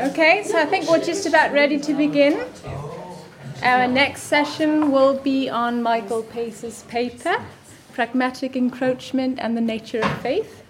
[0.00, 2.46] Okay, so I think we're just about ready to begin.
[3.64, 7.34] Our next session will be on Michael Pace's paper,
[7.94, 10.62] Pragmatic Encroachment and the Nature of Faith.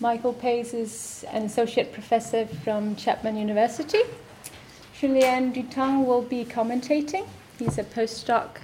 [0.00, 4.02] Michael Pace is an associate professor from Chapman University.
[4.98, 7.28] Julien Dutant will be commentating.
[7.60, 8.56] He's a postdoc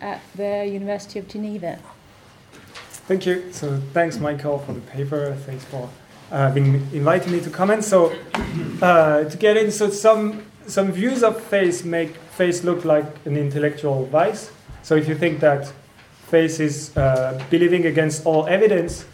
[0.00, 1.78] at the University of Geneva.
[3.06, 3.52] Thank you.
[3.52, 5.36] So thanks, Michael, for the paper.
[5.46, 5.88] Thanks for
[6.34, 7.84] uh, being inviting me to comment.
[7.84, 8.12] So
[8.82, 13.36] uh, to get in, so some some views of faith make faith look like an
[13.36, 14.50] intellectual vice.
[14.82, 15.72] So if you think that
[16.28, 19.04] faith is uh, believing against all evidence,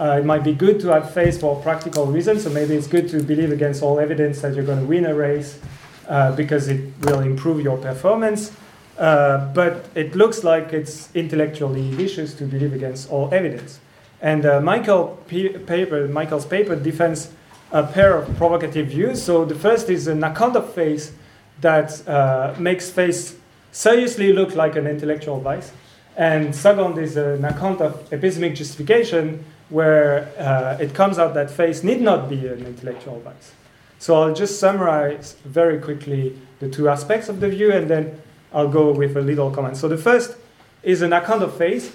[0.00, 2.42] uh, it might be good to have faith for practical reasons.
[2.42, 5.14] So maybe it's good to believe against all evidence that you're going to win a
[5.14, 5.60] race
[6.08, 8.50] uh, because it will improve your performance.
[8.98, 13.78] Uh, but it looks like it's intellectually vicious to believe against all evidence.
[14.24, 17.30] And uh, Michael paper, Michael's paper defends
[17.70, 19.22] a pair of provocative views.
[19.22, 21.14] So the first is an account of faith
[21.60, 23.38] that uh, makes faith
[23.70, 25.72] seriously look like an intellectual vice.
[26.16, 31.84] And second is an account of epistemic justification where uh, it comes out that faith
[31.84, 33.52] need not be an intellectual vice.
[33.98, 38.22] So I'll just summarize very quickly the two aspects of the view and then
[38.54, 39.76] I'll go with a little comment.
[39.76, 40.38] So the first
[40.82, 41.94] is an account of faith,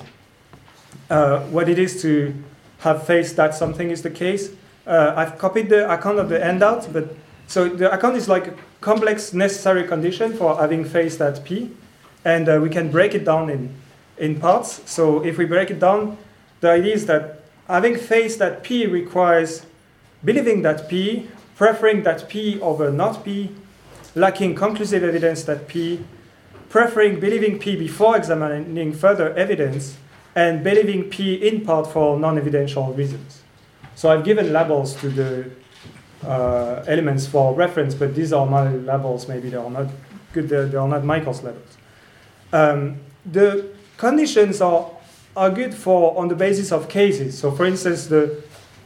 [1.09, 2.33] uh, what it is to
[2.79, 4.51] have faith that something is the case.
[4.87, 7.15] Uh, I've copied the account of the handout, but
[7.47, 11.71] so the account is like a complex necessary condition for having faith that P,
[12.23, 13.75] and uh, we can break it down in,
[14.17, 14.81] in parts.
[14.89, 16.17] So if we break it down,
[16.61, 19.65] the idea is that having faith that P requires
[20.23, 23.51] believing that P, preferring that P over not P,
[24.15, 26.03] lacking conclusive evidence that P,
[26.69, 29.97] preferring believing P before examining further evidence,
[30.39, 33.41] and believing P in part for non evidential reasons.
[33.95, 35.51] So I've given labels to the
[36.25, 39.27] uh, elements for reference, but these are my labels.
[39.27, 39.87] Maybe they are not
[40.31, 41.77] good, they are not Michael's labels.
[42.53, 43.67] Um, the
[43.97, 44.89] conditions are,
[45.35, 47.37] are good for on the basis of cases.
[47.37, 48.41] So, for instance, the,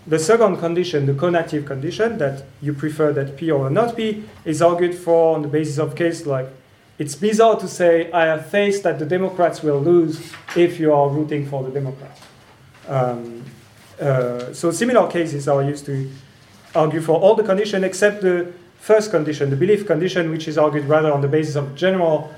[0.07, 4.59] the second condition, the conative condition, that you prefer that P or not P, is
[4.59, 6.47] argued for on the basis of case like
[6.99, 11.09] it's bizarre to say, I have faith that the Democrats will lose if you are
[11.09, 12.21] rooting for the Democrats.
[12.87, 13.43] Um,
[13.99, 16.09] uh, so similar cases are used to
[16.75, 20.85] argue for all the conditions except the first condition, the belief condition, which is argued
[20.85, 22.33] rather on the basis of general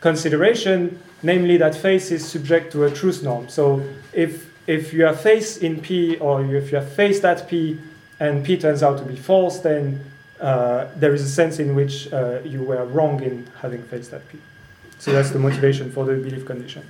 [0.00, 3.48] consideration, namely that faith is subject to a truth norm.
[3.48, 7.80] So if, if you have faith in P or if you have faith that P
[8.20, 10.04] and P turns out to be false, then
[10.40, 14.28] uh, there is a sense in which uh, you were wrong in having faced that
[14.28, 14.38] P.
[14.98, 16.84] So that's the motivation for the belief condition.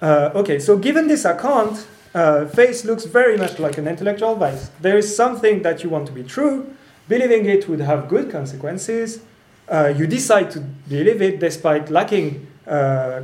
[0.00, 4.70] Uh, okay, so given this account, uh, faith looks very much like an intellectual vice.
[4.80, 6.74] There is something that you want to be true,
[7.08, 9.20] believing it would have good consequences.
[9.68, 12.46] Uh, you decide to believe it despite lacking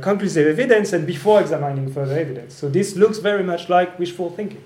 [0.01, 2.53] conclusive evidence and before examining further evidence.
[2.53, 4.63] So this looks very much like wishful thinking.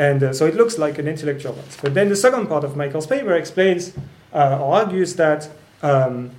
[0.00, 1.76] And uh, so it looks like an intellectual vice.
[1.76, 3.92] But then the second part of Michael's paper explains
[4.32, 5.50] uh, or argues that
[5.82, 6.30] um,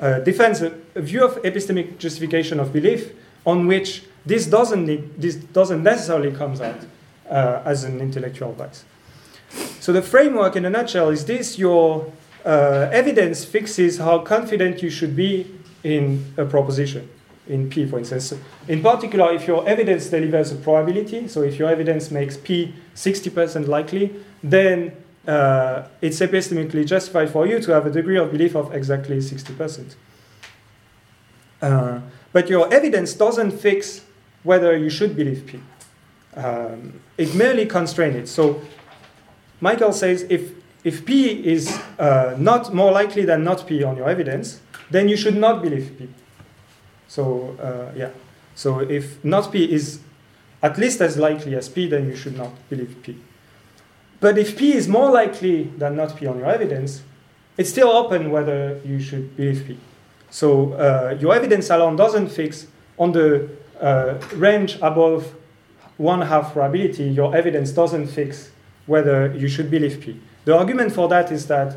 [0.00, 3.12] uh, defends a, a, view of epistemic justification of belief
[3.44, 6.80] on which this doesn't, need, this doesn't necessarily comes out
[7.28, 8.86] uh, as an intellectual vice.
[9.78, 12.10] So the framework in a nutshell is this, your
[12.46, 17.10] uh, evidence fixes how confident you should be in a proposition
[17.46, 18.34] in P, for instance.
[18.68, 23.66] In particular, if your evidence delivers a probability, so if your evidence makes P 60%
[23.66, 24.92] likely, then
[25.26, 29.94] uh, it's epistemically justified for you to have a degree of belief of exactly 60%.
[31.60, 32.00] Uh,
[32.32, 34.04] but your evidence doesn't fix
[34.42, 35.60] whether you should believe P.
[36.34, 38.28] Um, it merely constrains it.
[38.28, 38.62] So
[39.60, 44.08] Michael says if, if P is uh, not more likely than not P on your
[44.08, 44.60] evidence,
[44.90, 46.08] then you should not believe P.
[47.12, 48.08] So uh, yeah,
[48.54, 50.00] so if not P is
[50.62, 53.18] at least as likely as P, then you should not believe P.
[54.18, 57.02] But if P is more likely than not P on your evidence,
[57.58, 59.78] it's still open whether you should believe P.
[60.30, 62.66] So uh, your evidence alone doesn't fix
[62.98, 63.46] on the
[63.78, 65.34] uh, range above
[65.98, 68.52] one half probability, your evidence doesn't fix
[68.86, 70.18] whether you should believe P.
[70.46, 71.76] The argument for that is that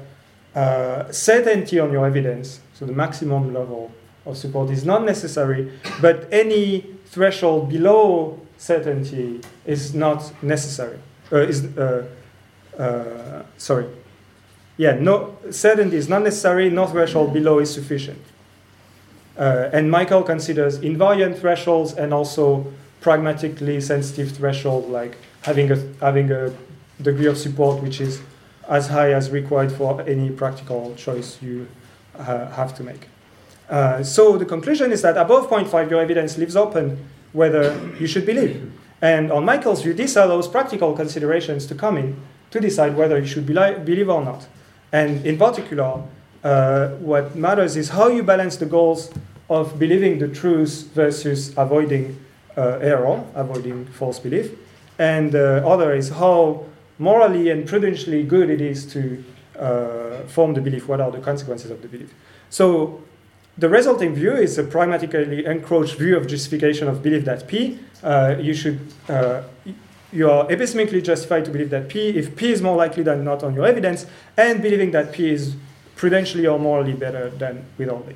[0.55, 3.91] uh, certainty on your evidence, so the maximum level
[4.25, 10.99] of support is not necessary, but any threshold below certainty is not necessary.
[11.31, 12.07] Uh, is uh,
[12.77, 13.87] uh, sorry.
[14.77, 16.69] Yeah, no certainty is not necessary.
[16.69, 18.21] No threshold below is sufficient.
[19.37, 22.65] Uh, and Michael considers invariant thresholds and also
[23.01, 26.53] pragmatically sensitive threshold, like having a having a
[27.01, 28.21] degree of support which is
[28.67, 31.67] as high as required for any practical choice you
[32.17, 33.07] uh, have to make.
[33.69, 36.97] Uh, so the conclusion is that above 0.5, your evidence leaves open
[37.33, 38.71] whether you should believe.
[39.01, 42.15] And on Michael's view, this allows practical considerations to come in
[42.51, 44.47] to decide whether you should believe or not.
[44.91, 46.01] And in particular,
[46.43, 49.11] uh, what matters is how you balance the goals
[49.49, 52.17] of believing the truth versus avoiding
[52.57, 54.51] uh, error, avoiding false belief.
[54.97, 56.65] And the uh, other is how
[56.97, 59.23] morally and prudentially good it is to
[59.59, 62.13] uh, form the belief, what are the consequences of the belief.
[62.49, 63.01] So
[63.57, 67.79] the resulting view is a pragmatically encroached view of justification of belief that P.
[68.03, 68.79] Uh, you should
[69.09, 69.43] uh,
[70.11, 73.43] you are epistemically justified to believe that P if P is more likely than not
[73.43, 74.05] on your evidence,
[74.37, 75.55] and believing that P is
[75.95, 78.15] prudentially or morally better than without it.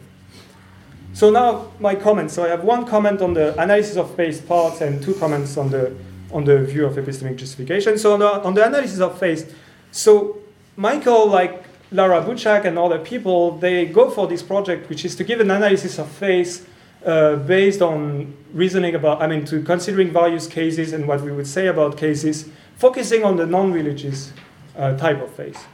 [1.14, 2.34] So now my comments.
[2.34, 5.70] So I have one comment on the analysis of faith parts and two comments on
[5.70, 5.96] the
[6.32, 7.98] on the view of epistemic justification.
[7.98, 9.56] So on the, on the analysis of faith,
[9.92, 10.38] so
[10.76, 15.24] Michael, like Lara Buchak and other people, they go for this project, which is to
[15.24, 16.70] give an analysis of faith
[17.06, 21.48] uh, based on reasoning about, I mean, to considering various cases and what we would
[21.48, 24.34] say about cases, focusing on the non-religious
[24.78, 25.66] uh, type of faith.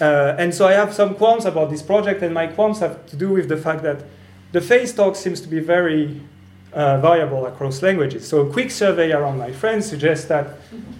[0.00, 3.16] Uh, and so I have some qualms about this project, and my qualms have to
[3.16, 4.04] do with the fact that
[4.52, 6.20] the faith talk seems to be very
[6.72, 8.26] uh, variable across languages.
[8.26, 10.56] So a quick survey around my friends suggests that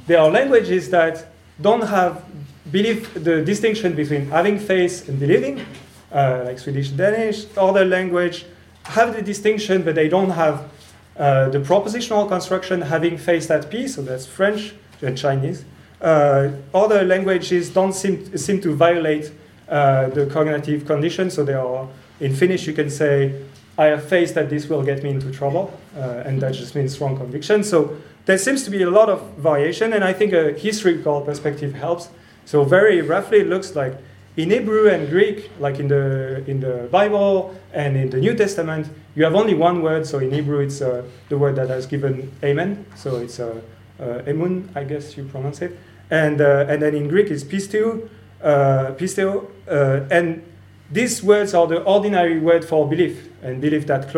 [0.06, 1.26] there are languages that
[1.60, 2.24] don't have
[2.70, 5.64] belief, the distinction between having faith and believing,
[6.12, 8.44] uh, like Swedish, Danish, other language
[8.84, 10.70] have the distinction, but they don't have
[11.16, 15.64] uh, the propositional construction having faith at peace, so that's French and Chinese.
[16.00, 19.30] Uh, other languages don't seem, seem to violate
[19.68, 21.88] uh, the conative condition, so they are,
[22.20, 23.42] in Finnish you can say,
[23.78, 26.94] I have faith that this will get me into trouble, uh, and that just means
[26.94, 27.64] strong conviction.
[27.64, 31.74] So there seems to be a lot of variation, and I think a historical perspective
[31.74, 32.08] helps.
[32.44, 33.96] So very roughly, it looks like
[34.36, 38.88] in Hebrew and Greek, like in the in the Bible and in the New Testament,
[39.14, 40.06] you have only one word.
[40.06, 42.86] So in Hebrew, it's uh, the word that has given amen.
[42.96, 43.60] So it's uh,
[44.00, 45.78] uh, emun, I guess you pronounce it.
[46.10, 48.08] And uh, and then in Greek, it's pisteu,
[48.42, 50.42] uh, pisteo, uh, and
[50.90, 54.14] these words are the ordinary word for belief and belief that.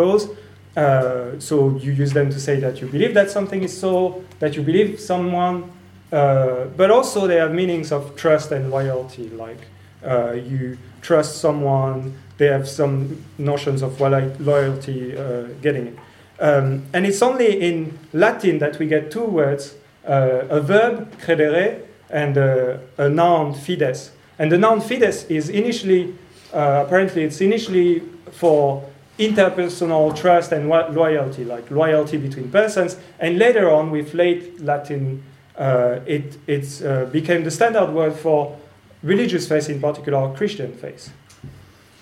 [0.76, 4.56] Uh, so you use them to say that you believe that something is so, that
[4.56, 5.70] you believe someone,
[6.12, 9.58] uh, but also they have meanings of trust and loyalty, like
[10.04, 15.98] uh, you trust someone, they have some notions of loyalty uh, getting it.
[16.40, 19.74] Um, and it's only in Latin that we get two words,
[20.06, 21.80] uh, a verb, credere,
[22.10, 24.10] and a noun, fides.
[24.38, 26.14] And the noun fides is initially
[26.54, 33.70] uh, apparently it's initially for interpersonal trust and loyalty, like loyalty between persons, and later
[33.70, 35.22] on with late Latin,
[35.56, 38.58] uh, it it's, uh, became the standard word for
[39.02, 41.12] religious faith, in particular Christian faith.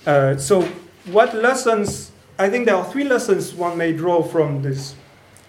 [0.07, 0.63] Uh, so,
[1.07, 2.13] what lessons?
[2.39, 4.95] I think there are three lessons one may draw from this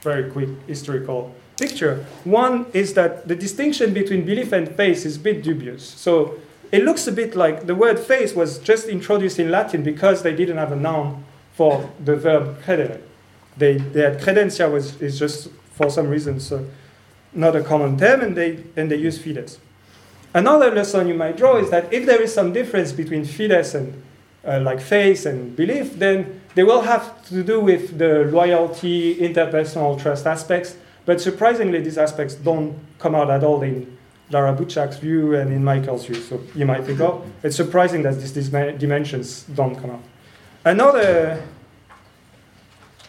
[0.01, 2.05] very quick historical picture.
[2.23, 5.83] One is that the distinction between belief and faith is a bit dubious.
[5.83, 6.35] So
[6.71, 10.35] it looks a bit like the word faith was just introduced in Latin because they
[10.35, 11.23] didn't have a noun
[11.53, 12.99] for the verb credere.
[13.57, 16.67] They, had credentia was is just for some reason so
[17.33, 19.59] not a common term, and they and they use fides.
[20.33, 24.01] Another lesson you might draw is that if there is some difference between fides and
[24.45, 30.01] uh, like faith and belief, then they will have to do with the loyalty, interpersonal
[30.01, 30.75] trust aspects.
[31.05, 33.97] But surprisingly, these aspects don't come out at all in
[34.31, 36.15] Lara Buchak's view and in Michael's view.
[36.15, 40.03] So you might think, oh, it's surprising that these dimensions don't come out.
[40.65, 41.43] Another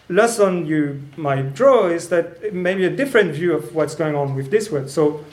[0.08, 4.50] lesson you might draw is that maybe a different view of what's going on with
[4.50, 4.90] this word.
[4.90, 5.24] So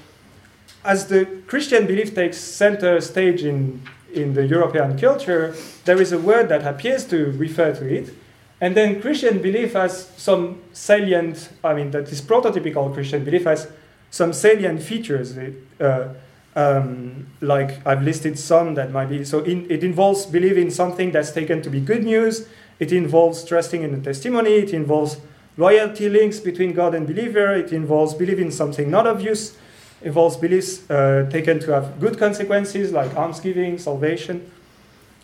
[0.84, 3.82] as the Christian belief takes center stage in,
[4.14, 8.14] in the European culture, there is a word that appears to refer to it.
[8.60, 13.68] And then Christian belief has some salient, I mean, that is prototypical Christian belief has
[14.12, 15.38] some salient features.
[15.80, 16.14] Uh,
[16.56, 19.40] um, like I've listed some that might be so.
[19.40, 22.48] In, it involves believing something that's taken to be good news.
[22.82, 24.56] It involves trusting in the testimony.
[24.56, 25.18] It involves
[25.56, 27.54] loyalty links between God and believer.
[27.54, 29.56] It involves believing something not obvious.
[30.02, 34.50] Involves beliefs uh, taken to have good consequences, like almsgiving, salvation.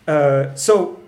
[0.06, 1.00] Uh, so,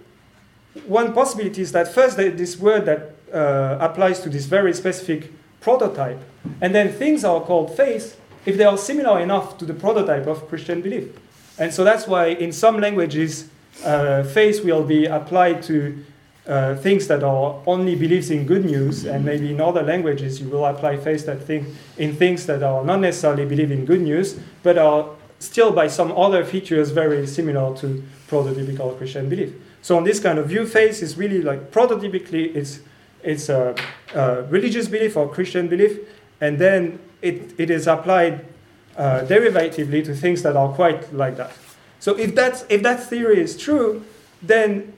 [0.89, 6.19] one possibility is that first, this word that uh, applies to this very specific prototype.
[6.61, 10.49] And then things are called faith if they are similar enough to the prototype of
[10.49, 11.17] Christian belief.
[11.59, 13.49] And so that's why in some languages,
[13.85, 16.05] uh, faith will be applied to
[16.47, 20.49] uh, things that are only beliefs in good news, and maybe in other languages you
[20.49, 24.39] will apply faith that thing in things that are not necessarily believe in good news,
[24.63, 25.07] but are
[25.39, 29.53] still by some other features very similar to prototypical Christian belief.
[29.83, 32.81] So on this kind of view, faith is really like prototypically it's
[33.23, 33.75] it's a,
[34.15, 35.99] a religious belief or Christian belief,
[36.41, 38.45] and then it, it is applied
[38.97, 41.53] uh, derivatively to things that are quite like that.
[41.99, 44.03] So if that if that theory is true,
[44.43, 44.93] then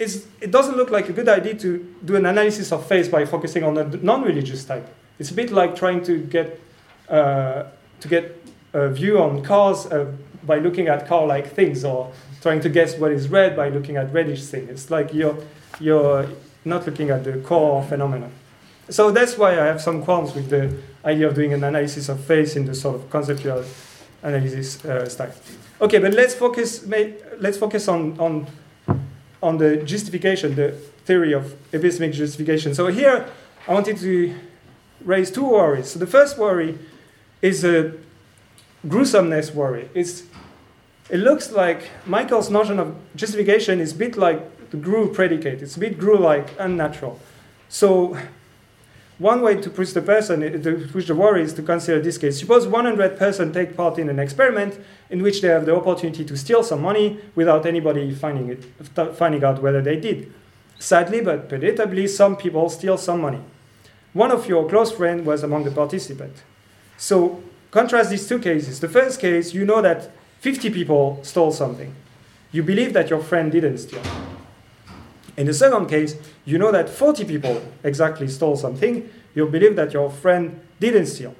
[0.00, 3.64] it doesn't look like a good idea to do an analysis of faith by focusing
[3.64, 4.88] on a non-religious type.
[5.18, 6.58] It's a bit like trying to get
[7.08, 7.64] uh,
[8.00, 8.42] to get
[8.72, 10.10] a view on cars uh,
[10.44, 14.10] by looking at car-like things, or trying to guess what is red by looking at
[14.12, 14.70] reddish things.
[14.70, 15.36] It's like you're
[15.78, 16.26] you're
[16.64, 18.32] not looking at the core phenomenon.
[18.88, 22.24] So that's why I have some qualms with the idea of doing an analysis of
[22.24, 23.64] faith in the sort of conceptual
[24.22, 25.34] analysis uh, style.
[25.80, 26.86] Okay, but let's focus.
[27.38, 28.46] Let's focus on on
[29.42, 30.72] on the justification, the
[31.04, 32.74] theory of epistemic justification.
[32.74, 33.28] So here,
[33.66, 34.34] I wanted to
[35.04, 35.90] raise two worries.
[35.90, 36.78] So the first worry
[37.42, 37.94] is a
[38.86, 39.88] gruesomeness worry.
[39.94, 40.24] It's,
[41.08, 45.62] it looks like Michael's notion of justification is a bit like the Grue predicate.
[45.62, 47.18] It's a bit Grue-like, unnatural.
[47.68, 48.16] So
[49.20, 52.16] one way to push the person, eh, to push the worry, is to consider this
[52.16, 52.40] case.
[52.40, 56.36] Suppose 100 persons take part in an experiment in which they have the opportunity to
[56.38, 58.64] steal some money without anybody finding, it,
[59.14, 60.32] finding out whether they did.
[60.78, 63.40] Sadly, but predictably, some people steal some money.
[64.14, 66.40] One of your close friends was among the participants.
[66.96, 68.80] So contrast these two cases.
[68.80, 70.10] The first case, you know that
[70.40, 71.94] 50 people stole something.
[72.52, 74.02] You believe that your friend didn't steal.
[75.40, 79.08] In the second case, you know that 40 people exactly stole something.
[79.34, 81.34] You believe that your friend didn't steal.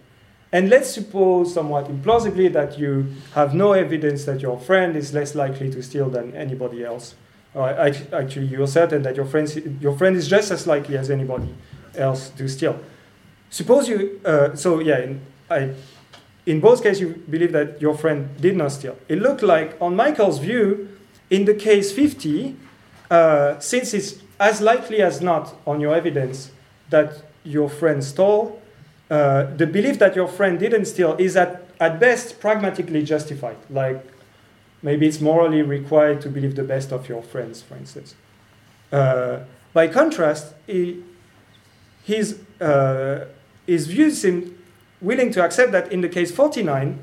[0.51, 5.35] And let's suppose, somewhat implausibly, that you have no evidence that your friend is less
[5.35, 7.15] likely to steal than anybody else.
[7.55, 9.27] actually, you're certain that your,
[9.81, 11.55] your friend is just as likely as anybody
[11.95, 12.81] else to steal.
[13.51, 15.75] Suppose you, uh, so yeah, in, I,
[16.47, 18.97] in both cases, you believe that your friend did not steal.
[19.09, 20.89] It looked like, on Michael's view,
[21.29, 22.57] in the case 50,
[23.11, 26.51] uh, since it's as likely as not on your evidence
[26.91, 28.61] that your friend stole,
[29.11, 33.57] uh, the belief that your friend didn't steal is at, at best pragmatically justified.
[33.69, 34.05] Like
[34.83, 38.15] maybe it's morally required to believe the best of your friends, for instance.
[38.93, 39.41] Uh,
[39.73, 41.03] by contrast, he,
[42.05, 43.27] his, uh,
[43.67, 44.57] his views seem
[45.01, 46.99] willing to accept that in the case 49,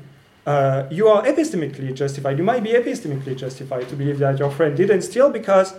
[0.46, 2.38] uh, you are epistemically justified.
[2.38, 5.74] You might be epistemically justified to believe that your friend didn't steal because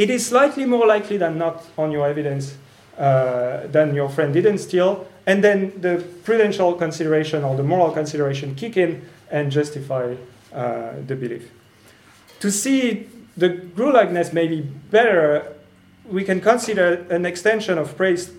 [0.00, 2.56] it is slightly more likely than not on your evidence
[2.96, 8.54] uh, than your friend didn't steal, and then the prudential consideration or the moral consideration
[8.54, 10.14] kick in and justify
[10.54, 11.50] uh, the belief.
[12.40, 15.52] To see the Grue-likeness maybe better,
[16.06, 18.32] we can consider an extension of praise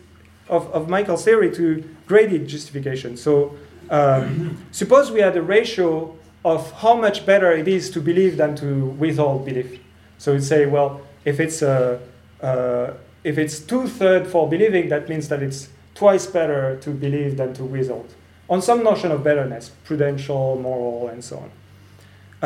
[0.50, 3.16] of, of Michael's theory to graded justification.
[3.16, 3.56] So
[3.92, 8.56] um, suppose we had a ratio of how much better it is to believe than
[8.56, 9.80] to withhold belief.
[10.18, 12.00] So we'd say, well, if it's a,
[12.42, 17.38] uh, if it's two third for believing, that means that it's twice better to believe
[17.38, 18.14] than to withhold.
[18.50, 21.52] On some notion of betterness, prudential, moral, and so on.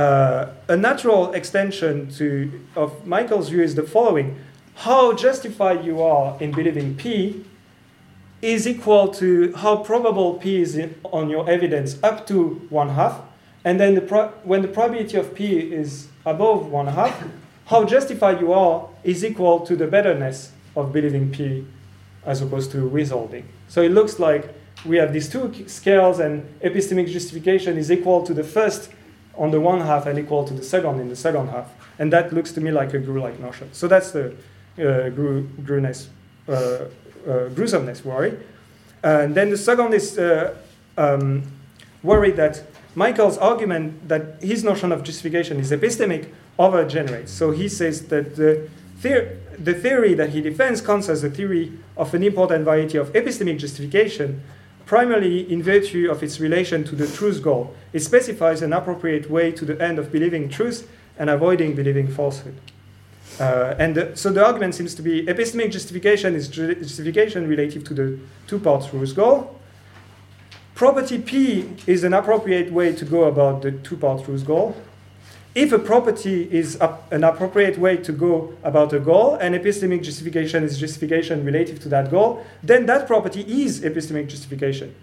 [0.03, 4.37] Uh, a natural extension to, of Michael's view is the following:
[4.75, 7.45] how justified you are in believing P
[8.41, 13.21] is equal to how probable P is in, on your evidence up to one half,
[13.63, 17.23] and then the pro- when the probability of P is above one half,
[17.65, 21.65] how justified you are is equal to the betterness of believing P
[22.25, 23.47] as opposed to withholding.
[23.67, 24.53] So it looks like
[24.85, 28.91] we have these two scales, and epistemic justification is equal to the first
[29.35, 31.67] on the one half and equal to the second in the second half.
[31.97, 33.69] And that looks to me like a Grue-like notion.
[33.73, 34.27] So that's the
[34.77, 36.09] uh, Grue, Grue-ness,
[36.47, 38.37] uh, uh, gruesomeness worry.
[39.03, 40.55] And then the second is uh,
[40.97, 41.43] um,
[42.03, 42.63] worry that
[42.95, 47.29] Michael's argument that his notion of justification is epistemic overgenerates.
[47.29, 48.69] So he says that the,
[49.01, 53.11] theor- the theory that he defends counts as a theory of an important variety of
[53.13, 54.41] epistemic justification,
[54.85, 57.73] primarily in virtue of its relation to the truth goal.
[57.93, 62.55] It specifies an appropriate way to the end of believing truth and avoiding believing falsehood.
[63.39, 67.93] Uh, and the, so the argument seems to be epistemic justification is justification relative to
[67.93, 69.59] the two-part truth goal.
[70.73, 74.75] Property P is an appropriate way to go about the two-part truth goal
[75.55, 76.77] if a property is
[77.11, 81.89] an appropriate way to go about a goal and epistemic justification is justification relative to
[81.89, 84.93] that goal, then that property is epistemic justification.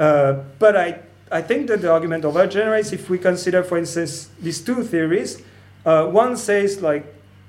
[0.00, 4.62] Uh, but I, I think that the argument overgenerates if we consider, for instance, these
[4.62, 5.42] two theories.
[5.84, 7.04] Uh, one says like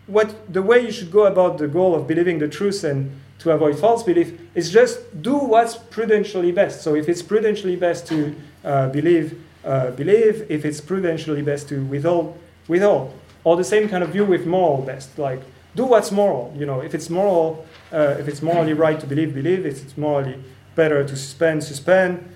[0.08, 3.52] what the way you should go about the goal of believing the truth and to
[3.52, 6.82] avoid false belief is just do what's prudentially best.
[6.82, 8.36] So if it's prudentially best to
[8.66, 13.14] uh, believe uh, believe, if it's prudentially best to withhold, withhold.
[13.44, 15.42] Or the same kind of view with moral best, like
[15.76, 16.54] do what's moral.
[16.58, 19.66] You know, if it's moral, uh, if it's morally right to believe, believe.
[19.66, 20.38] If it's morally
[20.76, 22.28] better to suspend, suspend,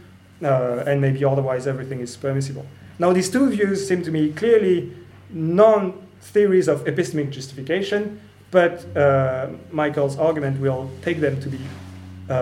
[0.43, 2.65] uh, and maybe otherwise everything is permissible.
[2.99, 4.93] Now, these two views seem to me clearly
[5.31, 8.21] non theories of epistemic justification,
[8.51, 11.59] but uh, Michael's argument will take them to be,
[12.29, 12.33] uh,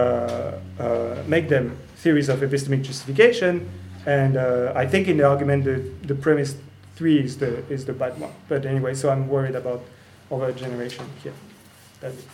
[0.80, 3.70] uh, make them theories of epistemic justification,
[4.06, 6.56] and uh, I think in the argument the, the premise
[6.96, 8.32] three is the, is the bad one.
[8.48, 9.84] But anyway, so I'm worried about
[10.30, 11.34] overgeneration here.
[12.00, 12.28] That's it.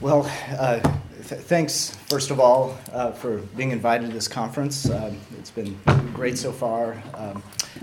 [0.00, 0.80] Well, uh,
[1.28, 4.88] th- thanks, first of all, uh, for being invited to this conference.
[4.88, 5.78] Um, it's been
[6.14, 7.02] great so far.
[7.14, 7.42] Um,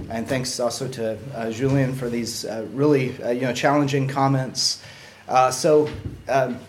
[0.10, 4.82] and thanks also to uh, Julien for these uh, really uh, you know, challenging comments.
[5.28, 5.90] Uh, so,
[6.28, 6.60] um,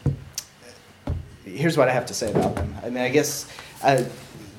[1.45, 2.75] here's what I have to say about them.
[2.83, 3.51] I mean, I guess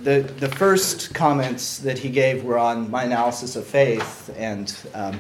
[0.04, 5.20] the, the first comments that he gave were on my analysis of faith and um,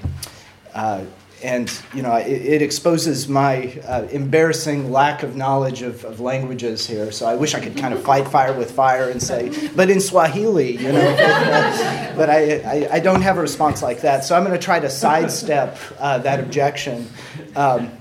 [1.44, 6.86] and you know it, it exposes my uh, embarrassing lack of knowledge of, of, languages
[6.86, 7.12] here.
[7.12, 10.02] So I wish I could kind of fight fire with fire and say, but in
[10.02, 11.16] Swahili, you know.
[11.16, 14.24] but, but I, I, I, don't have a response like that.
[14.24, 17.08] So I'm going to try to sidestep uh, that objection.
[17.56, 17.92] Um,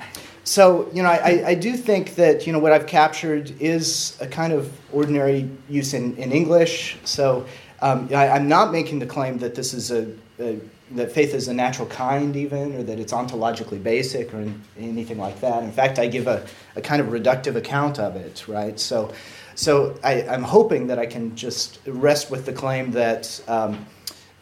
[0.49, 4.27] so you know I, I do think that you know what I've captured is a
[4.27, 6.97] kind of ordinary use in, in English.
[7.05, 7.47] So
[7.83, 10.59] um, I, am not making the claim that this is a, a
[10.93, 15.39] that faith is a natural kind, even, or that it's ontologically basic, or anything like
[15.41, 15.63] that.
[15.63, 18.81] In fact, I give a, a kind of reductive account of it, right?
[18.81, 19.13] So,
[19.55, 23.85] so I, am hoping that I can just rest with the claim that um,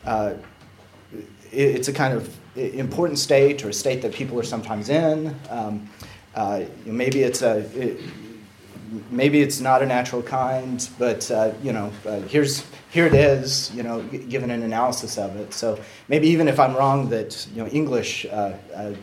[0.05, 0.35] uh,
[1.13, 5.35] it, it's a kind of important state, or a state that people are sometimes in.
[5.51, 5.89] Um,
[6.37, 7.59] uh, maybe it's a.
[7.75, 8.01] It,
[9.11, 13.75] maybe it's not a natural kind, but uh, you know, uh, here's here it is,
[13.75, 15.53] you know, given an analysis of it.
[15.53, 15.79] So
[16.09, 18.95] maybe even if I'm wrong that you know English uh, uh,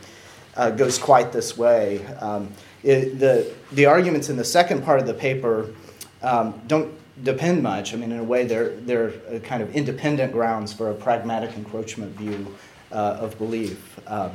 [0.56, 2.50] uh goes quite this way, um,
[2.84, 5.74] it, the the arguments in the second part of the paper
[6.22, 6.93] um, don't
[7.24, 7.93] depend much.
[7.93, 12.15] I mean, in a way, they're they're kind of independent grounds for a pragmatic encroachment
[12.15, 12.56] view
[12.91, 14.00] of belief.
[14.08, 14.32] Um,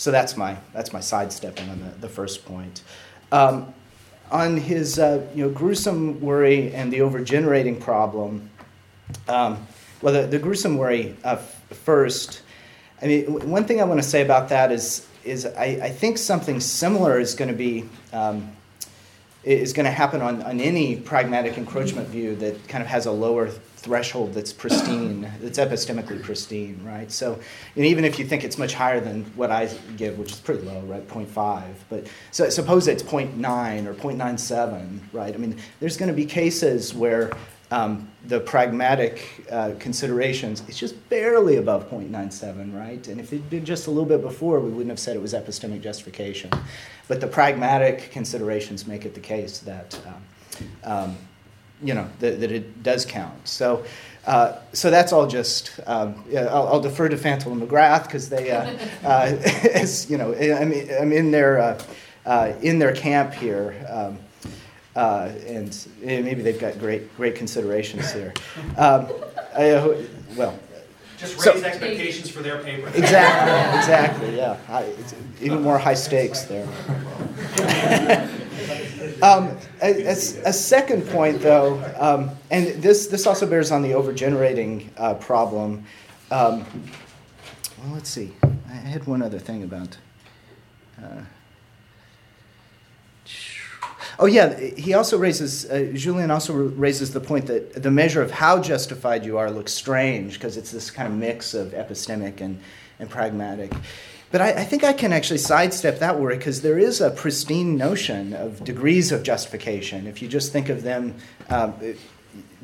[0.00, 2.82] so that's my that's my sidestepping on the, the first point.
[3.32, 3.74] Um,
[4.30, 8.48] on his uh, you know, gruesome worry and the overgenerating problem,
[9.28, 9.66] um,
[10.00, 12.40] well, the, the, gruesome worry uh, first,
[13.02, 16.16] I mean, one thing I want to say about that is, is I, I think
[16.16, 17.84] something similar is going to be
[18.14, 18.50] um,
[19.44, 23.12] is going to happen on, on any pragmatic encroachment view that kind of has a
[23.12, 27.10] lower threshold that's pristine, that's epistemically pristine, right?
[27.10, 27.38] So
[27.76, 29.66] and even if you think it's much higher than what I
[29.96, 35.34] give, which is pretty low, right, 0.5, but so suppose it's 0.9 or 0.97, right?
[35.34, 37.30] I mean, there's going to be cases where
[37.70, 43.06] um, the pragmatic uh, considerations, it's just barely above 0.97, right?
[43.06, 45.22] And if it had been just a little bit before, we wouldn't have said it
[45.22, 46.50] was epistemic justification.
[47.06, 50.22] But the pragmatic considerations make it the case that, um,
[50.84, 51.16] um,
[51.82, 53.48] you know, that, that, it does count.
[53.48, 53.84] So,
[54.26, 58.28] uh, so that's all just, um, yeah, I'll, I'll, defer to Fantl and McGrath because
[58.28, 58.70] they, uh,
[59.04, 59.36] uh,
[59.74, 61.82] as, you know, I'm, I'm in, their, uh,
[62.26, 63.74] uh, in their camp here.
[63.88, 64.18] Um,
[64.96, 68.34] uh, and maybe they've got great great considerations here.
[68.76, 69.08] Um,
[69.56, 70.02] I, uh,
[70.36, 70.58] well,
[71.18, 72.88] just raise so, expectations for their paper.
[72.88, 74.36] Exactly, exactly.
[74.36, 74.92] Yeah, high,
[75.40, 76.66] even more high stakes there.
[79.22, 83.90] Um, a, a, a, second point, though, um, and this this also bears on the
[83.94, 85.84] overgenerating uh, problem.
[86.30, 86.64] Um,
[87.82, 88.32] well, let's see.
[88.42, 89.96] I had one other thing about.
[91.02, 91.22] Uh,
[94.20, 98.30] Oh, yeah, he also raises, uh, Julien also raises the point that the measure of
[98.30, 102.60] how justified you are looks strange because it's this kind of mix of epistemic and,
[102.98, 103.72] and pragmatic.
[104.30, 107.76] But I, I think I can actually sidestep that worry because there is a pristine
[107.76, 110.06] notion of degrees of justification.
[110.06, 111.16] If you just think of them,
[111.48, 111.74] um,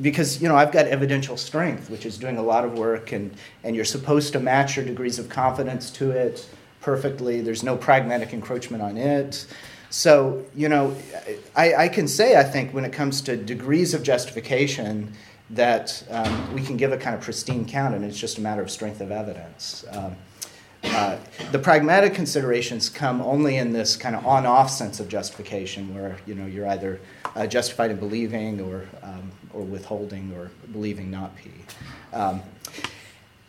[0.00, 3.34] because you know I've got evidential strength, which is doing a lot of work, and,
[3.64, 6.48] and you're supposed to match your degrees of confidence to it
[6.80, 7.40] perfectly.
[7.40, 9.46] There's no pragmatic encroachment on it.
[9.90, 10.96] So, you know,
[11.54, 15.12] I, I, can say, I think, when it comes to degrees of justification,
[15.50, 18.62] that um, we can give a kind of pristine count, and it's just a matter
[18.62, 19.84] of strength of evidence.
[19.92, 20.16] Um,
[20.94, 21.18] uh,
[21.52, 26.34] the pragmatic considerations come only in this kind of on-off sense of justification, where you
[26.34, 27.00] know you're either
[27.34, 31.50] uh, justified in believing or um, or withholding or believing not p.
[32.12, 32.42] Um,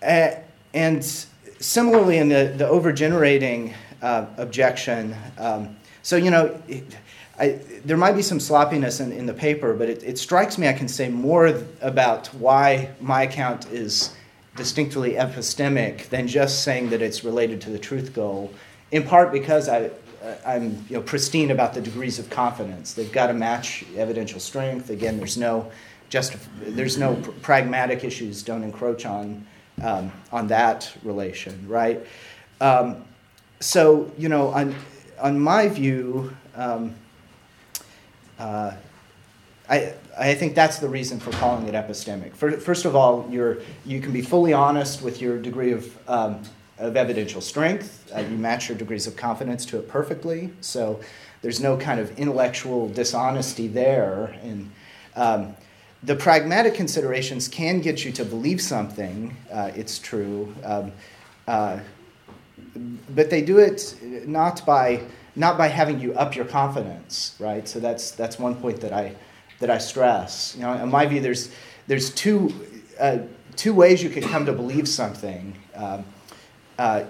[0.02, 1.04] and
[1.60, 5.16] similarly, in the the overgenerating uh, objection.
[5.38, 6.60] Um, so, you know,
[7.40, 10.68] I, there might be some sloppiness in, in the paper, but it, it strikes me
[10.68, 14.16] I can say more about why my account is
[14.58, 18.52] distinctly epistemic than just saying that it's related to the truth goal,
[18.92, 19.92] in part because I,
[20.46, 22.94] I'm you know, pristine about the degrees of confidence.
[22.94, 24.90] They've got to match evidential strength.
[24.90, 25.72] Again, there's no,
[26.10, 29.46] just, there's no pr- pragmatic issues don't encroach on,
[29.82, 32.06] um, on that relation, right?
[32.60, 33.06] Um,
[33.60, 34.76] so, you know, on,
[35.20, 36.96] on my view, um,
[38.40, 38.74] uh,
[39.70, 42.34] I, I think that's the reason for calling it epistemic.
[42.34, 46.42] First of all, you're, you can be fully honest with your degree of, um,
[46.78, 48.10] of evidential strength.
[48.16, 50.52] Uh, you match your degrees of confidence to it perfectly.
[50.62, 51.00] So
[51.42, 54.36] there's no kind of intellectual dishonesty there.
[54.42, 54.72] And
[55.16, 55.56] um,
[56.04, 60.54] the pragmatic considerations can get you to believe something, uh, it's true.
[60.64, 60.92] Um,
[61.48, 61.80] uh,
[63.16, 63.96] but they do it
[64.28, 65.02] not by
[65.36, 67.68] not by having you up your confidence, right?
[67.68, 69.16] So that's that's one point that I
[69.60, 70.56] that I stress.
[70.56, 71.50] You know, in my view, there's
[71.88, 72.54] there's two
[73.00, 73.20] uh,
[73.56, 75.56] two ways you could come to believe something.
[75.76, 76.06] Um,
[76.78, 77.04] uh,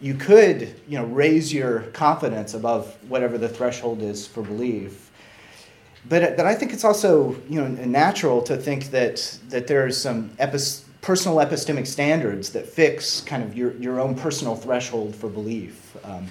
[0.00, 5.10] you could, you know, raise your confidence above whatever the threshold is for belief.
[6.08, 9.90] But, but I think it's also, you know, natural to think that that there are
[9.90, 15.28] some epis- personal epistemic standards that fix kind of your, your own personal threshold for
[15.28, 16.26] belief, um,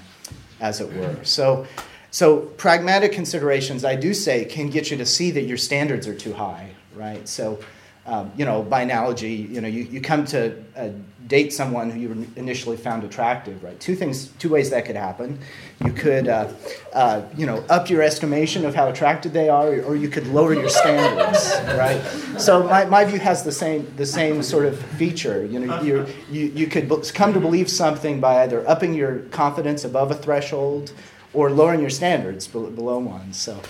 [0.60, 1.18] as it were.
[1.24, 1.68] So,
[2.12, 6.16] so pragmatic considerations, I do say, can get you to see that your standards are
[6.16, 7.28] too high, right?
[7.28, 7.60] So,
[8.06, 10.90] um, you know, by analogy, you know, you, you come to uh,
[11.28, 13.78] date someone who you initially found attractive, right?
[13.82, 15.38] Two things, two ways that could happen.
[15.84, 16.48] You could, uh,
[16.94, 20.54] uh, you know, up your estimation of how attracted they are, or you could lower
[20.54, 22.02] your standards, right?
[22.40, 25.46] So my, my view has the same, the same sort of feature.
[25.46, 29.84] You know, you you, you could come to believe something by either upping your confidence
[29.84, 30.94] above a threshold
[31.38, 33.32] or lowering your standards below one.
[33.32, 33.62] So,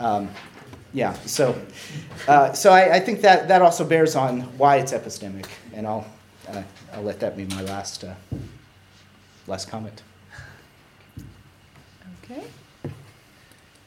[0.00, 0.28] um,
[0.92, 1.56] yeah, so,
[2.26, 6.04] uh, so I, I, think that, that also bears on why it's epistemic, and I'll,
[6.48, 8.14] uh, I'll let that be my last, uh,
[9.46, 10.02] last comment.
[12.24, 12.42] Okay.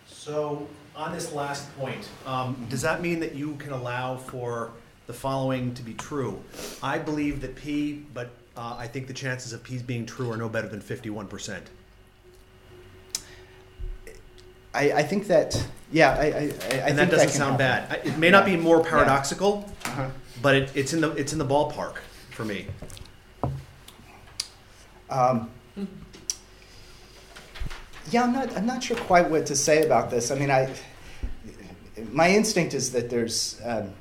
[0.08, 4.72] So, on this last point, um, does that mean that you can allow for
[5.06, 6.42] the following to be true?
[6.82, 10.38] I believe that P, but uh, I think the chances of P's being true are
[10.38, 11.64] no better than 51%.
[14.74, 16.30] I, I think that yeah, I, I, I
[16.90, 17.90] and that doesn't that sound happen.
[17.90, 18.06] bad.
[18.06, 19.92] It may not be more paradoxical, yeah.
[19.92, 20.10] uh-huh.
[20.42, 21.98] but it, it's in the it's in the ballpark
[22.32, 22.68] for me.
[25.10, 25.50] Um,
[28.12, 30.32] yeah, I'm not I'm not sure quite what to say about this.
[30.32, 30.74] I mean, I
[32.12, 33.92] my instinct is that there's um,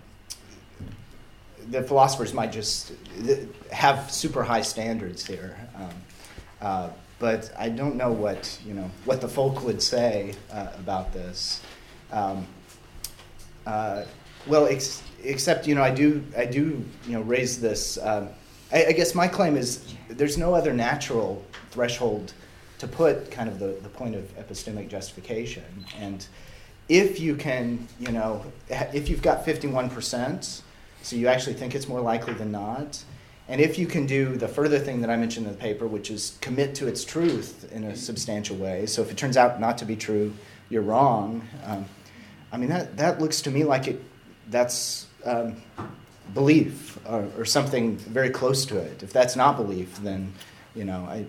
[1.70, 2.92] the philosophers might just
[3.72, 5.57] have super high standards here.
[5.76, 5.90] Um,
[6.61, 11.12] uh, but I don't know what you know what the folk would say uh, about
[11.12, 11.62] this.
[12.12, 12.46] Um,
[13.66, 14.05] uh,
[14.46, 17.98] well, ex- except you know I do I do you know raise this.
[17.98, 18.29] Um,
[18.72, 22.33] I, I, guess my claim is there's no other natural threshold
[22.79, 25.64] to put kind of the, the point of epistemic justification
[25.98, 26.26] and
[26.88, 30.62] if you can you know if you've got 51%
[31.02, 33.02] so you actually think it's more likely than not
[33.48, 36.11] and if you can do the further thing that I mentioned in the paper, which
[36.11, 39.78] is commit to its truth in a substantial way, so if it turns out not
[39.78, 40.32] to be true,
[40.68, 41.46] you're wrong.
[41.64, 41.87] Um,
[42.50, 44.02] I mean, that, that looks to me like it,
[44.48, 45.56] that's um,
[46.35, 49.02] belief or, or, something very close to it.
[49.02, 50.32] If that's not belief, then,
[50.74, 51.28] you know, I'd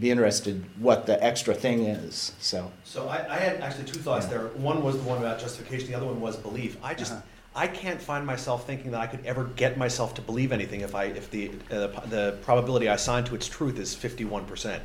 [0.00, 2.32] be interested what the extra thing is.
[2.40, 4.38] So, so I, I had actually two thoughts yeah.
[4.38, 4.46] there.
[4.48, 6.76] One was the one about justification, the other one was belief.
[6.82, 7.12] I just.
[7.12, 7.22] Uh-huh
[7.54, 10.94] I can't find myself thinking that I could ever get myself to believe anything if
[10.94, 14.82] I if the uh, the probability I assign to its truth is fifty one percent.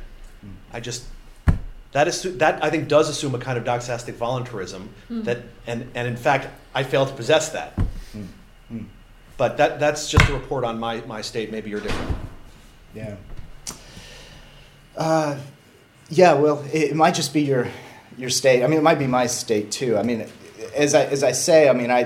[0.72, 1.04] I just
[1.92, 5.24] that is that I think does assume a kind of doxastic voluntarism mm.
[5.24, 7.76] that and and in fact I fail to possess that.
[8.14, 8.26] Mm.
[8.72, 8.86] Mm.
[9.36, 11.52] But that that's just a report on my my state.
[11.52, 12.16] Maybe you're different.
[12.94, 13.16] Yeah.
[14.96, 15.38] Uh,
[16.08, 16.34] yeah.
[16.34, 17.68] Well, it, it might just be your
[18.18, 18.64] your state.
[18.64, 19.96] I mean, it might be my state too.
[19.96, 20.26] I mean,
[20.74, 22.04] as I as I say, I mean, I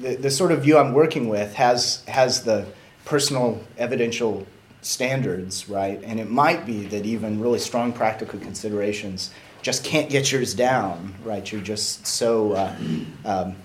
[0.00, 2.66] the, the sort of view I'm working with has has the
[3.04, 4.46] personal evidential
[4.80, 6.00] standards, right?
[6.04, 9.30] And it might be that even really strong practical considerations
[9.62, 11.50] just can't get yours down, right?
[11.50, 12.76] You're just so, uh,
[13.24, 13.56] um,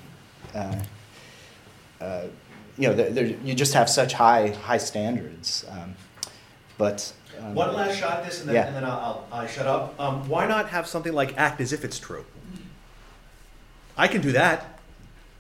[0.54, 0.76] uh,
[2.00, 2.24] uh,
[2.78, 5.66] you know, you just have such high high standards.
[5.70, 5.96] Um,
[6.78, 8.68] but um, one last shot at this, and then, yeah.
[8.68, 10.00] and then I'll, I'll, I'll, shut up.
[10.00, 12.26] Um, why not have something like act as if it's true?
[13.98, 14.80] I can do that.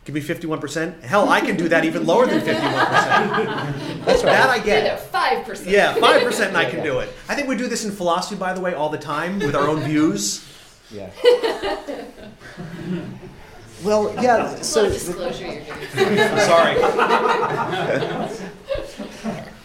[0.05, 1.01] Give me 51%.
[1.01, 2.45] Hell, I can do that even lower than 51%.
[4.05, 4.31] That's right.
[4.31, 5.11] That I get.
[5.11, 5.69] 5%.
[5.69, 7.09] Yeah, 5% and I can do it.
[7.27, 9.67] I think we do this in philosophy, by the way, all the time with our
[9.67, 10.45] own views.
[10.89, 11.09] Yeah.
[13.83, 14.55] well, yeah.
[14.61, 16.19] So disclosure you're giving.
[16.19, 16.77] I'm sorry.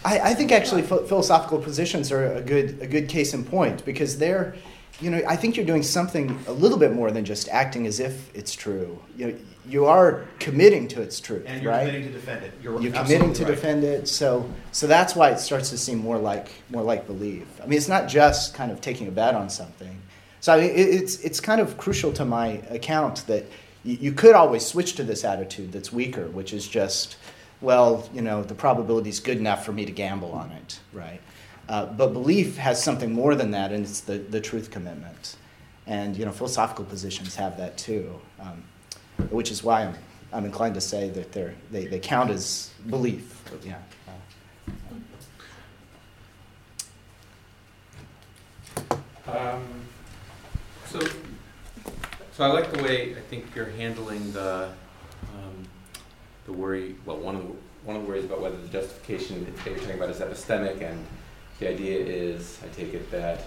[0.05, 3.85] I, I think actually ph- philosophical positions are a good a good case in point
[3.85, 4.55] because they're,
[4.99, 7.99] you know, I think you're doing something a little bit more than just acting as
[7.99, 9.01] if it's true.
[9.17, 11.85] You know, you are committing to its truth, And you're right?
[11.87, 12.53] committing to defend it.
[12.61, 13.49] You're, you're committing to right.
[13.49, 14.07] defend it.
[14.07, 17.47] So so that's why it starts to seem more like more like belief.
[17.61, 20.01] I mean, it's not just kind of taking a bet on something.
[20.41, 23.45] So I mean, it, it's it's kind of crucial to my account that
[23.83, 27.17] you, you could always switch to this attitude that's weaker, which is just,
[27.61, 31.21] well, you know, the probability is good enough for me to gamble on it, right?
[31.69, 35.37] Uh, but belief has something more than that, and it's the, the truth commitment.
[35.87, 38.63] And you know, philosophical positions have that too, um,
[39.29, 39.95] which is why I'm,
[40.31, 43.41] I'm inclined to say that they're, they, they count as belief.
[43.49, 43.77] But yeah.
[49.25, 49.63] Um,
[50.85, 50.99] so,
[52.33, 54.69] so I like the way I think you're handling the
[55.33, 55.67] um,
[56.45, 56.95] the worry.
[57.05, 57.53] Well, one of the
[57.85, 61.05] one of the worries about whether the justification that you're talking about is epistemic, and
[61.59, 63.43] the idea is, I take it that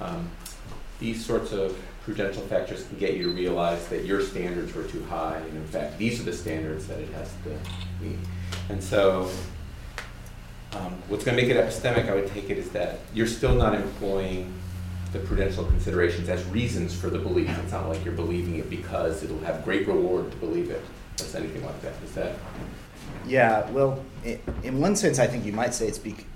[0.00, 0.28] um,
[0.98, 5.04] these sorts of prudential factors can get you to realize that your standards were too
[5.04, 8.18] high, and in fact, these are the standards that it has to meet.
[8.68, 9.30] And so,
[10.72, 13.54] um, what's going to make it epistemic, I would take it, is that you're still
[13.54, 14.52] not employing
[15.12, 17.48] the prudential considerations as reasons for the belief.
[17.62, 20.82] It's not like you're believing it because it'll have great reward to believe it.
[21.20, 21.94] Or anything like that.
[22.04, 22.36] Is that?
[23.26, 26.26] Yeah, well, i in one sense, I think you might say it's bec- it-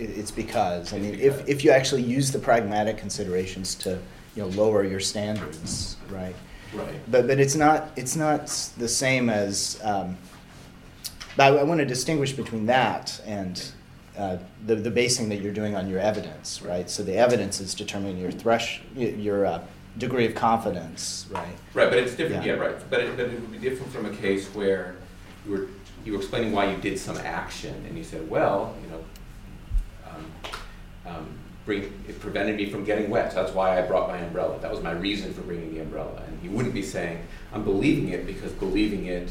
[0.00, 0.92] it's because.
[0.92, 3.98] I mean, if, if you actually use the pragmatic considerations to
[4.36, 6.34] you know lower your standards, right?
[6.72, 6.94] Right.
[7.10, 8.46] But but it's not it's not
[8.78, 9.80] the same as.
[9.82, 10.16] Um,
[11.36, 13.72] but I, I want to distinguish between that and
[14.16, 16.88] uh, the the basing that you're doing on your evidence, right?
[16.88, 19.62] So the evidence is determining your thresh your uh,
[19.98, 21.46] degree of confidence, right?
[21.74, 22.44] Right, but it's different.
[22.44, 22.54] Yeah.
[22.54, 22.90] Yeah, right.
[22.90, 24.96] But it, but it would be different from a case where
[25.44, 25.66] you were
[26.04, 29.04] you were explaining why you did some action, and you said, well, you know,
[31.06, 31.26] um, um,
[31.64, 33.32] bring it prevented me from getting wet.
[33.32, 34.58] So that's why I brought my umbrella.
[34.60, 36.22] That was my reason for bringing the umbrella.
[36.26, 39.30] And you wouldn't be saying, I'm believing it because believing it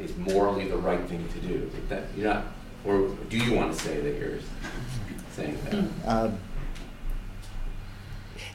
[0.00, 1.70] is morally the right thing to do.
[1.88, 2.44] That you're not,
[2.84, 4.38] or do you want to say that you're
[5.32, 5.84] saying that?
[6.06, 6.38] Um,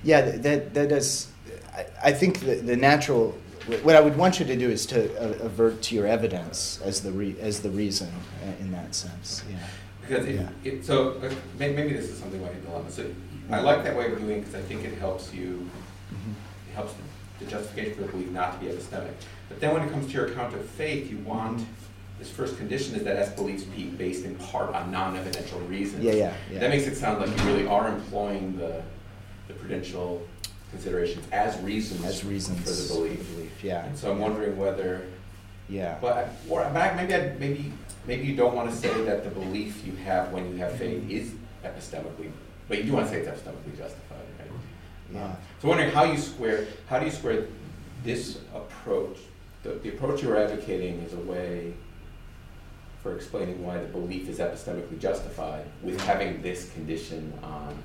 [0.04, 1.32] yeah, that that does.
[1.74, 3.38] I, I think the, the natural.
[3.82, 7.02] What I would want you to do is to uh, avert to your evidence as
[7.02, 8.10] the re, as the reason
[8.44, 9.42] uh, in that sense.
[9.50, 9.56] Yeah.
[10.08, 10.50] Because it, Yeah.
[10.64, 12.92] it, so uh, maybe this is something like a dilemma.
[12.92, 13.06] So
[13.50, 15.70] I like that way of doing because I think it helps you,
[16.12, 16.94] it helps
[17.40, 19.12] the, justification for the belief not to be epistemic.
[19.50, 21.66] But then when it comes to your account of faith, you want
[22.18, 26.04] this first condition is that as beliefs be based in part on non-evidential reasons.
[26.06, 26.60] Yeah, yeah, yeah.
[26.60, 28.82] That makes it sound like you really are employing the,
[29.50, 30.26] the prudential
[30.72, 33.36] considerations as reasons, As reasons for the belief.
[33.36, 33.86] belief, yeah.
[33.86, 35.02] And so I'm wondering whether
[35.68, 35.98] Yeah.
[36.00, 37.74] but, or maybe, I, maybe,
[38.08, 41.10] maybe you don't want to say that the belief you have when you have faith
[41.10, 42.32] is epistemically,
[42.68, 44.50] but you do want to say it's epistemically justified, right?
[45.14, 45.36] Yeah.
[45.62, 47.46] So wondering how you square, how do you square
[48.04, 49.18] this approach,
[49.64, 51.74] the, the approach you're advocating is a way
[53.02, 57.76] for explaining why the belief is epistemically justified with having this condition on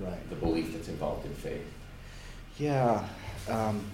[0.00, 0.30] Right.
[0.30, 1.66] the belief that's involved in faith.
[2.56, 3.04] Yeah.
[3.48, 3.84] Um,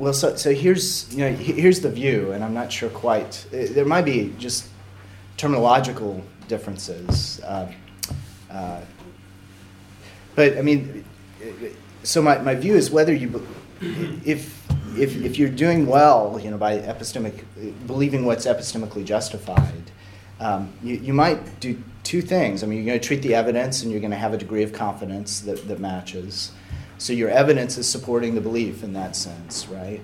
[0.00, 3.44] well, so so here's you know here's the view, and I'm not sure quite.
[3.52, 4.68] uh, There might be just
[5.36, 7.70] terminological differences, uh,
[8.50, 8.80] uh,
[10.34, 11.04] but I mean,
[12.02, 13.46] so my, my view is whether you
[14.24, 17.44] if if if you're doing well, you know, by epistemic
[17.86, 19.90] believing what's epistemically justified,
[20.40, 22.62] um, you, you might do two things.
[22.62, 24.62] I mean, you're going to treat the evidence and you're going to have a degree
[24.62, 26.52] of confidence that, that matches.
[27.00, 30.02] So your evidence is supporting the belief in that sense, right?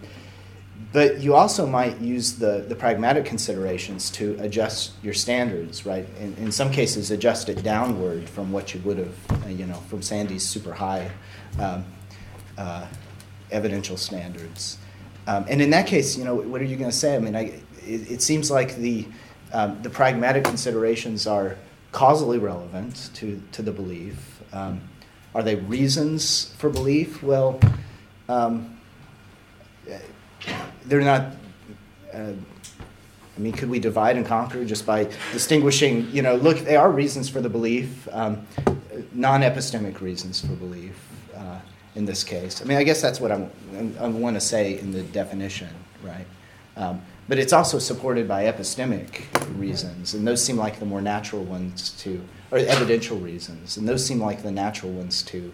[0.94, 6.06] But you also might use the, the pragmatic considerations to adjust your standards, right?
[6.18, 9.74] In, in some cases, adjust it downward from what you would have, uh, you know,
[9.90, 11.10] from Sandy's super high
[11.60, 11.84] um,
[12.56, 12.86] uh,
[13.50, 14.78] evidential standards.
[15.26, 17.14] Um, and in that case, you know, what are you going to say?
[17.14, 19.06] I mean, I, it, it seems like the,
[19.52, 21.58] um, the pragmatic considerations are
[21.92, 24.40] causally relevant to, to the belief.
[24.54, 24.80] Um,
[25.36, 27.22] are they reasons for belief?
[27.22, 27.60] Well,
[28.26, 28.78] um,
[30.86, 31.32] they're not.
[32.12, 32.32] Uh,
[33.36, 36.08] I mean, could we divide and conquer just by distinguishing?
[36.10, 38.46] You know, look, they are reasons for the belief, um,
[39.12, 40.98] non-epistemic reasons for belief.
[41.36, 41.58] Uh,
[41.96, 43.50] in this case, I mean, I guess that's what I'm,
[44.00, 45.68] I want to say in the definition,
[46.02, 46.26] right?
[46.78, 49.24] Um, but it's also supported by epistemic
[49.58, 54.04] reasons, and those seem like the more natural ones to, or evidential reasons, and those
[54.04, 55.52] seem like the natural ones to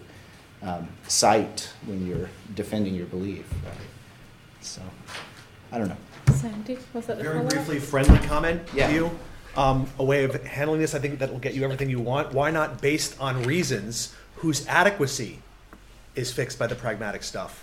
[0.61, 3.45] um, cite when you're defending your belief.
[3.65, 3.73] Right?
[4.61, 4.81] So,
[5.71, 5.97] I don't know.
[6.33, 8.87] Sandy, was that a Very briefly, friendly comment Yeah.
[8.87, 9.19] to you.
[9.55, 12.33] Um, a way of handling this, I think that will get you everything you want.
[12.33, 15.39] Why not based on reasons whose adequacy
[16.15, 17.62] is fixed by the pragmatic stuff?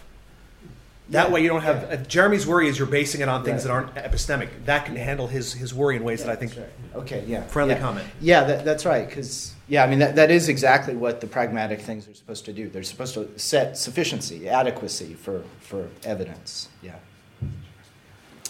[1.11, 1.95] That Yeah, way, you don't have yeah.
[1.95, 3.91] uh, Jeremy's worry is you're basing it on things Right.
[3.93, 4.49] that aren't epistemic.
[4.67, 6.53] That can handle his his worry in ways that I think
[6.95, 7.43] Okay, yeah.
[7.49, 7.81] friendly yeah.
[7.81, 8.07] comment.
[8.21, 9.09] Yeah, that, that's right.
[9.09, 12.53] Because yeah, I mean that, that is exactly what the pragmatic things are supposed to
[12.53, 12.69] do.
[12.69, 16.69] They're supposed to set sufficiency, adequacy for for evidence.
[16.83, 16.93] Yeah.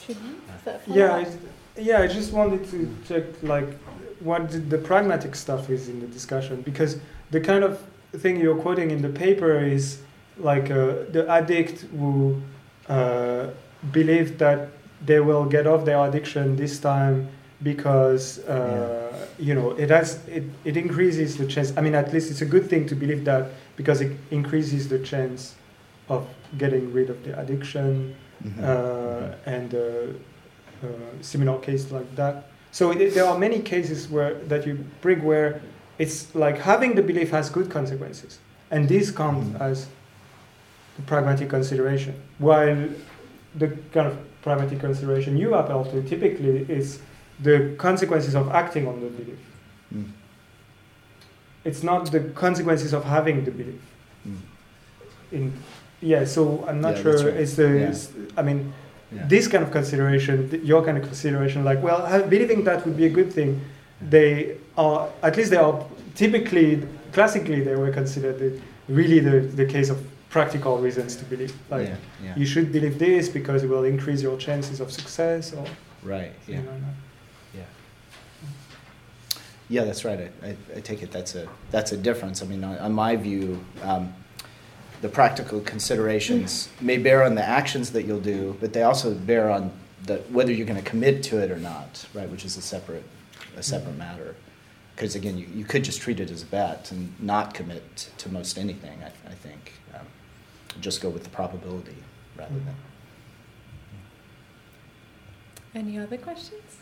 [0.06, 0.30] Should we?
[0.30, 1.16] Is that Yeah.
[1.16, 1.26] I,
[1.80, 2.00] yeah.
[2.02, 3.68] I just wanted to check like
[4.20, 6.98] what the, the pragmatic stuff is in the discussion because
[7.30, 7.80] the kind of
[8.18, 10.02] thing you're quoting in the paper is
[10.40, 12.40] like uh, the addict who
[12.88, 13.48] uh,
[13.92, 14.68] believe that
[15.04, 17.28] they will get off their addiction this time
[17.62, 21.72] because uh, you know it has it, it increases the chance.
[21.76, 24.98] I mean, at least it's a good thing to believe that because it increases the
[24.98, 25.54] chance
[26.08, 26.26] of
[26.58, 28.64] getting rid of the addiction Mhm.
[28.64, 29.78] uh, and uh,
[30.82, 30.88] uh,
[31.20, 32.44] similar case like that.
[32.72, 35.60] So it, there are many cases where that you bring where
[35.98, 38.38] it's like having the belief has good consequences,
[38.70, 39.60] and these come Mhm.
[39.60, 39.86] as
[41.06, 42.14] pragmatic consideration.
[42.38, 42.88] While
[43.54, 47.00] the kind of pragmatic consideration you appeal to typically is
[47.40, 49.38] the consequences of acting on the belief.
[49.94, 50.10] Mm.
[51.64, 53.80] It's not the consequences of having the belief.
[54.26, 54.36] Mm.
[55.32, 55.52] In
[56.00, 57.40] yeah, so I'm not Yeah, sure right.
[57.42, 57.68] it's the.
[57.78, 58.40] Yeah.
[58.40, 58.72] I mean,
[59.12, 59.26] Yeah.
[59.26, 63.06] this kind of consideration, your kind of consideration, like, well, ha- believing that would be
[63.06, 63.60] a good thing,
[64.00, 65.84] they are, at least they are
[66.14, 66.82] typically,
[67.12, 69.98] classically, they were considered the, really the, the case of
[70.30, 71.52] practical reasons to believe.
[71.68, 72.36] Like, yeah, yeah.
[72.36, 75.66] you should believe this because it will increase your chances of success or
[76.02, 76.32] right.
[76.46, 76.58] Yeah.
[76.58, 76.66] like.
[77.54, 77.62] Yeah.
[79.68, 80.30] Yeah, that's right.
[80.42, 82.42] I, I, I take it that's a that's a difference.
[82.42, 84.14] I mean, on, on my view, um,
[85.02, 89.50] the practical considerations may bear on the actions that you'll do, but they also bear
[89.50, 89.72] on
[90.04, 92.30] the whether you're going to commit to it or not, right?
[92.30, 93.04] Which is a separate
[93.56, 94.36] a separate matter.
[94.94, 98.28] Because again, you, you could just treat it as a bet and not commit to
[98.28, 98.98] most anything.
[99.02, 99.72] I, I think
[100.80, 101.96] just go with the probability
[102.36, 102.74] rather than.
[105.74, 106.78] Any other questions?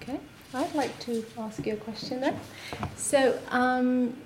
[0.00, 0.18] Okay,
[0.54, 2.38] I'd like to ask you a question then.
[2.96, 4.16] So, um,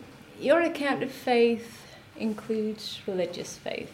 [0.40, 1.82] your account of faith
[2.16, 3.92] includes religious faith.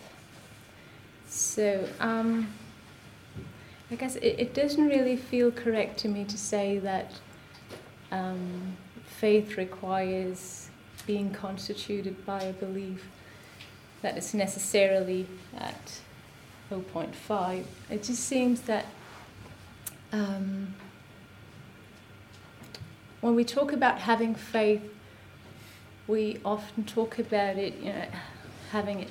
[1.26, 2.52] So, um,
[3.90, 7.12] I guess it, it doesn't really feel correct to me to say that
[8.10, 10.61] um, faith requires
[11.06, 13.08] being constituted by a belief
[14.02, 16.00] that it's necessarily at
[16.70, 17.64] 0.5.
[17.90, 18.86] It just seems that
[20.12, 20.74] um,
[23.20, 24.82] when we talk about having faith,
[26.06, 28.06] we often talk about it, you know,
[28.70, 29.08] having it.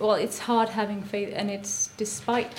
[0.00, 2.50] Well, it's hard having faith, and it's despite,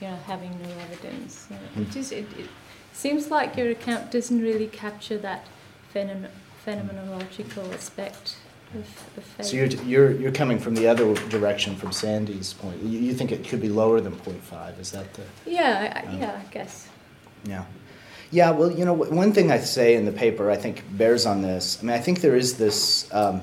[0.00, 1.46] you know, having no evidence.
[1.50, 1.92] You know, it Mm.
[1.92, 2.48] just it, it
[2.92, 5.46] seems like your account doesn't really capture that
[5.94, 6.28] phenom-
[6.66, 8.36] phenomenological aspect
[8.74, 8.80] of,
[9.16, 9.46] of faith.
[9.46, 12.82] So you're, you're, you're coming from the other direction from Sandy's point.
[12.82, 15.22] You, you think it could be lower than 0.5, is that the?
[15.46, 16.88] yeah, I, I- Um, yeah, I guess.
[17.44, 17.64] Yeah.
[18.30, 21.40] Yeah, well, you know, one thing I say in the paper I think bears on
[21.40, 21.78] this.
[21.80, 23.40] I mean, I think there is this, um,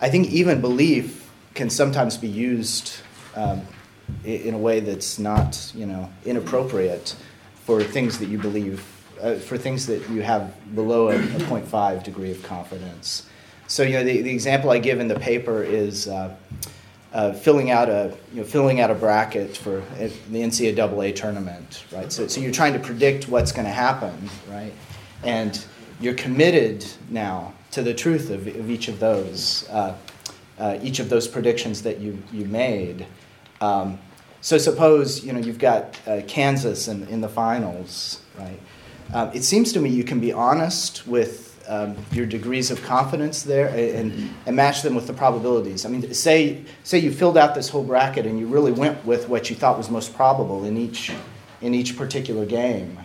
[0.00, 2.96] I think even belief can sometimes be used
[3.34, 3.60] um,
[4.24, 7.16] in a way that's not, you know, inappropriate
[7.66, 8.82] for things that you believe,
[9.26, 13.28] uh, for things that you have below a, a 0.5 degree of confidence.
[13.66, 16.36] So, you know, the, the example I give in the paper is uh,
[17.12, 21.84] uh, filling out a you know filling out a bracket for uh, the NCAA tournament,
[21.90, 22.12] right?
[22.12, 24.72] So, so you're trying to predict what's going to happen, right?
[25.24, 25.64] And
[26.00, 29.96] you're committed now to the truth of, of each of those, uh,
[30.58, 33.06] uh, each of those predictions that you you made.
[33.60, 33.98] Um,
[34.40, 38.60] so suppose you know you've got Kansas in, in the finals, right?
[39.12, 43.42] Um, it seems to me you can be honest with um, your degrees of confidence
[43.42, 45.84] there and, and match them with the probabilities.
[45.84, 49.28] I mean, say say you filled out this whole bracket and you really went with
[49.28, 51.12] what you thought was most probable in each
[51.60, 52.98] in each particular game.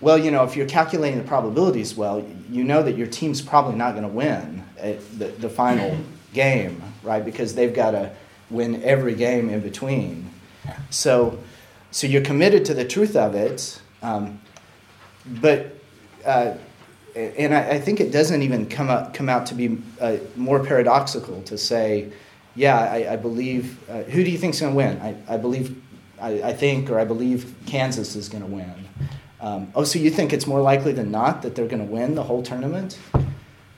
[0.00, 3.76] Well, you know, if you're calculating the probabilities well, you know that your team's probably
[3.76, 5.96] not going to win at the, the final
[6.34, 7.24] game, right?
[7.24, 8.12] Because they've got to
[8.50, 10.30] win every game in between.
[10.90, 11.38] So,
[11.90, 14.40] so you're committed to the truth of it, um,
[15.26, 15.76] but
[16.24, 16.54] uh,
[17.14, 20.64] and I, I think it doesn't even come out come out to be uh, more
[20.64, 22.12] paradoxical to say,
[22.54, 23.78] yeah, I, I believe.
[23.88, 25.00] Uh, who do you think's going to win?
[25.00, 25.82] I, I believe.
[26.18, 28.72] I, I think, or I believe Kansas is going to win.
[29.38, 32.14] Um, oh, so you think it's more likely than not that they're going to win
[32.14, 32.98] the whole tournament?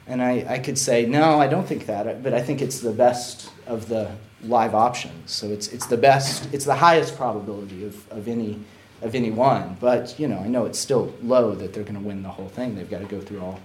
[0.06, 2.92] And I, I could say, no, I don't think that, but I think it's the
[2.92, 4.10] best of the
[4.42, 5.30] live options.
[5.30, 8.60] So it's, it's the best, it's the highest probability of, of, any,
[9.02, 9.76] of any one.
[9.80, 12.48] But, you know, I know it's still low that they're going to win the whole
[12.48, 12.74] thing.
[12.74, 13.60] They've got to go through all,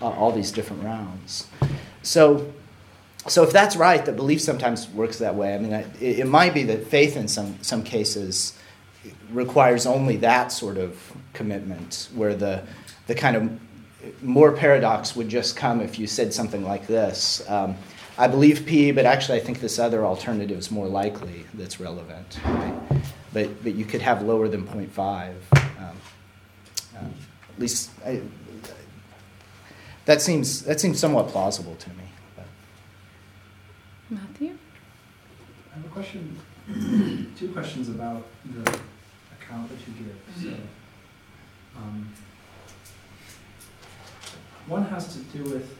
[0.00, 1.46] uh, all these different rounds.
[2.02, 2.52] So,
[3.26, 5.54] so if that's right, that belief sometimes works that way.
[5.54, 8.58] I mean, it, it might be that faith in some, some cases
[9.30, 12.62] requires only that sort of commitment, where the,
[13.06, 17.42] the kind of more paradox would just come if you said something like this.
[17.48, 17.76] Um,
[18.16, 22.40] I believe P, but actually I think this other alternative is more likely that's relevant.
[22.44, 22.74] Right?
[23.32, 25.34] But, but you could have lower than 0.5.
[25.52, 25.96] Um,
[26.98, 27.14] um,
[27.48, 28.22] at least I,
[30.06, 32.04] that, seems, that seems somewhat plausible to me.
[32.36, 32.46] But.
[34.10, 34.56] Matthew?
[35.72, 36.38] I have a question,
[37.38, 38.78] two questions about the
[39.40, 40.42] account that you give.
[40.42, 40.56] So,
[41.76, 42.12] um,
[44.66, 45.76] one has to do with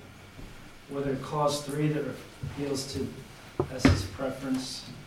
[0.88, 2.05] whether clause three that
[2.44, 3.07] appeals to
[3.74, 4.97] S's preference for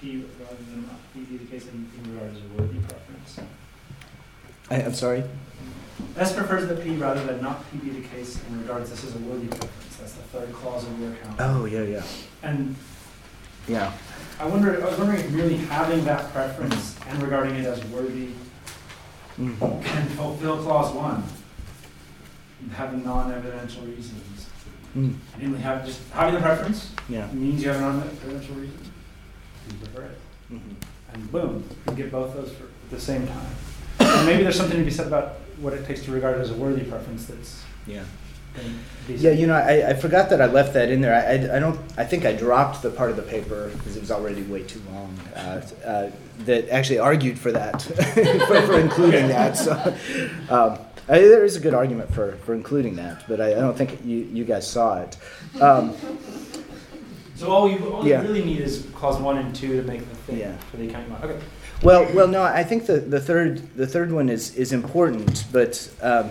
[0.00, 3.40] P rather than not P be the case in, in regard as a worthy preference.
[4.70, 5.24] I, I'm sorry?
[6.16, 9.14] S prefers the P rather than not P be the case in regards this is
[9.14, 9.96] a worthy preference.
[9.98, 11.36] That's the third clause of your account.
[11.40, 12.02] Oh, yeah, yeah.
[12.42, 12.76] And
[13.68, 13.92] Yeah.
[14.38, 18.30] I wonder, I was wondering if merely having that preference and regarding it as worthy
[19.38, 19.84] Mm.
[19.84, 21.22] can fulfill clause one,
[22.72, 24.46] having non-evidential reasons.
[24.96, 25.14] Mm.
[25.38, 27.26] Namely, have, just having the preference Yeah.
[27.32, 28.85] means you have non-evidential reason.
[29.68, 30.18] You prefer it.
[30.52, 31.14] Mm-hmm.
[31.14, 33.46] And boom, you can get both those for, at the same time.
[34.00, 36.50] And maybe there's something to be said about what it takes to regard it as
[36.50, 38.04] a worthy preference that's Yeah.
[38.54, 41.14] going to be Yeah, you know, I, I forgot that I left that in there.
[41.14, 41.80] I, I, I don't.
[41.96, 44.82] I think I dropped the part of the paper because it was already way too
[44.92, 45.18] long.
[45.34, 46.10] Uh, uh,
[46.40, 47.80] that actually argued for that,
[48.46, 49.56] for, for including that.
[49.56, 49.72] So
[50.50, 53.76] um, I, there is a good argument for, for including that, but I, I don't
[53.76, 55.16] think you, you guys saw it.
[55.62, 55.94] Um,
[57.36, 58.22] So all you, all Yeah.
[58.22, 60.56] you really need is clause one and two to make the thing Yeah.
[60.70, 61.30] for the accounting model.
[61.30, 61.44] Okay.
[61.82, 65.88] well, well, no, I think the, the third the third one is is important, but.
[66.02, 66.30] Um,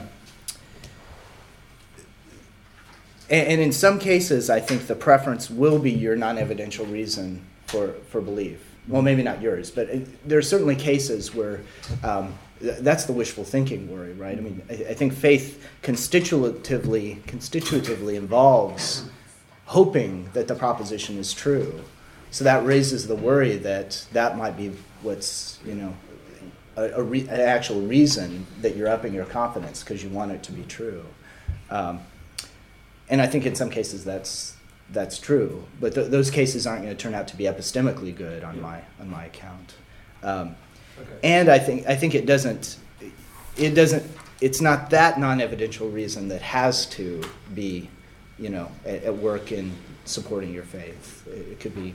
[3.27, 7.93] And, and in some cases, I think the preference will be your non-evidential reason for,
[8.11, 8.59] for belief.
[8.87, 11.61] Well, maybe not yours, but it, there are certainly cases where
[12.03, 14.37] um, th- that's the wishful thinking worry, right?
[14.37, 19.05] I mean, I, I think faith constitutively constitutively involves
[19.65, 21.81] hoping that the proposition is true.
[22.31, 25.95] So that raises the worry that that might be what's you know
[26.75, 30.43] a, a re- an actual reason that you're upping your confidence because you want it
[30.43, 31.03] to be true.
[31.69, 31.99] Um,
[33.09, 34.55] and I think in some cases that's
[34.91, 38.43] that's true, but th- those cases aren't going to turn out to be epistemically good
[38.43, 39.73] on my on my account.
[40.23, 40.55] Um,
[40.97, 41.11] Okay.
[41.23, 42.77] and I think I think it doesn't
[43.57, 44.03] it doesn't
[44.39, 47.21] it's not that non-evidential reason that has to
[47.53, 47.89] be
[48.39, 49.71] you know at, at work in
[50.05, 51.27] supporting your faith.
[51.27, 51.93] It, it could be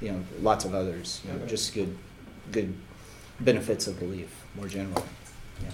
[0.00, 1.20] you know lots of others.
[1.24, 1.50] You know, Okay.
[1.50, 1.96] just good
[2.52, 2.74] good
[3.40, 5.02] benefits of belief more generally.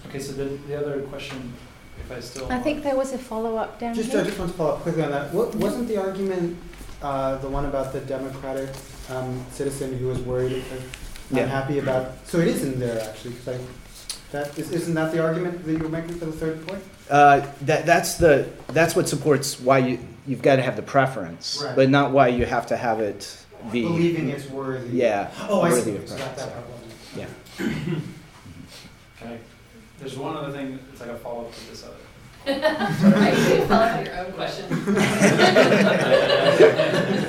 [0.09, 1.53] Okay, so then the other question,
[2.01, 2.51] if I still.
[2.51, 4.21] I think there was a follow up down Just, here.
[4.21, 5.33] I just want to follow up quickly on that.
[5.33, 6.57] Wa- Wasn't the argument
[7.03, 8.69] uh, the one about the Democratic
[9.11, 10.79] um, citizen who was worried or
[11.37, 11.45] Yeah.
[11.45, 12.27] unhappy about?
[12.27, 13.61] So it is in there actually, because I,
[14.37, 16.83] that is, isn't that the argument that you were making for the third point?
[17.09, 21.63] Uh, that that's the that's what supports why you you've got to have the preference,
[21.65, 21.75] Right.
[21.77, 23.37] but not why you have to have it
[23.73, 24.99] be Believing it's worthy.
[24.99, 25.97] yeah Oh, I worthy see.
[25.97, 26.43] of So that, preference.
[26.43, 26.93] that part wasn't.
[27.17, 27.29] Yeah.
[29.23, 29.39] Okay.
[29.99, 31.95] There's one other thing, it's like a follow-up to this other.
[32.47, 32.51] I
[33.31, 34.67] can follow up your own question.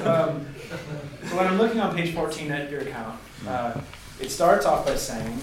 [0.05, 0.45] Um,
[1.29, 3.79] So when I'm looking on page 14 at your account, uh,
[4.19, 5.39] it starts off by saying,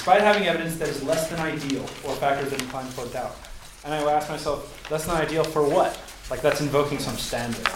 [0.00, 3.36] despite having evidence that is less than ideal or factors that incline toward doubt.
[3.84, 6.00] And I will ask myself, less than ideal for what?
[6.30, 7.68] Like that's invoking some standard.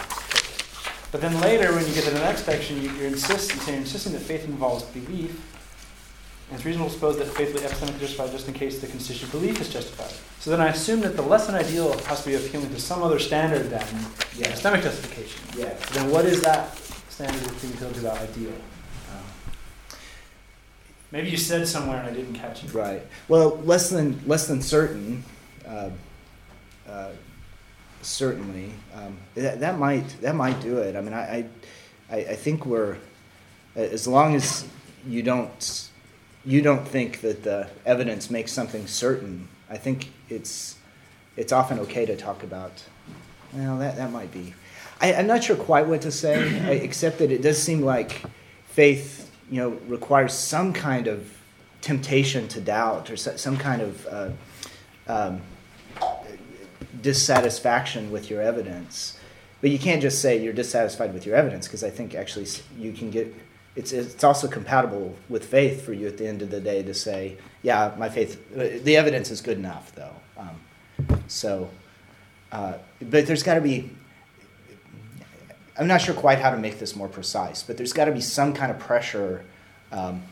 [1.11, 4.13] But then later, when you get to the next section, you, you're, insist, you're insisting
[4.13, 5.39] that faith involves belief.
[6.49, 8.87] And it's reasonable to suppose that faith will be epistemically justified just in case the
[8.87, 10.11] constituent belief is justified.
[10.39, 13.03] So then I assume that the less than ideal has to be appealing to some
[13.03, 13.85] other standard than
[14.35, 14.47] Yeah.
[14.47, 15.41] epistemic justification.
[15.55, 15.77] Yeah.
[15.89, 16.75] So then what is that
[17.07, 18.53] standard being appealed to about ideal?
[21.15, 22.73] Maybe you said somewhere and I didn't catch it.
[22.73, 23.01] Right.
[23.29, 25.23] Well, less than less than certain.
[25.65, 25.91] Uh,
[26.89, 27.11] uh,
[28.01, 30.93] certainly, um, that, that might that might do it.
[30.97, 31.45] I mean, I,
[32.11, 32.97] I I think we're
[33.77, 34.67] as long as
[35.07, 35.89] you don't
[36.43, 39.47] you don't think that the evidence makes something certain.
[39.69, 40.75] I think it's
[41.37, 42.83] it's often okay to talk about.
[43.53, 44.53] Well, that that might be.
[44.99, 48.21] I, I'm not sure quite what to say, except that it does seem like
[48.65, 51.31] faith, you know, requires some kind of
[51.81, 54.29] temptation to doubt or some kind of uh,
[55.07, 55.41] um,
[57.01, 59.19] dissatisfaction with your evidence.
[59.61, 62.91] But you can't just say you're dissatisfied with your evidence because I think actually you
[62.91, 63.33] can get
[63.75, 66.93] it's it's also compatible with faith for you at the end of the day to
[66.93, 70.15] say, yeah, my faith, the evidence is good enough though.
[70.37, 71.69] Um, so,
[72.51, 73.89] uh, but there's got to be.
[75.77, 78.21] I'm not sure quite how to make this more precise, but there's got to be
[78.21, 79.43] some kind of pressure,
[79.91, 80.23] um,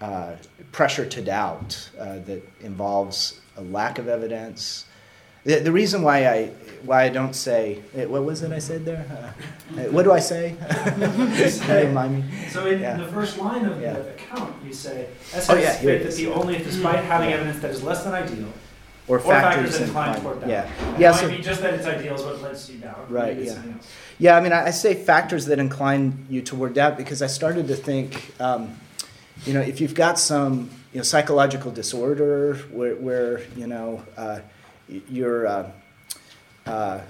[0.00, 0.32] uh,
[0.72, 4.86] pressure to doubt uh, that involves a lack of evidence.
[5.44, 6.46] The, the reason why I
[6.84, 9.06] why I don't say eh, what was it I said there?
[9.76, 10.56] Uh, eh, what do I say?
[11.86, 12.48] Remind me.
[12.50, 12.96] So in Yeah.
[12.96, 13.92] the first line of Yeah.
[13.92, 17.30] the account, you say, "As Oh, yeah, here it faith that the only, despite having
[17.30, 17.36] Yeah.
[17.36, 18.48] evidence that is less than ideal,
[19.08, 20.48] Or, or factors that inclined- incline toward that.
[20.48, 21.10] Yeah, It yeah.
[21.12, 23.10] might So, be just that it's ideal is what lets you doubt.
[23.10, 23.62] Right, yeah.
[24.18, 27.68] Yeah, I mean, I, I say factors that incline you toward doubt because I started
[27.68, 28.76] to think, um,
[29.44, 34.40] you know, if you've got some, you know, psychological disorder where, where you know, uh,
[34.88, 35.70] you're, uh,
[36.66, 37.00] uh,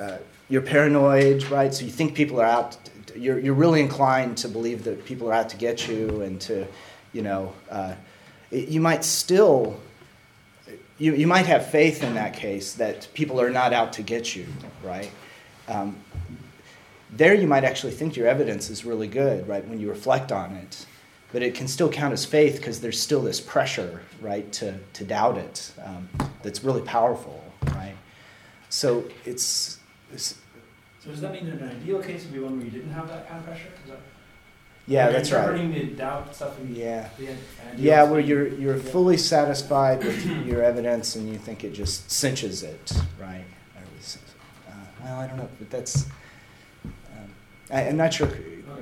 [0.00, 0.16] uh,
[0.48, 1.72] you're paranoid, right?
[1.72, 2.76] So you think people are out.
[3.06, 6.40] t- You're, you're really inclined to believe that people are out to get you and
[6.42, 6.66] to,
[7.12, 7.94] you know, uh,
[8.50, 9.78] it- you might still
[10.98, 14.34] you, you might have faith in that case that people are not out to get
[14.34, 14.46] you,
[14.82, 15.10] right?
[15.68, 15.96] Um,
[17.10, 20.52] there you might actually think your evidence is really good, right, when you reflect on
[20.52, 20.86] it.
[21.32, 25.04] But it can still count as faith because there's still this pressure, right, to, to
[25.04, 26.08] doubt it um,
[26.42, 27.94] that's really powerful, right?
[28.70, 29.78] So it's,
[30.12, 30.38] it's
[31.04, 33.08] So does that mean in an ideal case would be one where you didn't have
[33.08, 33.68] that kind of pressure?
[33.84, 34.00] Is that,
[34.88, 35.96] yeah, you're that's right.
[35.96, 37.08] doubt stuff Yeah.
[37.18, 37.36] the
[37.76, 38.90] Yeah, where you're you're Yeah.
[38.90, 43.44] fully satisfied with your evidence and you think it just cinches it, right?
[43.76, 44.72] Uh,
[45.04, 46.06] well, I don't know, but that's.
[46.84, 47.30] Um,
[47.70, 48.28] I, I'm not sure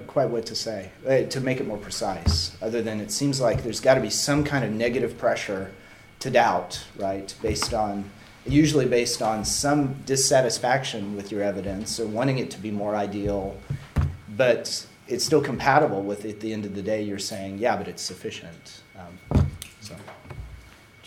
[0.07, 2.57] quite what to say uh, to make it more precise.
[2.63, 5.73] Other than it seems like there's got to be some kind of negative pressure
[6.21, 7.35] to doubt, right?
[7.43, 8.09] Based on
[8.47, 13.57] usually based on some dissatisfaction with your evidence or wanting it to be more ideal,
[14.37, 17.89] but it's still compatible with at the end of the day you're saying yeah but
[17.89, 19.47] it's sufficient um,
[19.81, 19.95] so.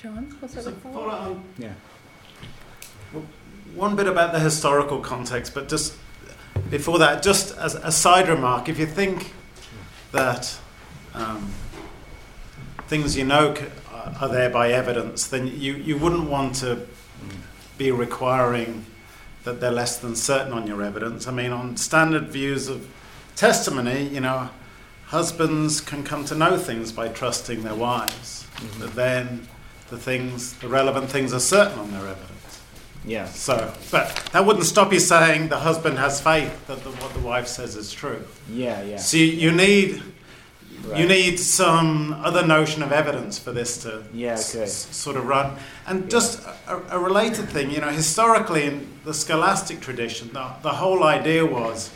[0.01, 1.73] John, was that So a follow on yeah.
[3.75, 5.93] one bit about the historical context, but just
[6.69, 9.33] before that, just as a side remark, if you think
[10.13, 10.57] that
[11.13, 11.51] um,
[12.87, 16.87] things you know c- are there by evidence, then you, you wouldn't want to
[17.77, 18.85] be requiring
[19.43, 21.27] that they're less than certain on your evidence.
[21.27, 22.87] I mean, on standard views of
[23.39, 24.49] testimony, you know,
[25.05, 28.81] husbands can come to know things by trusting their wives, mm-hmm.
[28.81, 29.47] but then
[29.89, 32.61] the things, the relevant things are certain on their evidence.
[33.05, 37.13] yeah So, but that wouldn't stop you saying the husband has faith that the, what
[37.13, 38.21] the wife says is true.
[38.51, 40.03] yeah yeah So you, you need
[40.95, 44.63] you need some other notion of evidence for this to Yeah, okay.
[44.63, 45.55] s- sort of run.
[45.85, 46.07] And Yeah.
[46.09, 51.03] just a, a related thing, you know, historically in the scholastic tradition, the, the whole
[51.03, 51.89] idea was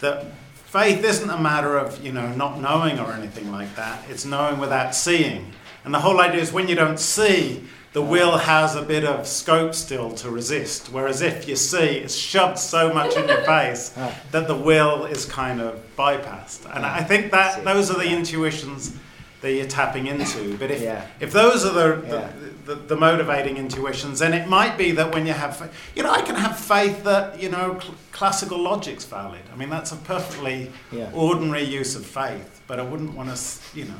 [0.00, 0.24] that
[0.72, 4.02] faith isn't a matter of you know not knowing or anything like that.
[4.08, 5.52] It's knowing without seeing.
[5.84, 9.26] And the whole idea is when you don't see, the will has a bit of
[9.26, 10.90] scope still to resist.
[10.90, 13.90] Whereas if you see, it's shoved so much in your face
[14.30, 16.64] that the will is kind of bypassed.
[16.74, 18.96] And I think that those are the intuitions
[19.42, 20.56] that you're tapping into.
[20.56, 21.04] But if, Yeah.
[21.20, 22.30] if those are the, the, Yeah.
[22.64, 26.22] the, the motivating intuitions, then it might be that when you have, you know, I
[26.22, 29.42] can have faith that, you know, cl- classical logic's valid.
[29.52, 31.10] I mean, that's a perfectly Yeah.
[31.12, 33.38] ordinary use of faith, but I wouldn't want to,
[33.78, 33.98] you know,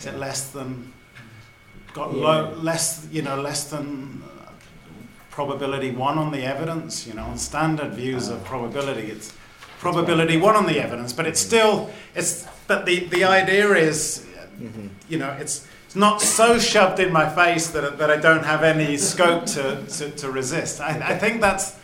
[0.00, 0.92] is it less than,
[1.94, 4.22] got low, less, you know, less than
[5.30, 8.48] probability one on the evidence, you know, on standard views of Ah.
[8.48, 9.32] probability, it's
[9.78, 14.26] probability one on the evidence, but it's still, it's, but the, the idea is,
[14.60, 14.88] Mhm.
[15.08, 18.62] you know, it's, it's not so shoved in my face that, that I don't have
[18.62, 20.80] any scope to, to, to resist.
[20.80, 21.76] I, I think that's,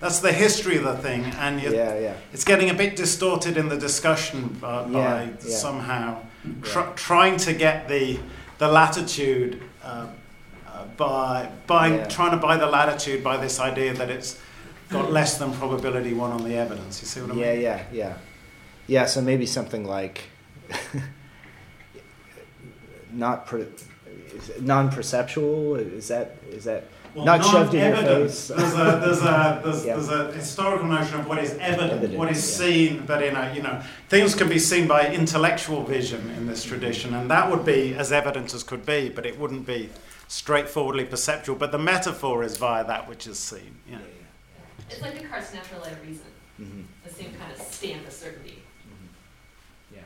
[0.00, 3.68] that's the history of the thing, and yeah yeah it's getting a bit distorted in
[3.68, 5.56] the discussion by, by Yeah, yeah.
[5.56, 6.18] somehow
[6.62, 8.18] tr- trying to get the,
[8.58, 10.06] the latitude uh,
[10.68, 14.38] uh, by, by trying to buy the latitude by this idea that it's
[14.90, 17.00] got less than probability one on the evidence.
[17.00, 17.44] You see what I mean?
[17.44, 18.14] yeah yeah yeah
[18.86, 20.24] yeah so maybe something like
[23.14, 23.66] not per,
[24.34, 26.84] is it non-perceptual is that is that
[27.14, 28.48] Well, Not shoved in your face.
[28.48, 29.94] There's a, there's, a, there's, Yeah.
[29.94, 32.66] there's a historical notion of what is evident, Evident, what is yeah.
[32.66, 36.64] seen, but in a, you know, things can be seen by intellectual vision in this
[36.64, 39.90] tradition, and that would be as evident as could be, but it wouldn't be
[40.26, 41.54] straightforwardly perceptual.
[41.54, 43.76] But the metaphor is via that which is seen.
[43.88, 43.98] Yeah.
[44.90, 48.58] It's like Descartes' natural light of reason, hmm the same kind of stamp of certainty.
[49.94, 50.00] yeah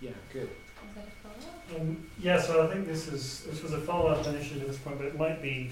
[0.00, 1.80] yeah good Was that a follow-up?
[1.80, 4.98] Um, yeah, so I think this is this was a follow-up initially to this point,
[4.98, 5.70] but it might be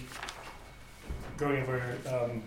[1.37, 2.43] going over um,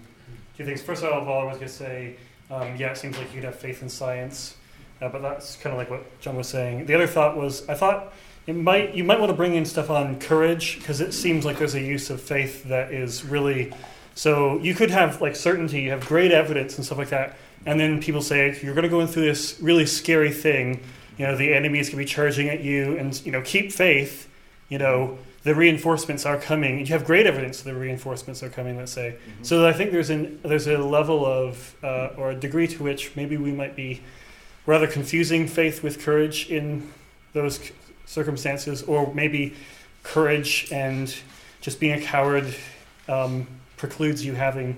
[0.57, 0.81] two things.
[0.81, 2.15] First of all, I was going to say,
[2.49, 4.55] um, yeah, it seems like you could have faith in science,
[5.01, 6.85] uh, but that's kind of like what John was saying.
[6.85, 8.13] The other thought was, I thought
[8.47, 11.59] it might you might want to bring in stuff on courage because it seems like
[11.59, 13.71] there's a use of faith that is really
[14.15, 17.79] so you could have like certainty, you have great evidence and stuff like that, and
[17.79, 20.81] then people say you're going to go through this really scary thing.
[21.21, 23.71] You know, the enemy is going to be charging at you, and you know, keep
[23.71, 24.27] faith.
[24.69, 26.79] You know, the reinforcements are coming.
[26.79, 28.75] You have great evidence that the reinforcements are coming.
[28.75, 29.17] Let's say.
[29.19, 29.43] Mm-hmm.
[29.43, 33.15] So I think there's an there's a level of uh, or a degree to which
[33.15, 34.01] maybe we might be
[34.65, 36.91] rather confusing faith with courage in
[37.33, 37.71] those
[38.07, 39.53] circumstances, or maybe
[40.01, 41.15] courage and
[41.61, 42.51] just being a coward
[43.07, 43.45] um,
[43.77, 44.75] precludes you having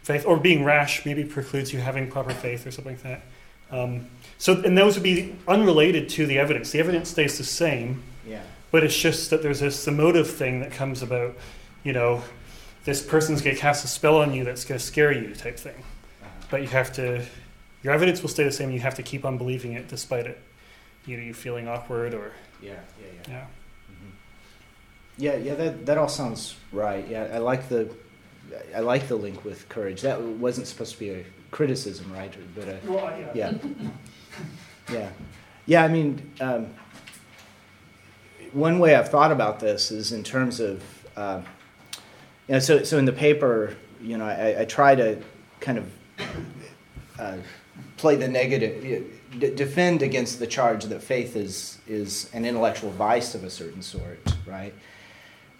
[0.00, 3.20] faith, or being rash maybe precludes you having proper faith, or something like that.
[3.70, 4.06] Um,
[4.38, 6.70] so, and those would be unrelated to the evidence.
[6.70, 8.42] The evidence stays the same, yeah.
[8.70, 11.36] but it's just that there's this emotive thing that comes about,
[11.84, 12.22] you know,
[12.84, 15.58] this person's going to cast a spell on you that's going to scare you, type
[15.58, 15.74] thing.
[16.22, 16.28] Uh-huh.
[16.50, 17.24] But you have to,
[17.82, 18.70] your evidence will stay the same.
[18.70, 20.40] You have to keep on believing it despite it
[21.06, 23.40] you know you feeling awkward or yeah yeah yeah yeah
[23.90, 24.10] mm-hmm.
[25.18, 27.92] yeah yeah that that all sounds right yeah I like the
[28.74, 32.32] I like the link with courage that wasn't supposed to be a criticism right?
[32.54, 33.52] But a, well, yeah.
[34.90, 35.08] yeah.
[35.66, 35.84] Yeah.
[35.84, 36.68] I mean um,
[38.52, 40.82] one way I've thought about this is in terms of
[41.16, 41.42] uh,
[42.48, 45.20] you know so so in the paper you know I, I try to
[45.60, 45.92] kind of
[47.18, 47.36] uh,
[47.96, 48.82] play the negative
[49.38, 53.82] d- defend against the charge that faith is is an intellectual vice of a certain
[53.82, 54.74] sort, right?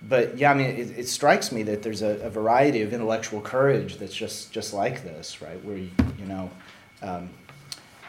[0.02, 3.40] But yeah, I mean, it, it strikes me that there's a, a, variety of intellectual
[3.40, 5.62] courage that's just just like this, right?
[5.64, 6.50] Where you, you know.
[7.02, 7.30] Um,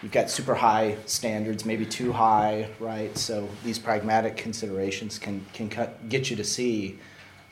[0.02, 3.16] you've got super high standards, maybe too high, right?
[3.18, 7.00] So these pragmatic considerations can can cut, get you to see,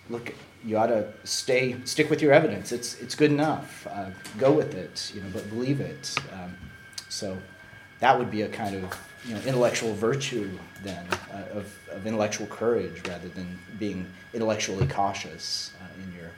[0.09, 0.33] look,
[0.63, 2.71] you ought to stay stick with your evidence.
[2.71, 3.87] It's it's good enough.
[3.89, 6.15] Uh, go with it, you know, but believe it.
[6.33, 6.55] Um,
[7.09, 7.37] so
[7.99, 10.49] that would be a kind of you know, intellectual virtue
[10.83, 16.31] then uh, of, of intellectual courage rather than being intellectually cautious uh, in your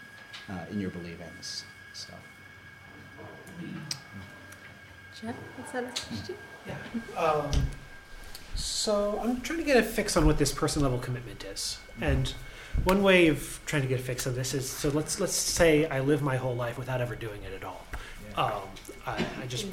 [0.49, 1.63] uh, in your believings.
[1.93, 2.13] So.
[5.21, 6.35] Jeff, is that a question?
[6.67, 7.19] Yeah.
[7.19, 7.51] Um,
[8.55, 12.33] so I'm trying to get a fix on what this person level commitment is, and
[12.83, 15.87] one way of trying to get a fix on this is so let's let's say
[15.87, 17.85] I live my whole life without ever doing it at all.
[18.29, 18.43] Yeah.
[18.43, 18.61] Um,
[19.05, 19.67] I, I just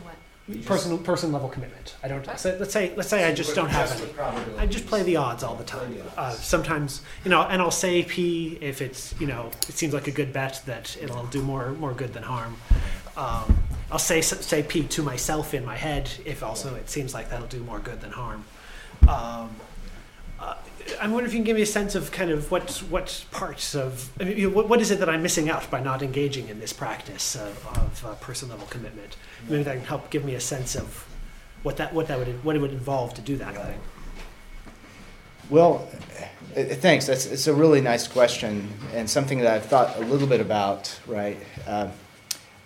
[0.64, 1.96] person person level commitment.
[2.02, 2.26] I don't.
[2.38, 4.58] So let's say let's say I just don't have any.
[4.58, 5.96] I just play the odds all the time.
[6.16, 10.06] Uh, sometimes you know, and I'll say P if it's you know it seems like
[10.08, 12.56] a good bet that it'll do more more good than harm.
[13.16, 13.58] Um,
[13.90, 17.46] I'll say say P to myself in my head if also it seems like that'll
[17.48, 18.44] do more good than harm.
[19.08, 19.54] Um,
[21.00, 23.74] I'm wondering if you can give me a sense of kind of what what parts
[23.74, 26.60] of I mean, what, what is it that I'm missing out by not engaging in
[26.60, 29.16] this practice of, of uh, person level commitment.
[29.48, 31.06] Maybe that can help give me a sense of
[31.62, 33.66] what that what that would what it would involve to do that right.
[33.66, 33.80] thing.
[35.50, 35.88] Well,
[36.56, 37.06] uh, thanks.
[37.06, 40.98] That's it's a really nice question and something that I've thought a little bit about.
[41.06, 41.38] Right.
[41.66, 41.88] Uh,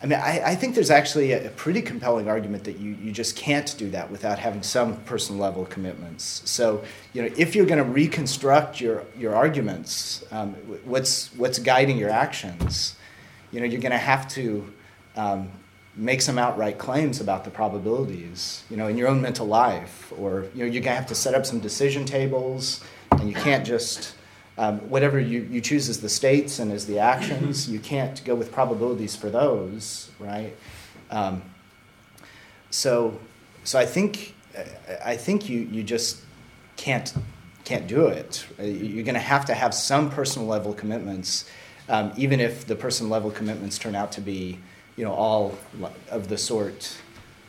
[0.03, 3.13] I mean, I, I, think there's actually a, a, pretty compelling argument that you, you
[3.13, 6.43] just can't do that without having some personal level commitments.
[6.45, 6.83] So,
[7.13, 12.11] you know, if you're going to reconstruct your, your arguments, um, what's, what's guiding your
[12.11, 12.97] actions,
[13.53, 14.73] you know, you're going to have to
[15.15, 15.51] um,
[15.95, 20.13] make some outright claims about the probabilities, you know, in your own mental life.
[20.19, 22.83] Or, you know, you're going to have to set up some decision tables,
[23.13, 24.17] and you can't just
[24.59, 28.35] um, whatever you, you choose as the states and as the actions, you can't go
[28.35, 30.55] with probabilities for those, right?
[31.11, 31.43] Um,
[32.71, 33.19] so,
[33.65, 34.35] so I think
[35.05, 36.21] I think you, you just
[36.77, 37.13] can't
[37.65, 38.45] can't do it.
[38.59, 41.49] You're going to have to have some personal level commitments,
[41.89, 44.59] um, even if the personal level commitments turn out to be,
[44.97, 45.57] you know, all
[46.11, 46.97] of the sort.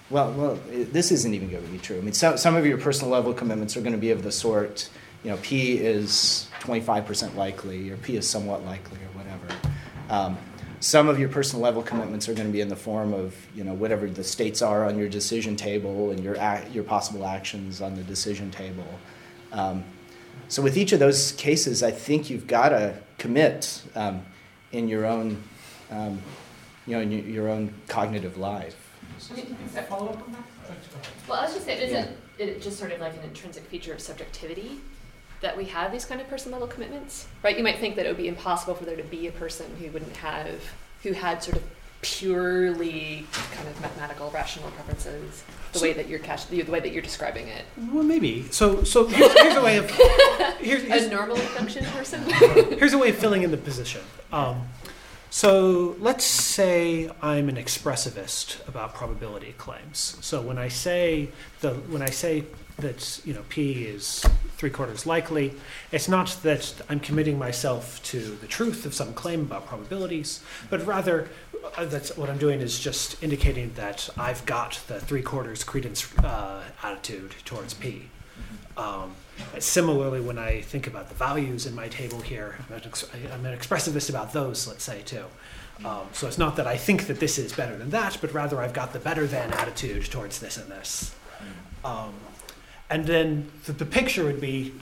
[0.10, 1.98] Well, well, this isn't even going to be true.
[1.98, 4.32] I mean, some some of your personal level commitments are going to be of the
[4.32, 4.90] sort
[5.24, 9.70] you know, P is 25% likely, or P is somewhat likely, or whatever.
[10.10, 10.38] Um,
[10.80, 13.64] some of your personal level commitments are going to be in the form of, you
[13.64, 16.36] know, whatever the states are on your decision table and your,
[16.74, 18.88] your possible actions on the decision table.
[19.54, 19.86] Um,
[20.50, 24.26] so with each of those cases, I think you've got to commit um,
[24.74, 25.42] in your own,
[25.90, 26.22] um,
[26.86, 28.76] you know, in your own cognitive life.
[29.84, 30.44] follow up on that?
[31.30, 32.46] Well, I was just saying, isn't yeah.
[32.46, 34.82] it just sort of like an intrinsic feature of subjectivity
[35.44, 37.58] that we have these kind of person level commitments, right?
[37.58, 39.92] You might think that it would be impossible for there to be a person who
[39.92, 40.64] wouldn't have,
[41.04, 41.64] who had sort of
[42.02, 46.92] purely kind of mathematical rational preferences the way that you're cash, the, the way that
[46.92, 47.66] you're describing it.
[47.92, 48.44] Well, maybe.
[48.52, 49.90] So, so here's, here's a way of
[50.60, 52.22] here's, here's, a normally function person.
[52.30, 54.02] here's a way of filling in the position.
[54.32, 54.68] Um,
[55.30, 60.18] so let's say I'm an expressivist about probability claims.
[60.22, 61.30] So when I say
[61.62, 62.46] the when I say
[62.78, 64.26] that you know p is
[64.58, 65.54] three quarters likely,
[65.92, 70.86] it's not that I'm committing myself to the truth of some claim about probabilities, but
[70.86, 71.30] rather
[71.78, 76.18] uh, that's what I'm doing is just indicating that I've got the three quarters credence
[76.20, 78.10] uh, attitude towards p.
[78.76, 79.16] Um,
[79.60, 83.46] similarly, when I think about the values in my table here, I'm an, ex- I'm
[83.46, 85.26] an expressivist about those, let's say, too.
[85.86, 88.62] Um, so it's not that I think that this is better than that, but rather
[88.62, 91.14] I've got the better than attitude towards this and this.
[91.84, 92.14] Um,
[92.90, 94.74] and then the, the picture would be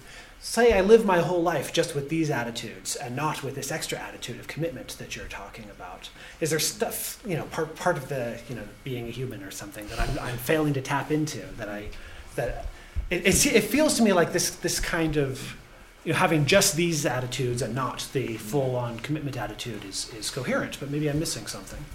[0.42, 4.00] say I live my whole life just with these attitudes and not with this extra
[4.00, 6.10] attitude of commitment that you're talking about.
[6.40, 9.52] Is there stuff, you know, part, part of the, you know, being a human or
[9.52, 11.90] something that I'm, I'm failing to tap into that I,
[12.36, 12.66] that
[13.12, 15.56] it, it, it feels to me like this, this kind of,
[16.04, 20.80] you know, having just these attitudes and not the full-on commitment attitude is, is coherent,
[20.80, 21.86] but maybe I'm missing something.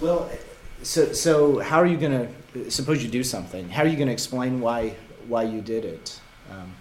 [0.00, 0.30] Well,
[0.84, 4.06] so, so how are you going to, suppose you do something, how are you going
[4.06, 4.94] to explain why,
[5.28, 6.20] why you did it?
[6.50, 6.72] Um,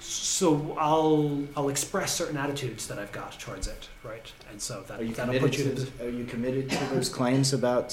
[0.00, 4.30] so I'll I'll express certain attitudes that I've got towards it, right?
[4.50, 7.52] And so that are you that'll put you to, are you committed to those claims
[7.54, 7.92] about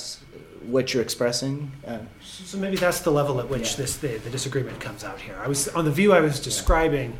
[0.65, 1.71] what you're expressing?
[1.87, 3.77] Uh, so maybe that's the level at which Yeah.
[3.77, 5.39] this the, the disagreement comes out here.
[5.41, 7.17] I was on the view I was describing.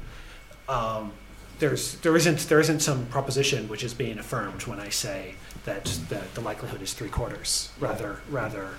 [0.68, 1.14] Um,
[1.60, 5.86] there's there isn't there isn't some proposition which is being affirmed when I say that
[6.10, 7.70] the, the likelihood is three quarters.
[7.80, 8.70] Rather rather.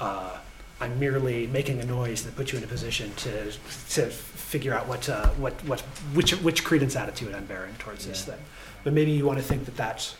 [0.00, 0.38] Uh,
[0.80, 4.86] I'm merely making a noise that puts you in a position to to figure out
[4.86, 5.80] what uh, what what
[6.14, 8.38] which which credence attitude I'm bearing towards this thing.
[8.84, 10.14] But maybe you want to think that that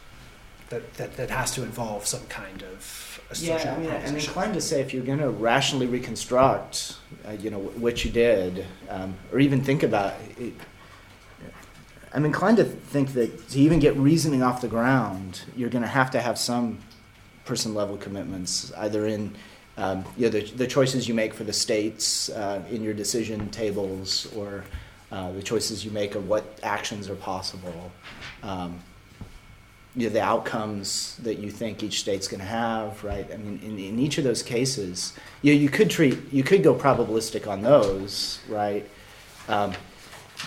[0.70, 4.61] that that, that has to involve some kind of Yeah, I mean, I'm inclined to
[4.61, 6.96] say if you're going to rationally reconstruct,
[7.26, 10.54] uh, you know, what you did, um, or even think about it,
[12.14, 15.88] I'm inclined to think that to even get reasoning off the ground, you're going to
[15.88, 16.78] have to have some
[17.44, 19.34] person level commitments, either in
[19.77, 23.51] um, you know, the, the choices you make for the states uh, in your decision
[23.51, 24.64] tables, or
[25.12, 27.93] uh, the choices you make of what actions are possible.
[28.43, 28.81] Um,
[29.95, 33.27] you know, the outcomes that you think each state's going to have, right?
[33.33, 36.74] I mean, in, in each of those cases, you you could treat you could go
[36.74, 38.87] probabilistic on those, right?
[39.49, 39.72] Um,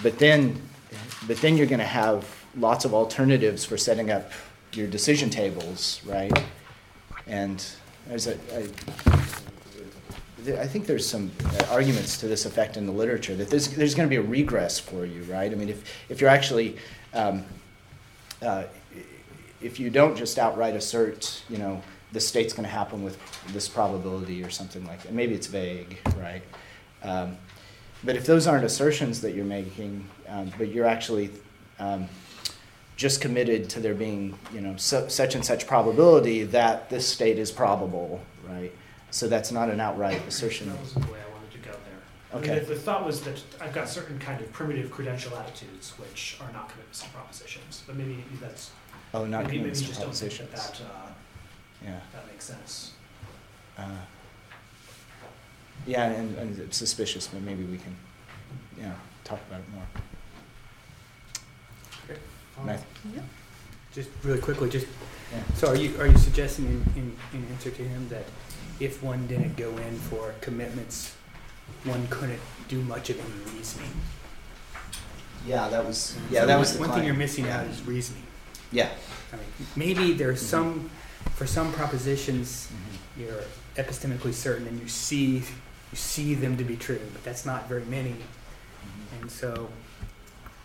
[0.03, 0.61] but then,
[1.27, 4.31] but then you're going to have lots of alternatives for setting up
[4.73, 6.31] your decision tables, right?
[7.25, 7.65] And
[8.09, 8.67] there's a, a
[10.59, 13.93] I think there's some uh, arguments to this effect in the literature that there's, there's
[13.93, 15.51] going to be a regress for you, right?
[15.51, 16.77] I mean, if, if you're actually,
[17.13, 17.45] um,
[18.41, 18.63] uh,
[19.61, 21.81] if you don't just outright assert, you know,
[22.13, 25.99] the state's going to happen with this probability or something like that, maybe it's vague,
[26.17, 26.41] right?
[27.03, 27.37] Um,
[28.03, 31.31] but if those aren't assertions that you're making, um, but you're actually
[31.79, 32.07] um,
[32.99, 37.39] just committed to there being, you know, su- such and such probability that this state
[37.39, 38.73] is probable, right?
[39.09, 40.67] So that's not an outright assertion.
[40.67, 42.01] That was the way I wanted to go there.
[42.33, 42.59] I mean, Okay.
[42.59, 46.51] the, the thought was that I've got certain kind of primitive credential attitudes which are
[46.51, 48.71] not commitments to propositions, but maybe that's
[49.13, 50.79] Oh, not maybe, maybe commitments you to just don't think that propositions.
[50.89, 51.09] that, uh,
[51.85, 51.99] Yeah.
[52.11, 52.91] that makes sense.
[53.77, 53.83] Uh,
[55.87, 57.95] yeah, and, and it's suspicious, but maybe we can,
[58.77, 58.93] know,
[59.23, 59.85] talk about it more.
[62.59, 63.21] Um, Matthew?
[63.93, 64.87] Just really quickly, just,
[65.31, 65.41] Yeah.
[65.55, 68.23] so are you, are you suggesting in, in, in answer to him that
[68.79, 71.15] if one didn't go in for commitments,
[71.85, 73.89] one couldn't do much of any reasoning?
[75.47, 77.81] Yeah, that was yeah So that one- was the One thing you're missing out is
[77.85, 78.23] reasoning.
[78.71, 78.89] Yeah.
[79.33, 79.45] I mean,
[79.75, 80.89] maybe there's some,
[81.35, 83.21] for some propositions, Mhm.
[83.21, 83.43] you're
[83.75, 85.37] epistemically certain and you see,
[85.91, 88.11] you see them to be true, but that's not very many.
[88.11, 89.21] Mm-hmm.
[89.21, 89.69] And so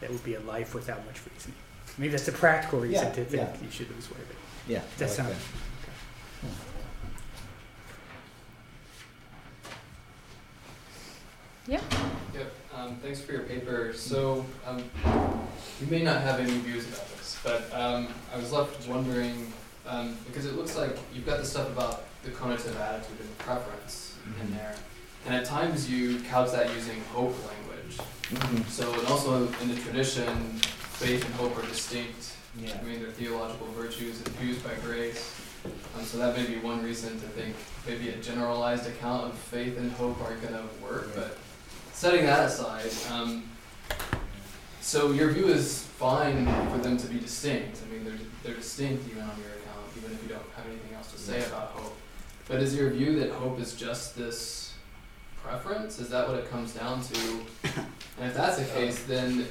[0.00, 1.56] that would be a life without much reasoning.
[1.98, 3.64] Maybe that's a practical reason Yeah, to think yeah.
[3.64, 4.20] you should lose weight.
[4.26, 4.36] but
[4.72, 5.30] Yeah, That I like sounds.
[5.30, 6.50] that.
[11.66, 11.80] Yeah.
[12.34, 13.92] Yep, um, thanks for your paper.
[13.94, 14.82] So, um,
[15.80, 19.50] you may not have any views about this, but um, I was left wondering,
[19.86, 24.14] um, because it looks like you've got the stuff about the conative attitude and preference
[24.40, 24.56] in Mhm.
[24.56, 24.74] there,
[25.26, 27.98] and at times you couch that using hope language.
[28.30, 28.68] Mhm.
[28.70, 30.60] So, and also in the tradition,
[31.04, 32.32] faith and hope are distinct.
[32.58, 32.78] Yeah.
[32.80, 35.38] I mean, they're theological virtues infused by grace.
[35.98, 37.54] Um, so that may be one reason to think
[37.86, 41.14] maybe a generalized account of faith and hope aren't going to work.
[41.14, 41.36] But
[41.92, 43.44] setting that aside, um,
[44.80, 47.82] so your view is fine for them to be distinct.
[47.86, 49.84] I mean, they're, they're distinct even on your account.
[49.98, 51.96] even if you don't have anything else to say about hope.
[52.48, 54.63] But is your view that hope is just this
[55.44, 55.98] preference?
[55.98, 57.40] Is that what it comes down to?
[58.16, 59.44] And if that's the case, then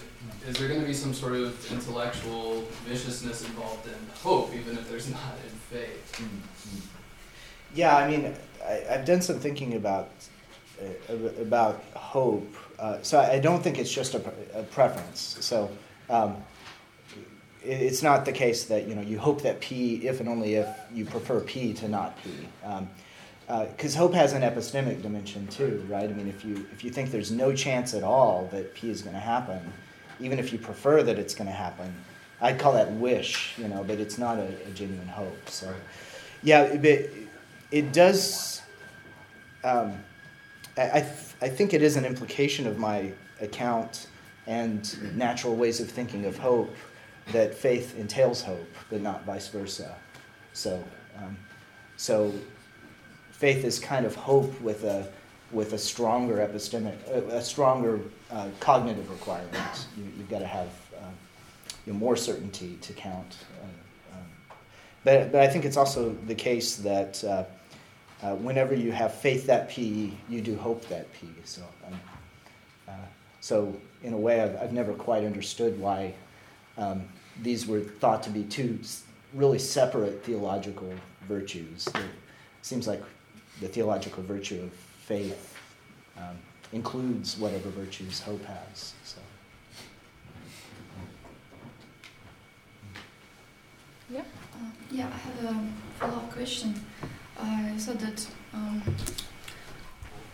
[0.48, 4.90] is there going to be some sort of intellectual viciousness involved in hope, even if
[4.90, 6.14] there's not in faith?
[6.14, 6.80] Mm-hmm.
[7.76, 8.34] Yeah, I mean,
[8.66, 10.12] I, I've done some thinking about
[10.82, 12.56] uh, about hope.
[12.80, 14.24] Uh, so I don't think it's just a,
[14.54, 15.38] a preference.
[15.42, 15.70] So
[16.10, 16.38] um,
[17.64, 20.68] it's not the case that you know you hope that P, if and only if
[20.94, 22.32] you prefer P to not P.
[22.64, 22.90] Um,
[23.62, 26.10] because uh, hope has an epistemic dimension too, right?
[26.10, 29.02] I mean, if you if you think there's no chance at all that P is
[29.02, 29.60] going to happen,
[30.20, 31.94] even if you prefer that it's going to happen,
[32.42, 35.50] I'd call that wish, you know, but it's not a, a genuine hope.
[35.50, 35.74] So,
[36.42, 37.10] yeah, but
[37.72, 38.62] it does.
[39.64, 39.98] Um,
[40.76, 44.08] I, th- I think it is an implication of my account
[44.48, 46.76] and natural ways of thinking of hope
[47.32, 49.96] that faith entails hope, but not vice versa.
[50.54, 50.84] So,
[51.18, 51.38] um,
[51.96, 52.34] so
[53.44, 55.06] faith is kind of hope with a
[55.52, 58.00] with a stronger epistemic, a, stronger
[58.32, 59.88] uh, cognitive requirement.
[59.98, 60.70] You, have got to have
[61.86, 63.36] you know, more certainty to count.
[63.62, 64.26] Uh, um,
[65.04, 67.44] but, but I think it's also the case that uh,
[68.24, 71.28] uh, whenever you have faith that P, you do hope that P.
[71.44, 72.00] So, um,
[72.88, 72.92] uh,
[73.42, 76.14] so in a way, I've, I've never quite understood why
[76.78, 77.04] um,
[77.42, 78.80] these were thought to be two
[79.34, 80.94] really separate theological
[81.28, 81.88] virtues.
[81.88, 82.06] It
[82.62, 83.04] seems like
[83.62, 85.58] the theological virtue of faith
[86.18, 86.38] um,
[86.72, 88.94] includes whatever virtues hope has.
[89.04, 89.20] So.
[94.10, 94.22] Yeah.
[94.22, 94.58] Uh,
[94.92, 95.68] yeah, I have a
[96.00, 96.76] follow-up question.
[97.40, 98.82] I said that um,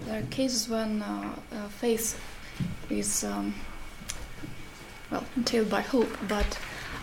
[0.01, 2.20] there are cases when uh, uh, faith
[2.89, 3.53] is um,
[5.09, 6.59] well entailed by hope, but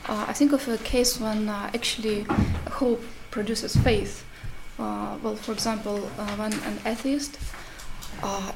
[0.08, 2.26] uh, I think of a case when uh, actually
[2.70, 4.24] hope produces faith.
[4.78, 7.38] Uh, well, for example, uh, when an atheist,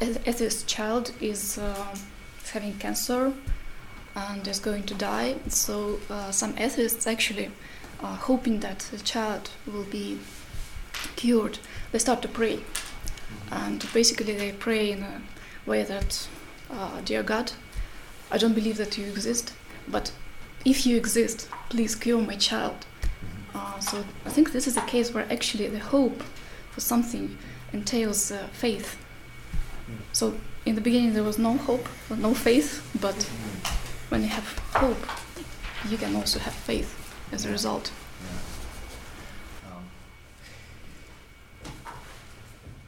[0.00, 1.58] atheist child is
[2.52, 3.32] having cancer
[4.14, 5.98] and is going to die, so
[6.30, 7.50] some atheists actually
[8.02, 10.18] are hoping that the child will be
[11.16, 11.58] cured,
[11.92, 12.60] they start to pray.
[13.50, 15.20] And basically, they pray in a
[15.66, 16.28] way that,
[16.70, 17.52] uh, Dear God,
[18.30, 19.52] I don't believe that you exist,
[19.88, 20.12] but
[20.64, 22.86] if you exist, please cure my child.
[23.80, 26.22] So I think this is a case where actually the hope
[26.70, 27.36] for something
[27.72, 28.98] entails uh, faith.
[30.12, 30.34] So
[30.66, 33.14] in the beginning there was no hope, no faith, but
[34.10, 34.98] when you have hope,
[35.88, 36.96] you can also have faith
[37.32, 37.92] as a result.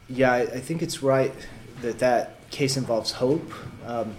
[0.09, 1.33] Yeah, I, I think it's right
[1.81, 3.51] that that case involves hope.
[3.85, 4.15] Um,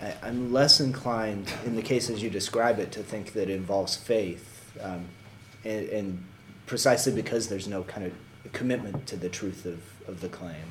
[0.00, 3.96] I, am less inclined, in the cases you describe it, to think that it involves
[3.96, 5.06] faith, um,
[5.64, 6.24] and, and,
[6.66, 8.12] precisely because there's no kind of
[8.52, 10.66] commitment to the truth of, of the claim.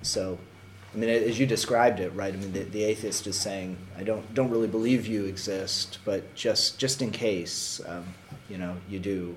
[0.00, 0.38] So,
[0.94, 2.32] I mean, as you described it, right?
[2.32, 6.34] I mean, the, the atheist is saying, "I don't don't really believe you exist, but
[6.34, 8.04] just just in case, um,
[8.48, 9.34] you know, you do."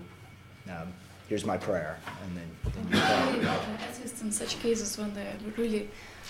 [0.70, 0.94] Um,
[1.30, 4.26] here's my prayer, and then, then you.
[4.26, 5.88] In such cases when they're really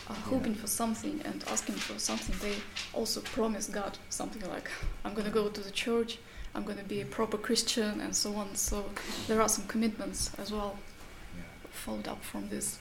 [0.09, 0.61] uh, hoping yeah.
[0.61, 2.57] for something and asking for something, they
[2.93, 4.69] also promise God something like,
[5.05, 6.19] "I'm going to go to the church,
[6.55, 8.55] I'm going to be a proper Christian," and so on.
[8.55, 8.85] So
[9.27, 10.77] there are some commitments as well,
[11.35, 11.43] yeah.
[11.71, 12.79] followed up from this.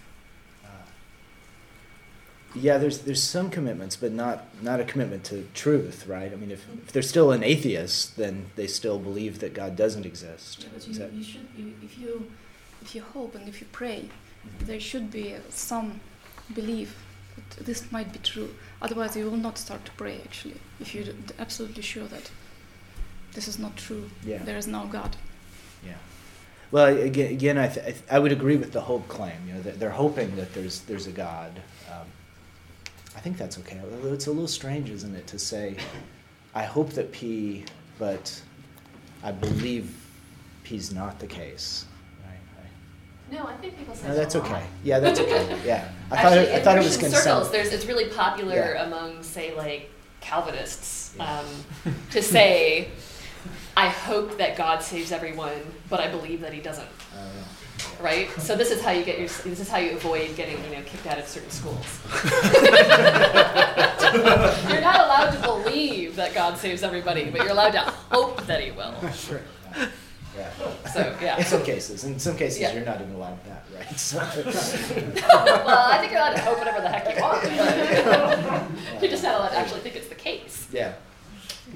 [2.54, 6.32] Yeah, there's there's some commitments, but not not a commitment to truth, right?
[6.32, 10.06] I mean, if, if they're still an atheist, then they still believe that God doesn't
[10.06, 10.62] exist.
[10.62, 11.12] Yeah, you, that...
[11.12, 12.30] you should you, if you
[12.80, 14.66] if you hope and if you pray, mm-hmm.
[14.66, 16.00] there should be some
[16.54, 17.04] belief
[17.56, 18.54] that this might be true.
[18.80, 20.20] Otherwise, you will not start to pray.
[20.24, 22.30] Actually, if you're absolutely sure that
[23.34, 24.38] this is not true, yeah.
[24.38, 25.16] there is no God.
[25.84, 25.94] Yeah.
[26.70, 29.36] Well, again, again I, th- I would agree with the hope claim.
[29.46, 31.60] You know, they're hoping that there's there's a God.
[31.90, 32.06] Um,
[33.16, 33.80] I think that's okay.
[34.04, 35.76] It's a little strange, isn't it, to say,
[36.54, 37.64] I hope that P,
[37.98, 38.42] but
[39.22, 39.94] I believe
[40.64, 41.86] P's not the case.
[43.30, 44.62] No, I think people say no, that's okay.
[44.82, 45.58] Yeah, that's okay.
[45.64, 47.50] Yeah, I Actually, thought it, I thought it was going to circles.
[47.50, 48.84] There's it's really popular yeah.
[48.84, 51.40] among say like Calvinists yeah.
[51.40, 51.46] um,
[52.10, 52.88] to say,
[53.76, 55.60] I hope that God saves everyone,
[55.90, 56.88] but I believe that He doesn't.
[57.16, 57.28] Uh,
[58.00, 58.30] right?
[58.40, 59.28] So this is how you get your.
[59.28, 62.00] This is how you avoid getting you know kicked out of certain schools.
[64.70, 68.60] you're not allowed to believe that God saves everybody, but you're allowed to hope that
[68.62, 68.94] He will.
[69.14, 69.40] Sure.
[70.36, 70.50] Yeah.
[70.92, 71.38] So yeah.
[71.38, 72.72] In some cases, in some cases, yeah.
[72.72, 73.98] you're not even allowed that, right?
[73.98, 74.18] So.
[75.28, 77.44] well, I think you're allowed to hope whatever the heck you want.
[77.44, 79.00] yeah.
[79.00, 80.66] You're just not allowed to actually think it's the case.
[80.72, 80.94] Yeah.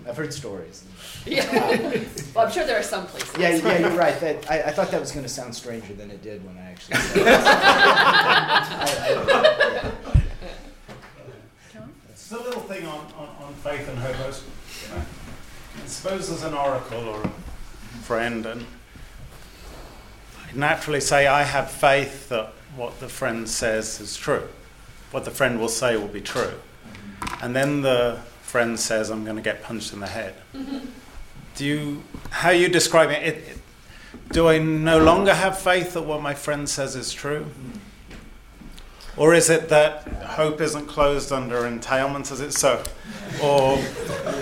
[0.08, 0.84] I've heard stories.
[1.26, 1.50] Yeah.
[2.34, 3.36] well, I'm sure sure there are some places.
[3.38, 4.14] Yeah, yeah, you're right.
[4.20, 6.70] That I, I thought that was going to sound stranger than it did when I
[6.70, 7.26] actually said
[9.74, 9.94] it.
[12.10, 14.16] It's a little thing on, on, on faith and hope.
[14.16, 14.32] I you
[14.94, 15.02] know,
[15.86, 17.30] suppose there's an oracle or a
[18.02, 18.66] friend, and
[20.46, 24.48] I naturally say, I have faith that what the friend says is true.
[25.10, 26.52] What the friend will say will be true.
[27.40, 30.34] And then the friend says, I'm going to get punched in the head.
[31.58, 33.26] Do you, how you describing it?
[33.26, 33.58] It, it?
[34.30, 37.46] Do I no longer have faith that what my friend says is true?
[39.16, 42.84] Or is it that hope isn't closed under entailment as it's so?
[43.42, 43.72] Or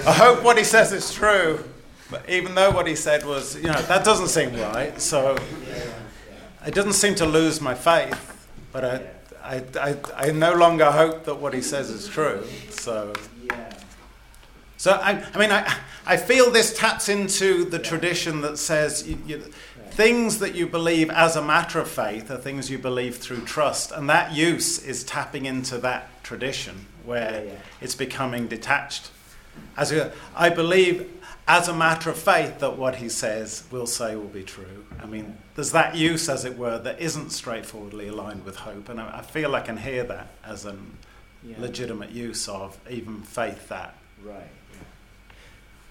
[0.06, 1.64] I hope what he says is true,
[2.10, 5.38] but even though what he said was, you know, that doesn't seem right, so
[6.66, 9.06] it doesn't seem to lose my faith, but I,
[9.42, 12.44] I, I, I no longer hope that what he says is true.
[12.68, 13.14] So,
[14.76, 19.18] so I, I mean, I, I feel this taps into the tradition that says you,
[19.26, 19.38] you,
[19.90, 23.90] things that you believe as a matter of faith are things you believe through trust,
[23.90, 27.58] and that use is tapping into that tradition where yeah, yeah.
[27.80, 29.10] it's becoming detached.
[29.76, 31.10] As a, I believe,
[31.48, 34.84] as a matter of faith, that what he says will say will be true.
[35.00, 39.00] I mean, there's that use, as it were, that isn't straightforwardly aligned with hope, and
[39.00, 40.76] I, I feel I can hear that as a
[41.42, 41.56] yeah.
[41.58, 43.94] legitimate use of even faith that.
[44.22, 44.48] Right.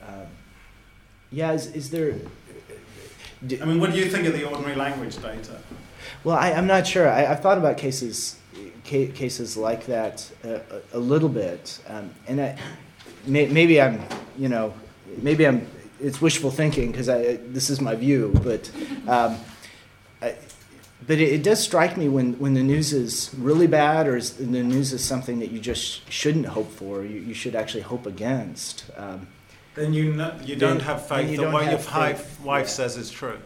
[0.08, 0.28] Um,
[1.32, 1.51] yeah.
[1.51, 2.16] Is, is there?
[3.62, 5.60] I mean, what do you think of the ordinary language data?
[6.24, 7.10] Well, I, am not sure.
[7.10, 8.39] I, have thought about cases
[8.86, 10.62] ca- cases like that a,
[10.93, 12.58] a little bit, um, and I,
[13.26, 14.01] may, maybe I'm,
[14.38, 14.74] you know,
[15.18, 15.68] maybe I'm.
[15.99, 18.70] It's wishful thinking because this is my view, but.
[19.08, 19.38] Um,
[20.22, 20.36] I,
[21.08, 24.38] but it, it, does strike me when, when the news is really bad or is,
[24.38, 28.06] the news is something that you just shouldn't hope for, you, you should actually hope
[28.06, 28.86] against.
[28.95, 29.28] Um,
[29.76, 32.71] then you no, you don't have faith that what your faith, wife yeah.
[32.71, 33.39] says is true.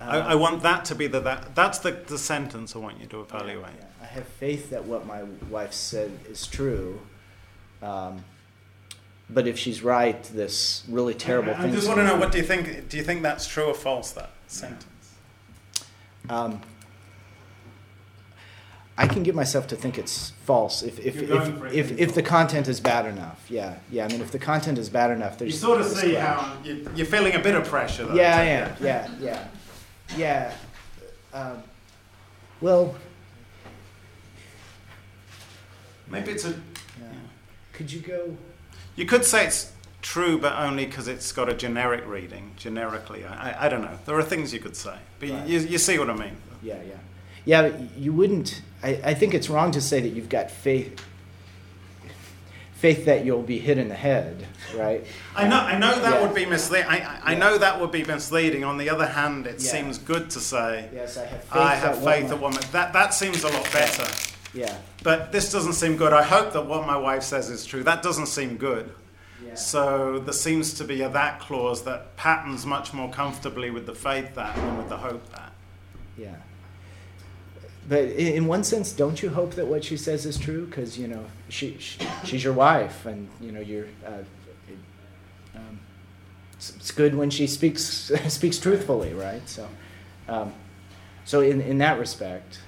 [0.00, 3.06] I, I, want that to be the that that's the, the sentence I want you
[3.08, 3.74] to evaluate.
[3.76, 4.02] Yeah, yeah.
[4.02, 7.00] I have faith that what my wife said is true.
[7.82, 8.24] Um,
[9.28, 11.70] but if she's right, this really terrible I, thing.
[11.70, 12.88] I just want to know what do you think?
[12.88, 14.12] Do you think that's true or false?
[14.12, 14.84] That sentence.
[16.28, 16.60] Um,
[19.00, 22.68] I can get myself to think it's false if if if, if, if, the content
[22.68, 23.46] is bad enough.
[23.48, 24.04] Yeah, yeah.
[24.04, 26.86] I mean, if the content is bad enough, there's you sort of see how you,
[26.86, 28.04] are feeling a bit of pressure.
[28.04, 28.76] Though, yeah, I am.
[28.78, 29.48] Yeah, yeah,
[30.18, 30.54] yeah.
[31.32, 31.62] Um,
[32.60, 32.94] well,
[36.10, 36.50] maybe it's a.
[36.50, 37.06] Yeah.
[37.72, 38.36] Could you go?
[38.96, 39.72] You could say it's
[40.02, 42.52] true, but only because it's got a generic reading.
[42.58, 43.98] Generically, I, I, don't know.
[44.04, 45.46] There are things you could say, but right.
[45.46, 46.36] you, you see what I mean.
[46.62, 46.96] Yeah, yeah.
[47.46, 48.60] Yeah, you wouldn't.
[48.82, 51.04] I, I think it's wrong to say that you've got faith
[52.80, 55.04] faith that you'll be hit in the head, right?
[55.36, 56.22] I know, I know that yeah.
[56.22, 56.88] would be misleading.
[56.88, 57.38] I, I yeah.
[57.38, 58.64] know that would be misleading.
[58.64, 59.70] On the other hand, it yeah.
[59.70, 62.62] seems good to say, yes, I have faith, I have that, faith that woman.
[62.72, 64.10] That that seems a lot better.
[64.54, 64.74] Yeah.
[65.02, 66.14] But this doesn't seem good.
[66.14, 67.84] I hope that what my wife says is true.
[67.84, 68.90] That doesn't seem good.
[69.44, 69.56] Yeah.
[69.56, 73.94] So there seems to be a that clause that patterns much more comfortably with the
[73.94, 75.52] faith that than with the hope that.
[76.16, 76.36] Yeah
[77.90, 80.64] but in one sense, don't you hope that what she says is true?
[80.64, 83.86] Because you know she, she, she's your wife, and you know you're.
[84.06, 84.22] Uh,
[85.56, 85.80] um,
[86.52, 87.82] it's, it's, good when she speaks
[88.28, 89.46] speaks truthfully, right?
[89.48, 89.68] So,
[90.28, 90.54] um,
[91.24, 92.60] so in in that respect,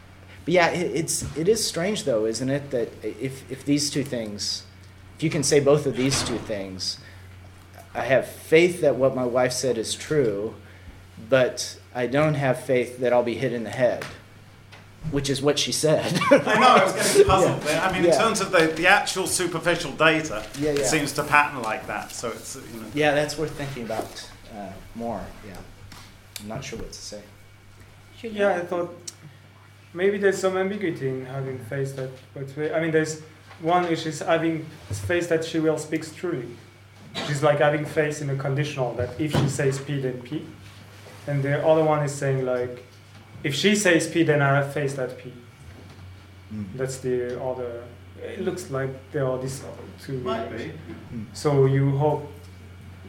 [0.44, 2.72] but yeah, it, it's it is strange though, isn't it?
[2.72, 4.64] That if if these two things,
[5.16, 6.98] if you can say both of these two things,
[7.94, 10.56] I have faith that what my wife said is true,
[11.30, 14.04] but I don't have faith that I'll be hit in the head
[15.10, 16.18] which is what she said.
[16.30, 17.86] I know, I was getting puzzled yeah.
[17.86, 18.12] I mean, yeah.
[18.12, 22.12] in terms of the, the actual superficial data, yeah, it seems to pattern like that.
[22.12, 22.86] So it's, you know.
[22.94, 25.20] Yeah, that's worth thinking about uh, more.
[25.46, 25.56] Yeah.
[26.40, 27.22] I'm not sure what to say.
[28.22, 28.96] Yeah, I thought
[29.92, 33.20] maybe there's some ambiguity in having faith that, but I mean, there's
[33.60, 36.48] one which is having faith that she will speak truly.
[37.26, 40.46] She's like having faith in a conditional that if she says P, then P.
[41.26, 42.84] And the other one is saying like,
[43.42, 45.32] if she says P, then I face that P.
[46.52, 46.66] Mm.
[46.76, 47.84] That's the other.
[48.22, 49.62] It looks like there are these
[50.00, 50.18] two.
[50.20, 50.72] Might be.
[51.12, 51.26] Mm.
[51.32, 52.30] So you hope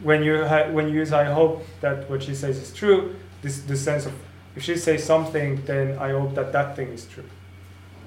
[0.01, 3.15] when you ha- when you use I hope that what she says is true.
[3.41, 4.13] This the sense of
[4.55, 7.25] if she says something, then I hope that that thing is true.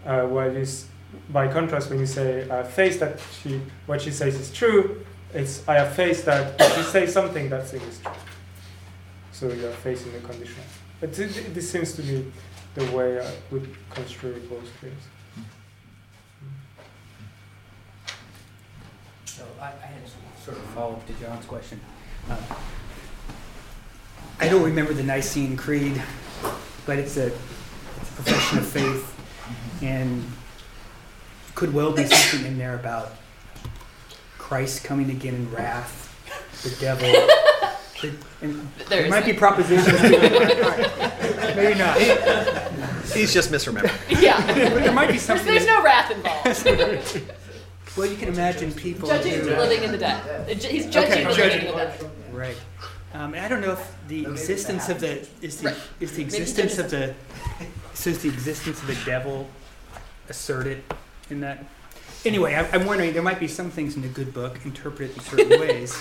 [0.05, 0.87] Uh, whereas
[1.31, 5.05] by contrast, when you say I have faith that she what she says is true,
[5.35, 8.13] it's I have faith that if she says something, that thing is true.
[9.33, 10.65] So you are facing the conditional.
[11.01, 12.33] But this seems to be
[12.75, 15.03] the way I would construe both things.
[19.27, 21.81] So I, I had a sort of follow up to John's question.
[22.31, 22.37] Uh,
[24.41, 26.03] I don't remember the Nicene Creed,
[26.87, 30.25] but it's a, it's a profession of faith, and
[31.55, 33.13] could well be something in there about
[34.39, 36.15] Christ coming again in wrath,
[36.63, 37.09] the devil.
[38.03, 39.39] The- and There there might be isn't.
[39.39, 40.01] propositions.
[41.57, 41.97] Maybe not.
[43.13, 44.21] He's just misremembering.
[44.23, 44.41] Yeah.
[44.47, 45.47] But there might be There's- something.
[45.47, 47.23] There's that- no wrath involved.
[47.97, 50.49] well, you can imagine people Judging who- the living and the dead.
[50.63, 51.67] He's judging the living judging.
[51.69, 52.11] and the dead.
[52.33, 52.57] Right.
[53.15, 55.77] Um, and I don't know if the existence of the is the Right.
[56.01, 57.15] is the Maybe existence of the
[57.95, 59.49] so is the existence of the devil
[60.29, 60.83] asserted
[61.31, 61.65] in that.
[62.25, 65.23] Anyway, I, I'm wondering there might be some things in the good book interpreted in
[65.23, 65.95] certain ways,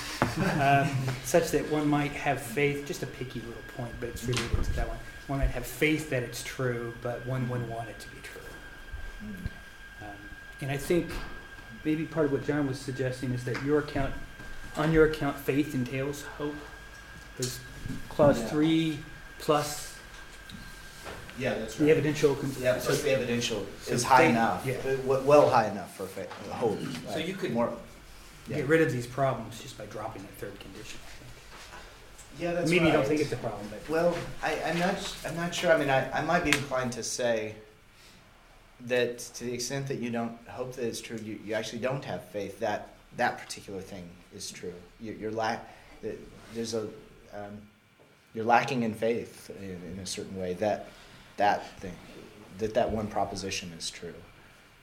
[0.59, 0.89] um,
[1.23, 2.85] such that one might have faith.
[2.87, 4.97] Just a picky little point, but it's related to that one.
[5.27, 8.41] One might have faith that it's true, but one wouldn't want it to be true.
[10.01, 10.07] Um,
[10.61, 11.09] and I think
[11.83, 14.13] maybe part of what John was suggesting is that your account,
[14.77, 16.55] on your account, faith entails hope.
[17.37, 17.59] There's
[18.09, 18.47] clause Yeah.
[18.47, 18.99] three
[19.39, 19.94] plus
[21.37, 21.85] Yeah, that's right.
[21.87, 22.35] the evidential.
[22.35, 24.75] Con- Yeah, plus the evidential is high enough, Yeah.
[24.87, 26.79] uh, well high enough for fa- hope.
[27.09, 27.25] So right?
[27.27, 27.73] you could more.
[28.47, 28.57] yeah.
[28.57, 30.99] get rid of these problems just by dropping the third condition.
[32.39, 33.07] Yeah, that's Maybe you don't right.
[33.07, 35.15] think it's a problem, but Well, I, I'm not.
[35.25, 35.71] I'm not sure.
[35.71, 37.55] I mean, I, I might be inclined to say
[38.87, 42.03] that to the extent that you don't hope that it's true, you, you actually don't
[42.03, 44.73] have faith that that particular thing is true.
[44.99, 45.67] You, you're lack.
[46.01, 46.17] that
[46.53, 46.81] There's a.
[47.33, 47.57] Um,
[48.33, 50.87] you're lacking in faith in, in a certain way that
[51.37, 51.95] that thing,
[52.59, 54.13] that that one proposition is true.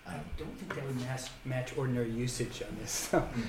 [0.07, 2.91] I don't think that would match, match ordinary usage on this.
[3.11, 3.43] So, Hmm.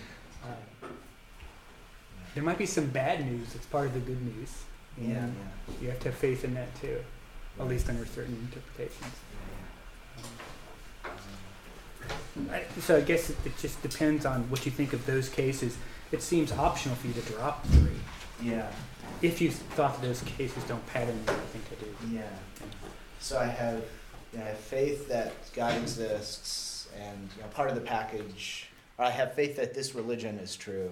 [0.43, 0.87] uh,
[2.35, 4.51] there might be some bad news that's part of the good news.
[4.97, 5.27] and Yeah,
[5.81, 6.99] You have to have faith in that too,
[7.59, 9.15] at least under certain interpretations.
[12.51, 15.77] I, so I guess it, it just depends on what you think of those cases.
[16.11, 17.91] It seems optional for you to drop three.
[18.41, 18.67] Yeah.
[19.21, 21.95] If you thought that those cases don't pattern anything to do.
[22.15, 22.21] Yeah.
[23.23, 23.81] So I have,
[24.33, 28.67] you know, I have faith that God exists, and you know, part of the package.
[28.97, 30.91] Or I have faith that this religion is true.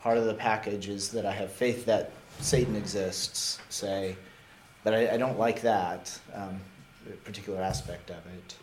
[0.00, 2.10] Part of the package is that I have faith that
[2.40, 3.58] Satan exists.
[3.68, 4.16] Say,
[4.82, 6.58] but I, I don't like that um,
[7.24, 8.56] particular aspect of it.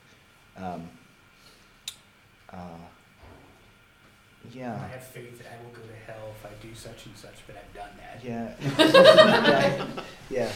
[0.57, 0.89] Um,
[2.51, 2.57] uh,
[4.51, 4.79] yeah.
[4.83, 7.35] I have faith that I will go to hell if I do such and such,
[7.45, 8.23] but I've done that.
[8.23, 9.85] Yeah.
[10.31, 10.47] yeah.
[10.47, 10.51] Yeah.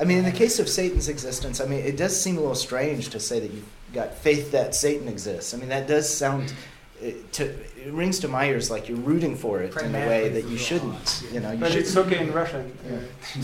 [0.00, 2.54] I mean, in the case of Satan's existence, I mean, it does seem a little
[2.56, 5.54] strange to say that you've got faith that Satan exists.
[5.54, 6.52] I mean, that does sound.
[7.00, 10.28] It, to, it rings to my ears like you're rooting for it in a way
[10.30, 11.24] that you shouldn't.
[11.32, 11.80] You know, you But should.
[11.82, 12.72] it's okay in Russian.
[12.88, 12.98] Yeah.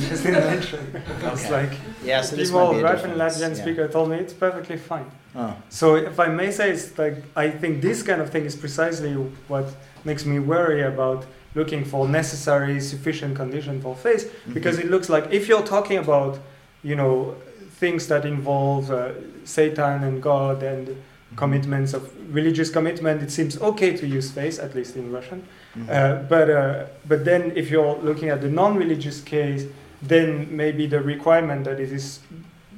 [0.09, 0.93] Just in Russian.
[0.93, 1.03] mention.
[1.33, 1.51] It's Okay.
[1.69, 3.63] like Yeah, so this people, a Russian difference, Latvian yeah.
[3.63, 5.11] speaker told me it's perfectly fine.
[5.35, 5.55] Oh.
[5.69, 9.13] So if I may say, it's like I think this kind of thing is precisely
[9.49, 9.67] what
[10.05, 14.85] makes me worry about looking for necessary, sufficient condition for faith, because Mhm.
[14.85, 16.39] it looks like if you're talking about,
[16.83, 17.35] you know,
[17.81, 19.11] things that involve uh,
[19.45, 20.97] Satan and God and
[21.37, 25.43] commitments of religious commitment, it seems okay to use faith, at least in Russian.
[25.77, 25.89] Mhm.
[25.89, 29.65] Uh, but uh, but then if you're looking at the non-religious case,
[30.03, 32.21] then maybe the requirement that it is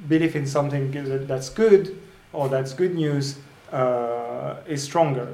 [0.09, 0.91] belief in something
[1.27, 1.95] that's good
[2.33, 3.35] or that's good news
[3.71, 5.27] uh, is stronger.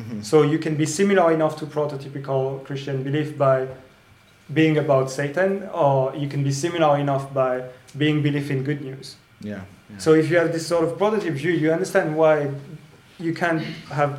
[0.00, 0.24] Mhm.
[0.24, 3.66] So you can be similar enough to prototypical Christian belief by
[4.52, 7.62] being about Satan, or you can be similar enough by
[7.96, 9.16] being belief in good news.
[9.40, 9.60] Yeah.
[9.90, 9.98] yeah.
[9.98, 12.50] So if you have this sort of prototype view, you understand why
[13.18, 14.12] you can't have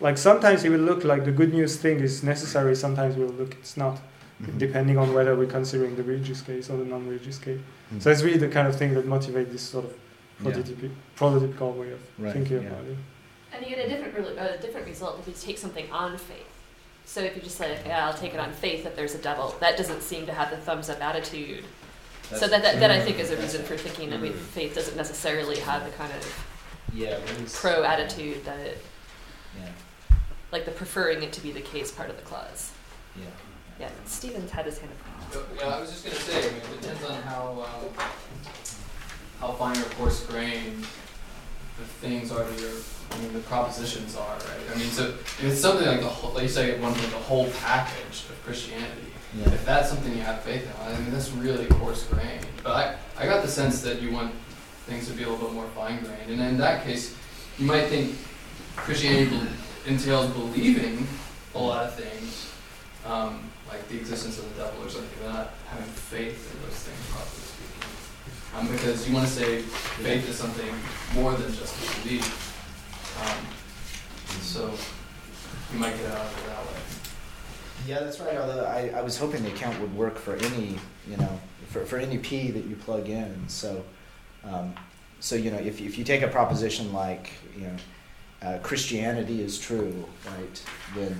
[0.00, 3.34] like sometimes it will look like the good news thing is necessary, sometimes it will
[3.42, 3.96] look it's not,
[4.40, 4.56] Mhm.
[4.58, 7.58] depending on whether we're considering the religious case or the non-religious case.
[7.92, 8.00] Mhm.
[8.02, 9.92] So it's really the kind of thing that motivates this sort of
[10.44, 10.52] Yeah.
[10.52, 12.68] prototypical way of Right, thinking yeah.
[12.68, 12.96] about it.
[13.52, 16.46] And you get a different, re- a different result if you take something on faith.
[17.06, 19.54] So if you just say, yeah, I'll take it on faith that there's a devil,
[19.60, 21.64] that doesn't seem to have the thumbs up attitude.
[22.30, 23.20] so that, that, that I think Mm.
[23.20, 26.44] is a reason for thinking that we, faith doesn't necessarily have the kind of
[26.92, 27.18] Yeah.
[27.54, 28.84] pro attitude that it,
[29.58, 29.68] Yeah.
[30.52, 32.72] like the preferring it to be the case part of the clause.
[33.16, 33.24] Yeah.
[33.80, 34.92] Yeah, Stevens had his hand
[35.34, 35.48] up.
[35.56, 38.04] Yeah, I was just gonna say, I mean, it depends on how, um,
[39.40, 40.82] how fine or coarse grained
[41.78, 42.72] the things are that you're,
[43.10, 44.74] I mean, the propositions are, right?
[44.74, 47.16] I mean, so, if it's something like the whole, like you say, one, like the
[47.16, 49.06] whole package of Christianity,
[49.36, 49.50] Yeah.
[49.52, 52.46] if that's something you have faith in, I mean, that's really coarse grained.
[52.62, 54.32] But I, I got the sense that you want
[54.86, 57.14] things to be a little bit more fine grained, and in that case,
[57.58, 58.16] you might think
[58.76, 59.40] Christianity
[59.86, 61.06] entails believing
[61.54, 62.50] a lot of things,
[63.06, 66.78] um, like the existence of the devil or something, but not having faith in those
[66.78, 68.56] things, properly speaking.
[68.56, 70.72] Um, because you want to say faith is something
[71.14, 72.47] more than just a belief.
[73.20, 73.44] Um,
[74.40, 74.72] so
[75.72, 76.80] you might get out of it that way.
[77.86, 78.36] Yeah, that's right.
[78.36, 80.78] Although I, I was hoping the account would work for any
[81.08, 83.48] you know, for, for any P that you plug in.
[83.48, 83.84] So,
[84.44, 84.74] um,
[85.20, 87.76] so you know, if, if you take a proposition like, you know,
[88.42, 90.62] uh, Christianity is true, right,
[90.94, 91.18] then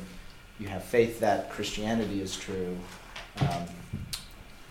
[0.61, 2.77] you have faith that Christianity is true.
[3.41, 3.65] Um,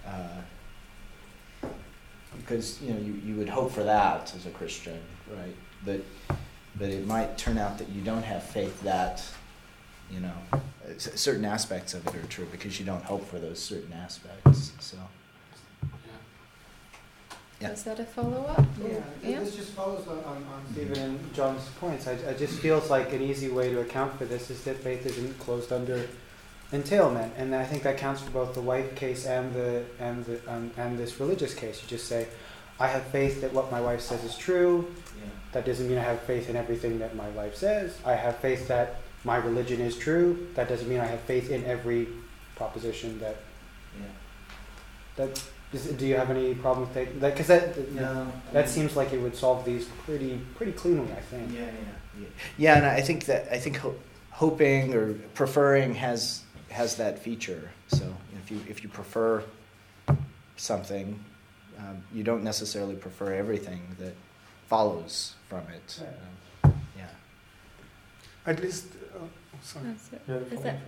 [0.05, 1.67] uh,
[2.37, 4.99] because you know you, you would hope for that as a Christian,
[5.29, 5.55] right?
[5.83, 6.01] But
[6.77, 9.23] but it might turn out that you don't have faith that
[10.11, 10.33] you know
[10.97, 14.71] certain aspects of it are true because you don't hope for those certain aspects.
[14.79, 14.97] So.
[17.59, 17.71] Yeah.
[17.71, 18.63] Is that a follow up?
[18.79, 22.07] Yeah, yeah, this just follows on, on, on Stephen and John's points.
[22.07, 25.07] I, I just feels like an easy way to account for this is that faith
[25.07, 26.07] isn't closed under
[26.71, 30.39] entailment, and I think that counts for both the wife case and the and the
[30.47, 31.81] um, and this religious case.
[31.81, 32.27] You just say,
[32.79, 34.93] I have faith that what my wife says is true.
[35.57, 35.63] Yeah.
[35.63, 37.97] That doesn't mean I have faith in everything that my wife says.
[38.05, 40.47] I have faith that my religion is true.
[40.55, 42.07] That doesn't mean I have faith in every
[42.55, 43.37] proposition that.
[43.99, 44.05] Yeah.
[45.15, 45.43] That
[45.73, 47.19] is, do you have any problem with that?
[47.19, 51.11] Because that no, that I seems like it would solve these pretty pretty cleanly.
[51.11, 51.51] I think.
[51.51, 52.27] Yeah, yeah, yeah.
[52.57, 53.95] Yeah, and I think that I think ho-
[54.31, 57.71] hoping or preferring has has that feature.
[57.87, 59.43] So if you if you prefer
[60.55, 61.19] something,
[61.79, 64.13] um, you don't necessarily prefer everything that
[64.67, 66.01] follows from it.
[66.63, 67.05] Um, yeah.
[68.45, 68.87] At least.
[69.15, 69.19] Uh,
[69.61, 69.85] sorry.
[70.27, 70.39] Yeah,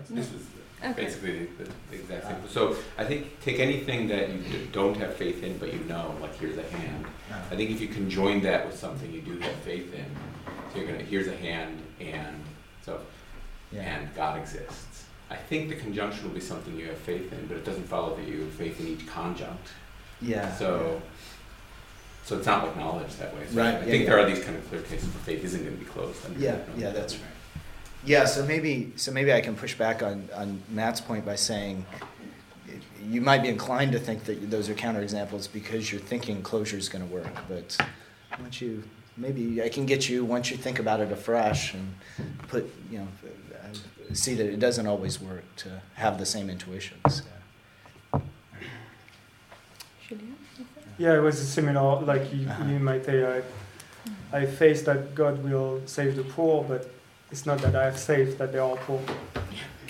[0.10, 0.44] this was
[0.84, 0.94] okay.
[0.94, 2.50] basically the, the, exact same.
[2.50, 6.36] So I think take anything that you don't have faith in, but you know, like
[6.38, 7.06] here's a hand.
[7.06, 7.40] Uh-huh.
[7.52, 10.06] I think if you can join that with something you do have faith in,
[10.72, 12.44] so you're gonna here's a hand, and
[12.86, 13.02] so
[13.72, 13.82] yeah.
[13.82, 15.06] and God exists.
[15.32, 18.16] I think the conjunction will be something you have faith in, but it doesn't follow
[18.16, 19.68] that you have faith in each conjunct.
[20.22, 20.52] Yeah.
[20.56, 21.00] So, yeah.
[22.30, 23.42] So it's not acknowledged that way.
[23.50, 23.68] So right.
[23.68, 24.10] I yeah, think yeah.
[24.12, 26.22] there are these kind of clear cases where faith isn't going to be closed.
[26.38, 26.60] Yeah.
[26.78, 27.24] Yeah, that's right.
[28.06, 28.26] Yeah.
[28.26, 31.86] So maybe so maybe I can push back on on Matt's point by saying.
[33.10, 36.90] You might be inclined to think that those are counterexamples because you're thinking closure is
[36.90, 37.76] going to work, but
[38.40, 38.84] once you
[39.18, 41.96] maybe I can get you once you think about it afresh and
[42.48, 43.08] put you know
[44.14, 47.24] see that it doesn't always work to have the same intuitions.
[51.00, 52.02] Yeah, it was similar.
[52.02, 52.66] Like you, uh-huh.
[52.66, 53.42] you might say,
[54.32, 56.92] I, I face that God will save the poor, but
[57.32, 59.02] it's not that I have saved that they are poor.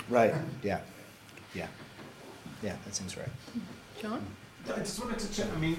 [0.08, 0.34] Right.
[0.62, 0.80] Yeah.
[1.54, 1.66] Yeah.
[2.62, 2.76] Yeah.
[2.84, 3.28] That seems right.
[4.00, 4.24] John.
[4.72, 5.46] I just wanted to check.
[5.54, 5.76] I mean,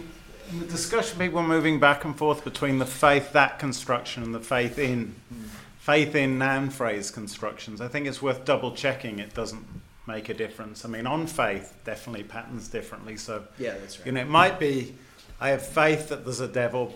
[0.52, 4.36] in the discussion, people were moving back and forth between the faith that construction and
[4.36, 5.16] the faith in.
[5.34, 5.46] Mm
[5.82, 7.82] faith in noun phrase constructions.
[7.82, 9.66] I think it's worth double checking it doesn't
[10.06, 10.86] make a difference.
[10.86, 13.18] I mean, on faith definitely patterns differently.
[13.18, 14.06] So yeah, that's right.
[14.06, 14.94] You know, it might be
[15.42, 16.94] I have faith that there's a devil.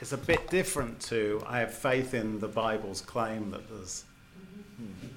[0.00, 4.04] It's a bit different to I have faith in the Bible's claim that there's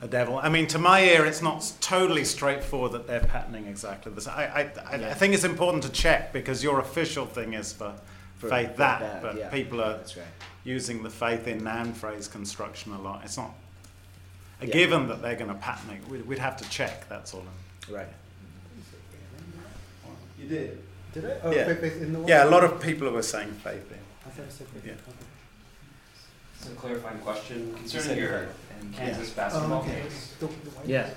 [0.01, 0.37] a devil.
[0.37, 4.33] I mean, to my ear, it's not totally straightforward that they're patterning exactly the same.
[4.35, 5.09] I, I, I, yeah.
[5.09, 7.93] I think it's important to check because your official thing is for,
[8.37, 9.49] for faith that, that but yeah.
[9.49, 10.25] people are right
[10.63, 13.21] using the faith in noun phrase construction a lot.
[13.23, 13.51] It's not
[14.61, 14.73] a yeah.
[14.73, 16.07] given that they're going to pattern it.
[16.07, 17.43] We'd, we'd, have to check, that's all.
[17.89, 18.07] Right.
[20.37, 20.81] You did?
[21.14, 21.40] Did I?
[21.44, 21.76] Oh, yeah.
[22.27, 23.98] yeah, a lot of people were saying faith in.
[24.26, 24.91] I thought I said faith yeah.
[24.91, 25.26] Okay.
[26.56, 28.49] It's a clarifying question concerning your
[28.94, 29.36] Kansas yeah.
[29.36, 30.02] basketball oh, okay.
[30.02, 30.36] case.
[30.40, 30.53] The, the
[30.86, 31.10] yeah.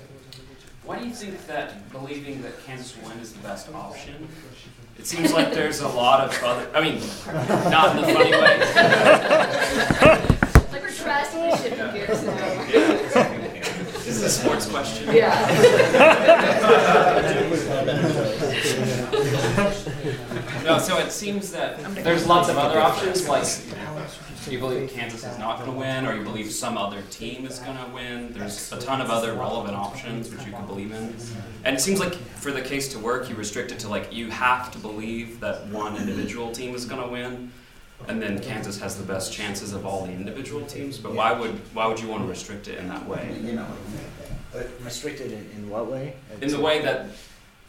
[0.84, 4.28] Why do you think that believing that Kansas will win is the best option?
[4.98, 6.68] It seems like there's a lot of other.
[6.74, 7.00] I mean,
[7.70, 8.58] not in the funny way.
[10.72, 12.32] like we're drastically shifting gears now.
[12.68, 13.28] Yeah.
[13.92, 15.14] This is a sports question.
[15.14, 15.38] Yeah.
[20.64, 23.46] no, so it seems that there's lots of other options, like
[24.50, 27.58] you believe Kansas is not going to win, or you believe some other team is
[27.60, 28.32] going to win.
[28.32, 31.14] There's a ton of other relevant options which you can believe in.
[31.64, 34.30] And it seems like for the case to work, you restrict it to like you
[34.30, 37.52] have to believe that one individual team is going to win,
[38.08, 40.98] and then Kansas has the best chances of all the individual teams.
[40.98, 43.36] But why would why would you want to restrict it in that way?
[43.40, 43.66] You know,
[44.82, 46.14] restricted in, in what way?
[46.40, 47.06] In the way that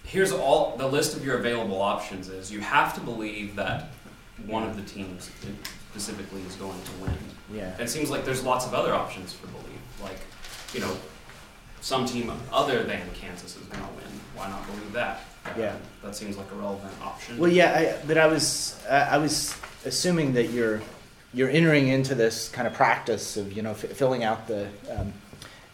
[0.04, 3.90] here's all the list of your available options is you have to believe that
[4.46, 5.30] one of the teams
[5.92, 7.18] specifically is going to win.
[7.54, 7.72] Yeah.
[7.74, 9.80] And it seems like there's lots of other options for belief.
[10.02, 10.20] Like,
[10.74, 10.96] you know,
[11.82, 14.06] some team other than Kansas is going to win.
[14.36, 15.22] Why not believe that?
[15.58, 15.76] Yeah.
[16.04, 17.38] That seems like a relevant option.
[17.38, 19.56] Well, yeah, I, but I was I was
[19.86, 20.82] assuming that you're
[21.34, 25.14] you're entering into this kind of practice of you know f- filling out the um,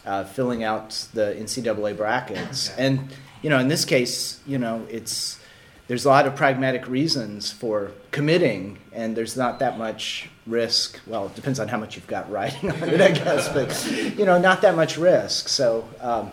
[0.06, 3.10] uh, filling out the NCAA brackets, and
[3.42, 5.40] you know in this case, you know it's
[5.90, 11.00] there's a lot of pragmatic reasons for committing, and there's not that much risk.
[11.08, 14.24] Well, it depends on how much you've got riding on it, I guess, but you
[14.24, 15.50] know, not that much risk.
[15.50, 16.30] So, um,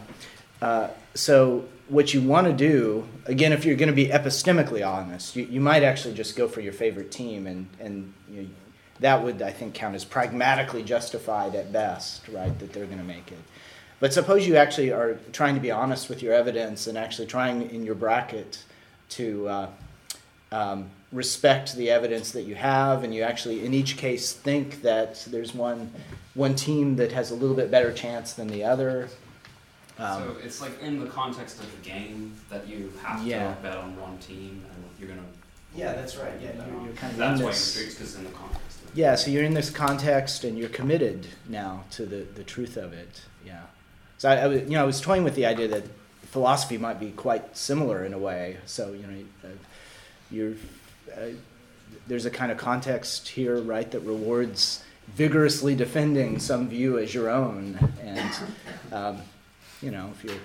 [0.61, 5.37] uh, so what you want to do, again, if you're going to be epistemically honest,
[5.37, 8.49] you, you might actually just go for your favorite team, and, and you know,
[9.01, 13.05] that would, I think, count as pragmatically justified at best, right, that they're going to
[13.05, 13.39] make it.
[13.98, 17.70] But suppose you actually are trying to be honest with your evidence and actually trying
[17.70, 18.62] in your bracket
[19.10, 19.68] to uh,
[20.52, 25.24] um, respect the evidence that you have, and you actually, in each case, think that
[25.31, 25.90] there's one,
[26.35, 29.09] one team that has a little bit better chance than the other.
[29.98, 33.55] Um, so it's like in the context of the game that you have yeah.
[33.55, 35.27] to bet on one team, and you're gonna.
[35.74, 36.32] Yeah, that's right.
[36.43, 37.18] Yeah, you're, you're kind of.
[37.18, 38.81] That's why you're because in the context.
[38.94, 42.93] yeah, so you're in this context, and you're committed now to the, the truth of
[42.93, 43.23] it.
[43.44, 43.62] Yeah.
[44.19, 45.85] So I, I you know, I was toying with the idea that
[46.23, 48.59] philosophy might be quite similar in a way.
[48.67, 49.53] So you know, uh,
[50.31, 50.55] you're
[51.17, 51.31] uh,
[52.07, 54.83] there's a kind of context here, right, that rewards
[55.15, 58.31] vigorously defending some view as your own, and
[58.93, 59.23] um,
[59.81, 60.39] you know, if you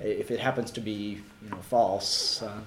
[0.00, 2.60] if it happens to be you know false, uh,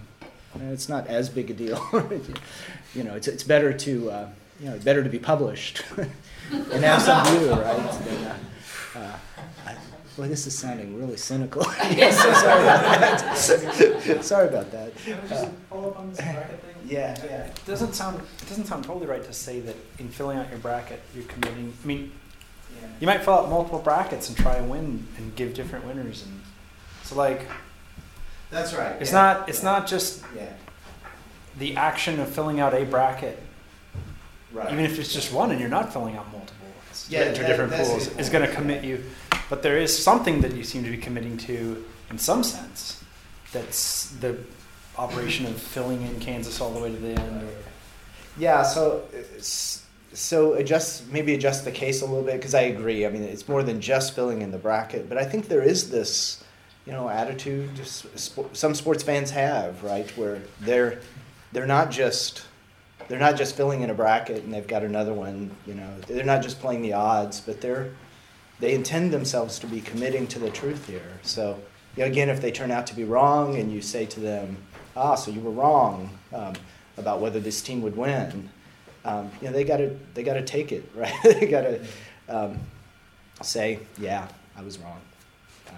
[0.72, 1.82] it's not as big a deal.
[2.96, 4.30] you know, it's it's better to uh,
[4.60, 5.84] you know better to be published
[6.52, 7.92] and have some view, right?
[8.06, 8.38] Than, uh,
[8.96, 9.18] uh
[10.16, 11.64] Boy, this is sounding really cynical.
[11.90, 14.24] yes, so sorry about that.
[14.24, 14.94] sorry about that.
[15.32, 16.70] Uh, follow up on this bracket thing?
[16.86, 17.46] Yeah, yeah.
[17.46, 20.60] It doesn't sound it doesn't sound totally right to say that in filling out your
[20.60, 21.74] bracket you're committing.
[21.82, 22.12] I mean,
[22.80, 22.88] yeah.
[23.00, 26.42] you might fill out multiple brackets and try and win and give different winners, and
[27.04, 27.48] so like.
[28.52, 29.02] That's right.
[29.02, 29.22] It's yeah.
[29.22, 29.50] not.
[29.50, 29.72] It's yeah.
[29.72, 30.54] not just yeah.
[31.58, 33.42] the action of filling out a bracket.
[34.52, 34.72] Right.
[34.72, 36.53] Even if it's just one and you're not filling out multiple,
[37.10, 39.04] yeah, enter that, different pools, is going to commit you
[39.54, 43.04] but there is something that you seem to be committing to in some sense.
[43.52, 44.38] That's the
[44.98, 47.44] operation of filling in Kansas all the way to the end.
[47.44, 47.50] Or...
[48.38, 49.04] Yeah, so
[50.14, 53.06] so adjust maybe adjust the case a little bit because I agree.
[53.06, 55.92] I mean, it's more than just filling in the bracket, but I think there is
[55.92, 56.44] this,
[56.88, 57.70] you know, attitude
[58.16, 61.00] some sports fans have right where they're
[61.52, 62.44] they're not just
[63.08, 65.52] they're not just filling in a bracket and they've got another one.
[65.66, 67.92] You know, they're not just playing the odds, but they're
[68.60, 71.20] they intend themselves to be committing to the truth here.
[71.22, 71.60] So,
[71.98, 74.58] you know, again, if they turn out to be wrong and you say to them,
[74.96, 76.54] ah, so you were wrong um,
[76.98, 78.50] about whether this team would win,
[79.06, 81.14] um, you know, they got to they got to take it, right?
[81.24, 81.86] they got to
[82.30, 82.60] um,
[83.42, 85.02] say, yeah, I was wrong.
[85.68, 85.72] Uh,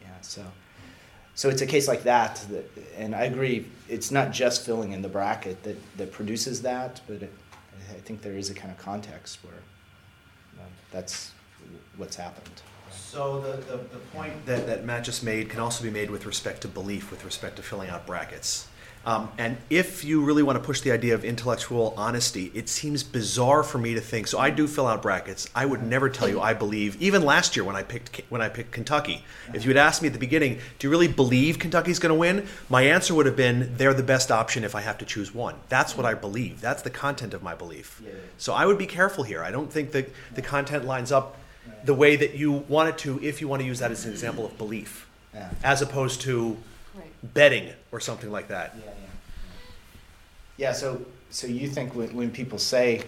[0.00, 0.42] yeah, so
[1.34, 3.66] so it's a case like that, that, and I agree.
[3.88, 7.32] It's not just filling in the bracket that that produces that, but it,
[7.90, 9.54] I think there is a kind of context where
[10.90, 11.32] that's
[11.96, 12.62] what's happened.
[12.90, 16.24] So the, the, the point that, that Matt just made can also be made with
[16.26, 18.68] respect to belief, with respect to filling out brackets.
[19.06, 23.02] Um, and if you really want to push the idea of intellectual honesty, it seems
[23.02, 24.26] bizarre for me to think.
[24.26, 25.48] So I do fill out brackets.
[25.54, 27.00] I would never tell you I believe.
[27.02, 30.08] Even last year when I picked when I picked Kentucky, if you had asked me
[30.08, 32.46] at the beginning, do you really believe Kentucky's going to win?
[32.70, 35.56] My answer would have been they're the best option if I have to choose one.
[35.68, 36.60] That's what I believe.
[36.62, 38.00] That's the content of my belief.
[38.38, 39.42] So I would be careful here.
[39.44, 41.36] I don't think that the content lines up
[41.84, 44.12] the way that you want it to if you want to use that as an
[44.12, 45.06] example of belief,
[45.62, 46.56] as opposed to.
[47.32, 48.74] Betting or something like that.
[48.78, 48.92] Yeah, yeah.
[50.56, 53.02] Yeah, so, so you think when, when people say,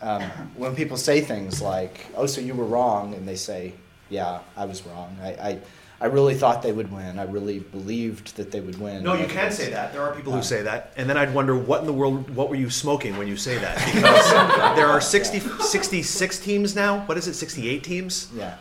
[0.00, 0.22] um,
[0.56, 3.74] when people say things like, oh, so you were wrong, and they say,
[4.08, 5.16] yeah, I was wrong.
[5.22, 5.58] I, I,
[6.00, 7.18] I really thought they would win.
[7.18, 9.02] I really believed that they would win.
[9.02, 9.92] No, you can say that.
[9.92, 10.92] There are people who say that.
[10.96, 13.58] And then I'd wonder what in the world, what were you smoking when you say
[13.58, 13.76] that?
[13.92, 14.30] Because
[14.76, 17.04] there are 60, 66 teams now.
[17.06, 18.28] What is it, 68 teams?
[18.34, 18.56] Yeah.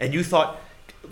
[0.00, 0.60] and you thought,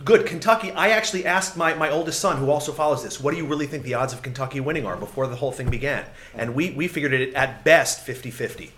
[0.05, 0.73] good, Kentucky.
[0.73, 3.67] I actually asked my, my oldest son, who also follows this, what do you really
[3.67, 6.05] think the odds of Kentucky winning are before the whole thing began?
[6.35, 8.73] And we, we figured it at best 50 50.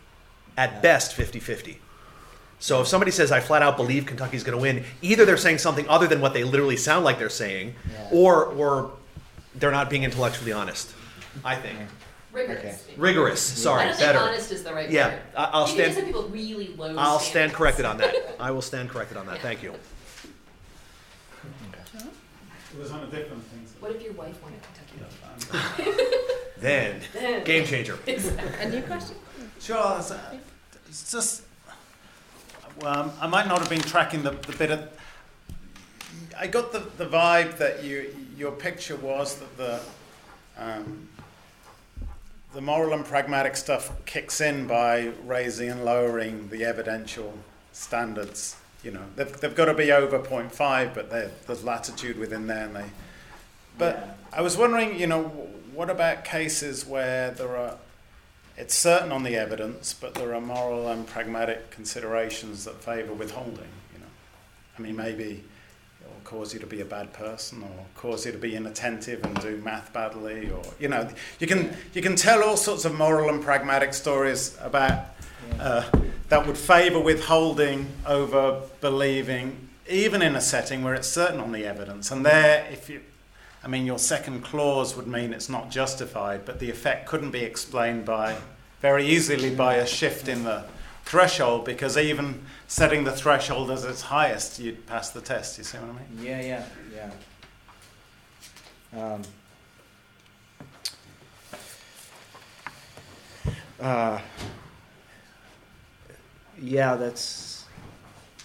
[0.56, 1.78] At best 50 50.
[2.58, 5.58] So if somebody says, I flat out believe Kentucky's going to win, either they're saying
[5.58, 8.08] something other than what they literally sound like they're saying, yeah.
[8.12, 8.92] or, or
[9.54, 10.94] they're not being intellectually honest,
[11.44, 11.78] I think.
[12.32, 12.58] Rigorous.
[12.58, 12.76] Okay.
[12.96, 13.40] Rigorous.
[13.40, 14.18] Sorry, I don't better.
[14.18, 15.20] Think honest is the right yeah, word.
[15.36, 15.94] I'll you stand.
[15.94, 16.94] Some people really low.
[16.96, 17.24] I'll standards.
[17.24, 18.36] stand corrected on that.
[18.40, 19.40] I will stand corrected on that.
[19.40, 19.74] Thank you.
[22.72, 22.78] Okay.
[22.78, 23.66] It was on a different thing.
[23.66, 23.74] So.
[23.80, 24.82] What if your wife wanted Kentucky?
[26.58, 27.98] then, then, game changer.
[28.06, 29.16] A new question?
[29.60, 30.00] Sure.
[30.88, 31.42] It's just
[32.80, 34.88] well, I might not have been tracking the, the bit of.
[36.38, 39.80] I got the, the vibe that you your picture was that the
[40.56, 41.08] um,
[42.54, 47.34] the moral and pragmatic stuff kicks in by raising and lowering the evidential
[47.72, 48.56] standards.
[48.82, 52.66] You know, they've, they've got to be over 0.5, but there's latitude within there.
[52.66, 52.90] And they,
[53.78, 54.38] but yeah.
[54.38, 55.22] I was wondering, you know,
[55.72, 57.76] what about cases where there are
[58.56, 63.56] it's certain on the evidence, but there are moral and pragmatic considerations that favour withholding.
[63.94, 64.06] You know,
[64.78, 65.42] I mean, maybe
[66.00, 69.40] it'll cause you to be a bad person or cause you to be inattentive and
[69.40, 73.28] do math badly or you know you can you can tell all sorts of moral
[73.30, 75.06] and pragmatic stories about
[75.60, 75.88] uh,
[76.32, 81.66] that would favor withholding over believing even in a setting where it's certain on the
[81.66, 83.02] evidence and there if you
[83.62, 87.40] I mean your second clause would mean it's not justified but the effect couldn't be
[87.40, 88.38] explained by
[88.80, 90.64] very easily by a shift in the
[91.04, 95.58] threshold because even setting the threshold as its highest, you'd pass the test.
[95.58, 96.26] You see what I mean?
[96.26, 96.64] Yeah,
[96.94, 97.10] yeah,
[98.94, 99.14] yeah.
[99.14, 99.22] Um,
[103.80, 104.20] uh,
[106.62, 107.64] yeah, that's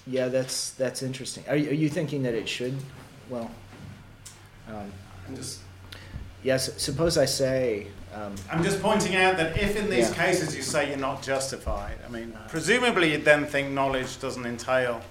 [0.06, 1.44] yeah, that's that's interesting.
[1.48, 2.76] Are you, are you thinking that it should?
[3.30, 3.52] Well,
[4.68, 4.92] um,
[5.36, 5.60] just
[6.44, 6.82] yes.
[6.82, 10.26] suppose I say um, I'm just pointing out that if in these yeah.
[10.26, 15.02] cases you say you're not justified, I mean, presumably you'd then think knowledge doesn't entail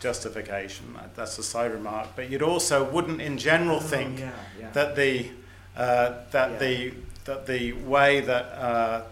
[0.00, 0.98] justification.
[1.14, 2.08] That's a side remark.
[2.16, 4.70] But you'd also wouldn't, in general, oh, think yeah, yeah.
[4.72, 5.28] that the
[5.76, 6.94] uh, that the
[7.26, 9.02] that the way that uh,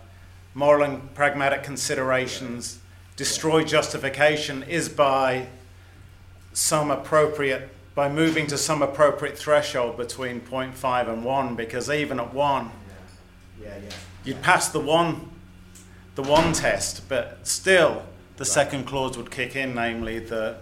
[0.55, 2.81] moral and pragmatic considerations
[3.19, 5.49] destroy justification is by
[6.55, 12.33] some appropriate by moving to some appropriate threshold between 0.5 and 1 because even at
[12.33, 12.71] 1
[13.61, 13.91] yeah, yeah.
[14.25, 15.31] You'd pass the one,
[16.15, 18.03] the one test, but still
[18.37, 18.47] the right.
[18.47, 20.57] second clause would kick in, namely the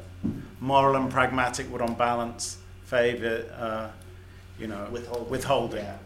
[0.60, 3.88] moral and pragmatic would, on balance, favour, uh,
[4.58, 5.30] you know, withholding.
[5.30, 5.84] withholding.
[5.84, 5.96] Yeah.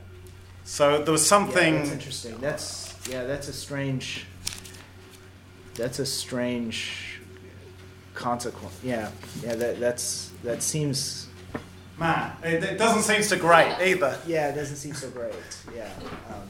[0.65, 1.75] So there was something.
[1.75, 2.39] Yeah, that's interesting.
[2.39, 3.25] That's yeah.
[3.25, 4.27] That's a strange.
[5.81, 7.21] That's a strange
[8.13, 8.79] consequence.
[8.85, 9.11] Yeah,
[9.43, 9.55] yeah.
[9.55, 11.29] That that's that seems.
[11.99, 14.19] Man, it, it doesn't seem so great either.
[14.27, 15.35] Yeah, it doesn't seem so great.
[15.75, 15.91] Yeah.
[16.29, 16.49] Um,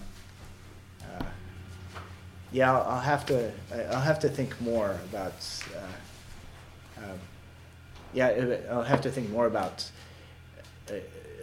[2.52, 3.52] yeah, I'll, I'll, have to.
[3.90, 5.34] I'll have to think more about.
[5.76, 7.18] Uh, um,
[8.12, 9.88] yeah, I'll have to think more about
[10.90, 10.94] uh,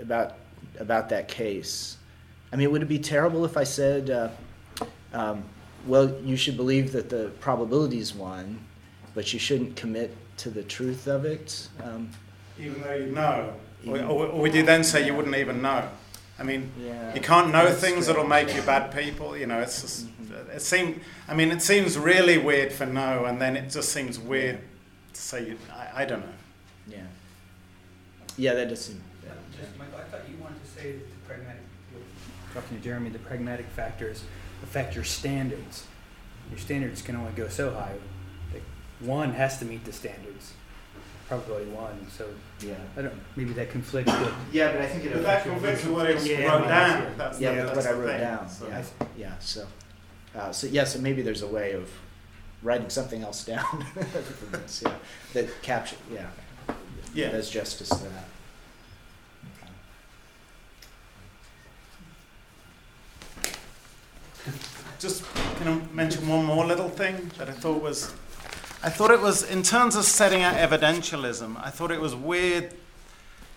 [0.01, 0.33] about
[0.79, 1.97] about that case.
[2.51, 4.29] I mean, would it be terrible if I said, uh,
[5.13, 5.43] um,
[5.87, 8.59] "Well, you should believe that the probability is one,
[9.15, 11.67] but you shouldn't commit to the truth of it"?
[11.83, 12.09] Um,
[12.59, 13.53] even though you know,
[13.87, 15.87] or, or, would you then say you wouldn't even know?
[16.39, 19.35] I mean, yeah, you can't know things that'll make you bad people.
[19.35, 20.51] You know, it's just, mm-hmm.
[20.51, 20.99] it seems.
[21.27, 24.59] I mean, it seems really weird for no, and then it just seems weird
[25.13, 25.55] to say.
[25.73, 26.33] I, I don't know.
[26.87, 27.03] Yeah.
[28.37, 29.01] Yeah, that does seem.
[29.23, 29.31] Yeah.
[29.59, 31.61] Just, Michael, I thought you wanted to say the pragmatic.
[32.53, 34.23] Talking to Jeremy, the pragmatic factors
[34.63, 35.85] affect your standards.
[36.49, 37.95] Your standards can only go so high.
[38.53, 38.61] That
[39.05, 40.53] one has to meet the standards
[41.27, 42.07] probability one.
[42.09, 42.27] So
[42.61, 43.13] yeah, I don't.
[43.35, 44.33] Maybe that conflicts with.
[44.51, 45.13] Yeah, but I think it.
[45.13, 47.17] But that conflicts with what I yeah, wrote down.
[47.17, 48.19] That's yeah, the, what I wrote thing.
[48.19, 48.49] down.
[48.49, 48.67] So.
[48.67, 48.83] Yeah,
[49.17, 49.33] yeah.
[49.39, 49.67] So,
[50.35, 50.85] uh, so yeah.
[50.85, 51.89] So maybe there's a way of
[52.63, 53.85] writing something else down.
[54.81, 54.93] yeah,
[55.33, 55.97] that capture.
[56.11, 56.27] Yeah.
[57.13, 57.31] Yeah.
[57.31, 58.25] Does justice to that.
[64.99, 65.23] Just
[65.93, 68.13] mention one more little thing that I thought was
[68.83, 72.73] I thought it was, in terms of setting out evidentialism, I thought it was weird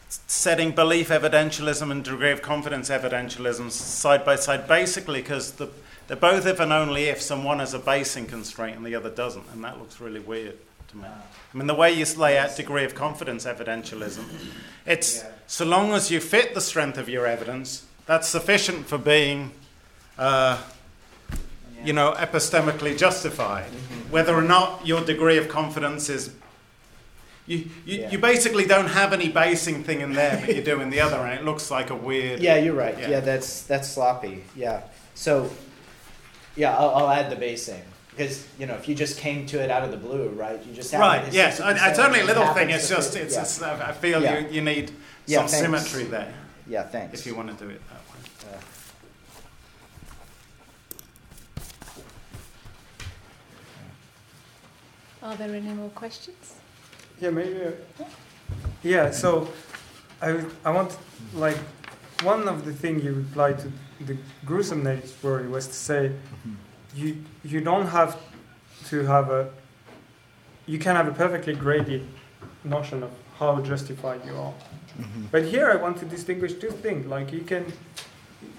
[0.08, 5.68] setting belief evidentialism and degree of confidence evidentialism side by side, basically because the,
[6.08, 9.10] they're both if and only ifs, and one has a basing constraint and the other
[9.10, 10.56] doesn't, and that looks really weird
[10.88, 11.04] to me.
[11.04, 14.24] I mean, the way you lay out degree of confidence evidentialism,
[14.86, 19.52] it's so long as you fit the strength of your evidence, that's sufficient for being.
[20.18, 20.60] Uh,
[21.84, 23.70] you know, epistemically justified.
[23.70, 24.12] Mm-hmm.
[24.12, 26.34] Whether or not your degree of confidence is.
[27.46, 28.10] You, you, yeah.
[28.10, 31.16] you basically don't have any basing thing in there, but you do in the other,
[31.16, 32.40] and it looks like a weird.
[32.40, 32.96] Yeah, you're right.
[32.96, 34.44] Yeah, yeah that's that's sloppy.
[34.54, 34.82] Yeah.
[35.14, 35.50] So,
[36.54, 37.82] yeah, I'll, I'll add the basing
[38.20, 40.64] because you know if you just came to it out of the blue, right?
[40.64, 41.32] You just right.
[41.32, 42.70] Yes, it's only a little thing.
[42.70, 43.42] It's just it's, yeah.
[43.42, 44.92] it's I feel you you need
[45.26, 46.32] some symmetry there.
[46.66, 47.18] Yeah, thanks.
[47.18, 47.99] If you want to do it that way.
[55.30, 56.56] Are there any more questions?
[57.20, 57.62] Yeah, maybe.
[57.64, 58.04] Uh,
[58.82, 59.46] yeah, so
[60.20, 60.98] I, I want,
[61.34, 61.56] like,
[62.24, 63.70] one of the things you replied to
[64.00, 66.54] the gruesome gruesomeness worry was to say mm-hmm.
[66.96, 68.18] you, you don't have
[68.86, 69.50] to have a,
[70.66, 72.04] you can have a perfectly graded
[72.64, 74.52] notion of how justified you are.
[74.98, 75.26] Mm-hmm.
[75.30, 77.06] But here I want to distinguish two things.
[77.06, 77.72] Like, you can,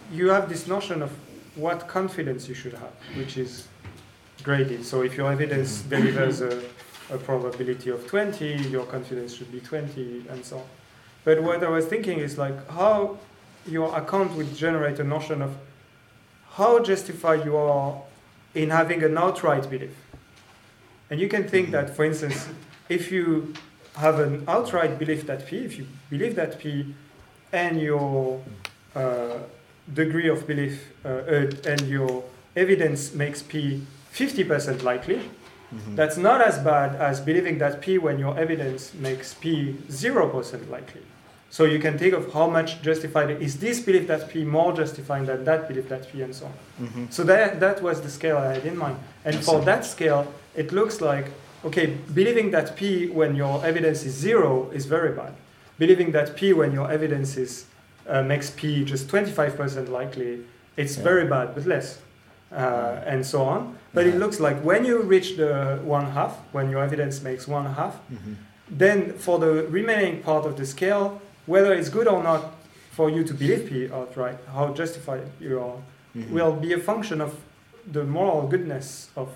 [0.09, 1.11] you have this notion of
[1.55, 3.67] what confidence you should have, which is
[4.43, 4.85] graded.
[4.85, 6.61] So if your evidence delivers a,
[7.09, 10.63] a, probability of 20, your confidence should be 20, and so on.
[11.23, 13.17] But what I was thinking is like how
[13.67, 15.55] your account would generate a notion of
[16.51, 18.01] how justified you are
[18.53, 19.95] in having an outright belief.
[21.09, 22.47] And you can think that, for instance,
[22.89, 23.53] if you
[23.95, 26.95] have an outright belief that P, if you believe that P
[27.51, 28.41] and your
[28.95, 29.39] uh,
[29.93, 32.23] degree of belief uh, uh, and your
[32.55, 35.21] evidence makes P 50% likely,
[35.73, 35.95] Mm-hmm.
[35.95, 40.99] that's not as bad as believing that P when your evidence makes P 0% likely.
[41.49, 45.25] So you can think of how much justified is this belief that P more justifying
[45.27, 46.53] than that belief that P and so on.
[46.87, 47.13] Mhm.
[47.13, 48.97] So that, that was the scale I had in mind.
[49.23, 49.65] And I for see.
[49.65, 50.27] that scale,
[50.57, 51.27] it looks like,
[51.63, 55.33] okay, believing that P when your evidence is zero is very bad.
[55.79, 57.63] Believing that P when your evidence is,
[58.09, 60.41] uh, makes P just 25% likely,
[60.75, 61.03] it's Yeah.
[61.03, 61.99] very bad, but less.
[62.51, 63.77] Uh, and so on.
[63.93, 67.65] But it looks like when you reach the one half, when your evidence makes one
[67.65, 68.35] half, Mhm.
[68.69, 72.41] then for the remaining part of the scale, whether it's good or not
[72.91, 75.77] for you to believe P outright, how justified you are,
[76.15, 76.31] Mhm.
[76.31, 77.31] will be a function of
[77.91, 79.29] the moral goodness of,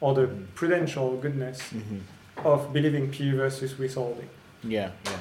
[0.00, 0.46] or the Mhm.
[0.54, 2.00] prudential goodness Mhm.
[2.44, 4.28] of believing P versus withholding.
[4.62, 5.18] Yeah, yeah.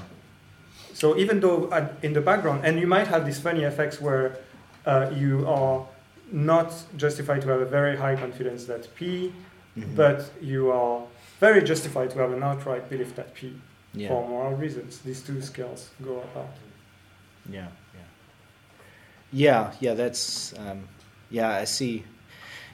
[0.93, 4.38] So even though at, in the background, and you might have these funny effects where
[4.85, 5.85] uh, you are
[6.31, 9.34] not justified to have a very high confidence that P,
[9.77, 9.95] Mhm.
[9.95, 11.01] but you are
[11.39, 13.53] very justified to have an outright belief that P
[13.93, 14.10] Yeah.
[14.10, 14.99] for moral reasons.
[14.99, 16.56] These two scales go apart.
[17.49, 18.01] Yeah, yeah.
[19.31, 20.88] Yeah, yeah, that's um,
[21.30, 22.03] yeah, I see.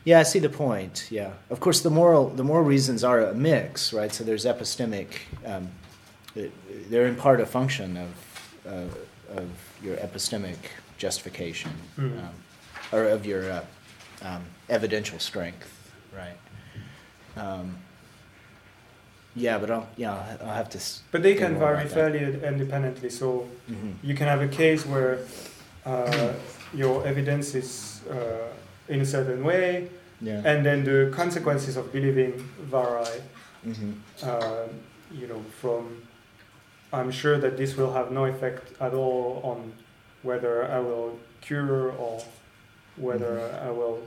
[0.05, 1.07] Yeah, I see the point.
[1.09, 4.13] Yeah, of course, the moral the moral reasons are a mix, right?
[4.13, 5.07] So there's epistemic.
[5.45, 5.69] Um,
[6.89, 8.09] they're in part a function of
[8.67, 9.47] uh, of
[9.83, 10.57] your epistemic
[10.97, 12.29] justification, um,
[12.91, 13.65] or of your uh,
[14.21, 15.69] um, evidential strength,
[16.15, 16.37] right?
[17.37, 17.75] Um,
[19.35, 20.79] yeah, but I'll yeah I'll have to.
[21.11, 23.09] But they can vary fairly independently.
[23.09, 23.95] So Mhm.
[24.01, 25.19] you can have a case where
[25.85, 26.33] uh,
[26.73, 28.47] your evidence is uh,
[28.87, 29.89] in a certain way,
[30.21, 30.41] Yeah.
[30.45, 32.33] and then the consequences of believing
[32.71, 33.21] vary.
[33.67, 33.93] Mhm.
[34.23, 34.67] Uh,
[35.11, 36.03] you know, from
[36.93, 39.73] I'm sure that this will have no effect at all on
[40.23, 42.23] whether I will cure or
[42.97, 44.01] whether I will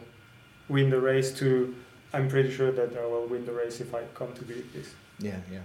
[0.68, 1.32] win the race.
[1.38, 1.74] To
[2.12, 4.94] I'm pretty sure that I will win the race if I come to believe this.
[5.18, 5.60] Yeah, yeah.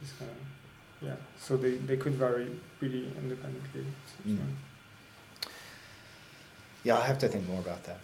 [0.00, 1.14] This kind of, yeah.
[1.38, 3.84] So they, they could vary really independently.
[4.06, 4.38] So, Mm.
[6.82, 7.98] Yeah, I'll have to think more about that.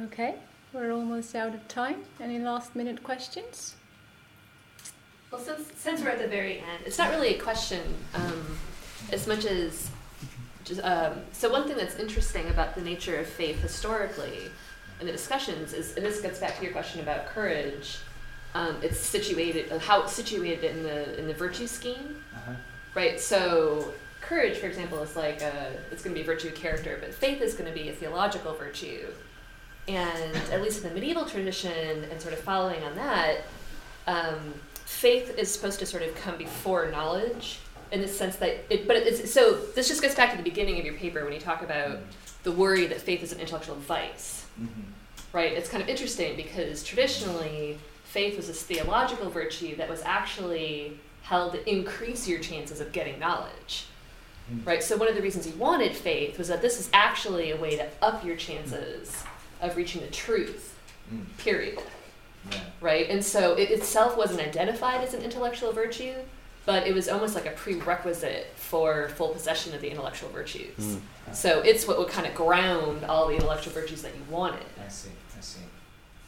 [0.00, 0.34] Okay,
[0.72, 2.02] we're almost out of time.
[2.20, 3.76] Any last minute questions?
[5.30, 7.80] Well, since, since we're at the very end, it's not really a question
[8.14, 8.58] um,
[9.12, 9.90] as much as
[10.64, 14.50] just, um, so one thing that's interesting about the nature of faith historically
[14.98, 17.98] and the discussions is, and this gets back to your question about courage.
[18.54, 22.22] Um, it's situated, uh, how it's situated in the in the virtue scheme,
[22.94, 23.20] right?
[23.20, 26.96] So courage, for example, is like a, it's going to be a virtue of character,
[27.00, 29.06] but faith is going to be a theological virtue.
[29.86, 33.40] And at least in the medieval tradition, and sort of following on that,
[34.06, 34.54] um,
[34.86, 37.58] faith is supposed to sort of come before knowledge
[37.94, 40.78] in the sense that it, but it's so this just gets back to the beginning
[40.78, 42.04] of your paper when you talk about mm-hmm.
[42.42, 44.82] the worry that faith is an intellectual vice, mm-hmm.
[45.32, 45.52] right?
[45.52, 51.52] It's kind of interesting because traditionally faith was this theological virtue that was actually held
[51.52, 53.86] to increase your chances of getting knowledge.
[54.52, 54.68] Mm-hmm.
[54.68, 54.82] Right?
[54.82, 57.76] So one of the reasons he wanted faith was that this is actually a way
[57.76, 59.24] to up your chances
[59.62, 60.76] of reaching the truth.
[61.12, 61.24] Mm.
[61.38, 61.78] Period.
[62.82, 63.08] Right?
[63.08, 66.14] And so it itself wasn't identified as an intellectual virtue,
[66.66, 70.78] but it was almost like a prerequisite for full possession of the intellectual virtues.
[70.78, 71.00] Mm.
[71.34, 74.64] So it's what would kind of ground all the intellectual virtues that you wanted.
[74.84, 75.60] I see, I see.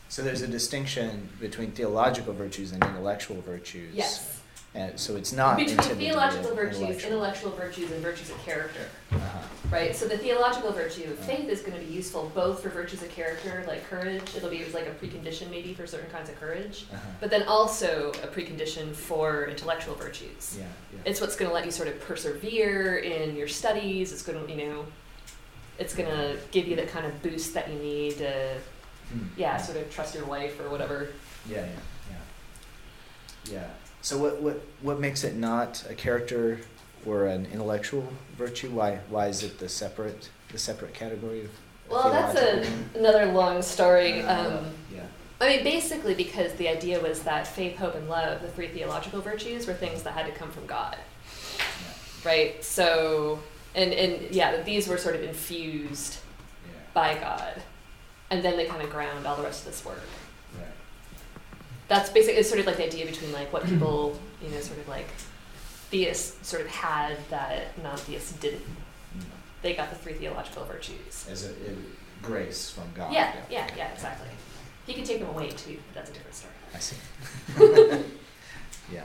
[0.08, 3.94] So there's a distinction between theological virtues and intellectual virtues.
[3.94, 4.40] Yes.
[4.76, 7.10] And so it's not Between intended to be theological virtues, intellectual.
[7.12, 8.82] intellectual virtues, and virtues of character.
[9.10, 9.38] Uh-huh.
[9.70, 9.96] Right?
[9.96, 13.08] So the theological virtue of faith is going to be useful both for virtues of
[13.10, 14.22] character, like courage.
[14.36, 17.00] It'll be like a precondition maybe for certain kinds of courage, Uh-huh.
[17.20, 20.56] but then also a precondition for intellectual virtues.
[20.58, 21.00] Yeah, yeah.
[21.06, 24.12] It's what's going to let you sort of persevere in your studies.
[24.12, 24.84] It's going to, you know,
[25.78, 28.58] it's going to give you the kind of boost that you need to,
[29.10, 29.20] Hmm.
[29.38, 31.08] yeah, sort of trust your wife or whatever.
[31.48, 31.66] Yeah, yeah,
[32.10, 33.52] yeah.
[33.54, 33.68] Yeah.
[34.06, 36.60] So what, what, what makes it not a character
[37.04, 38.06] or an intellectual
[38.38, 38.70] virtue?
[38.70, 41.50] Why, why is it the separate, the separate category of
[41.88, 42.64] Well, that's a,
[42.96, 44.22] another long story.
[44.22, 45.06] Uh, Um, yeah.
[45.40, 49.20] I mean, basically, because the idea was that faith, hope, and love, the three theological
[49.20, 50.96] virtues, were things that had to come from God.
[52.24, 52.64] Right?
[52.64, 53.40] So,
[53.74, 56.18] and, and yeah, that these were sort of infused
[56.94, 57.60] by God.
[58.30, 59.98] And then they kind of ground all the rest of this work.
[61.88, 64.78] That's basically, it's sort of like the idea between like what people, you know, sort
[64.78, 65.08] of like
[65.90, 68.62] theists sort of had that non theists didn't.
[69.16, 69.22] Mm.
[69.62, 71.26] They got the three theological virtues.
[71.30, 71.74] As a, a
[72.22, 73.12] grace from God.
[73.12, 74.28] Yeah, yeah, yeah, exactly.
[74.86, 76.54] He could take them away too, but that's a different story.
[76.74, 78.04] I see.
[78.92, 79.02] Yeah.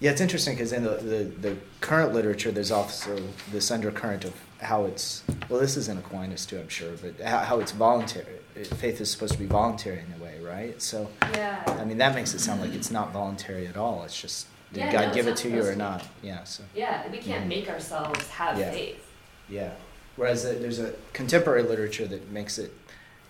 [0.00, 4.34] Yeah, it's interesting because in the, the, the current literature, there's also this undercurrent of
[4.60, 8.37] how it's, well, this is in Aquinas too, I'm sure, but how, how it's voluntary.
[8.64, 10.80] Faith is supposed to be voluntary in a way, right?
[10.80, 11.62] So, yeah.
[11.66, 14.02] I mean, that makes it sound like it's not voluntary at all.
[14.04, 15.76] It's just, did Yeah, God no, give it to you or to.
[15.78, 16.06] not?
[16.22, 16.64] Yeah, so.
[16.74, 18.70] Yeah, we can't make ourselves have Yeah.
[18.70, 19.04] faith.
[19.48, 19.72] Yeah.
[20.16, 22.72] Whereas uh, there's a contemporary literature that makes it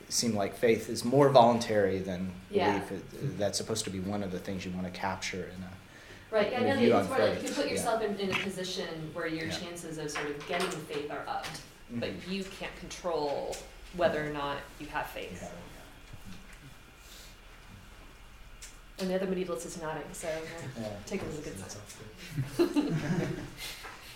[0.09, 2.79] seem like faith is more voluntary than Yeah.
[2.79, 2.93] belief.
[2.93, 5.69] It, that's supposed to be one of the things you want to capture in a
[6.31, 7.73] Right, yeah, no, it's more like you put Yeah.
[7.73, 9.57] yourself in, in a position where your Yeah.
[9.59, 11.61] chances of sort of getting faith are upped,
[11.93, 12.31] but Mhm.
[12.31, 13.57] you can't control
[13.99, 15.43] whether or not you have faith.
[15.43, 15.49] Yeah.
[19.01, 20.31] And the other medievalist is nodding, so uh,
[20.81, 20.89] Yeah.
[21.07, 21.83] take it as a good sign.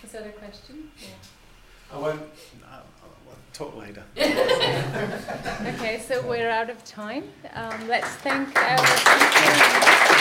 [0.05, 0.91] Is that a question?
[1.93, 2.23] I won't.
[2.69, 4.03] I'll, I'll talk later.
[5.75, 7.25] Okay, so we're out of time.
[7.55, 10.13] Um, let's thank our speakers.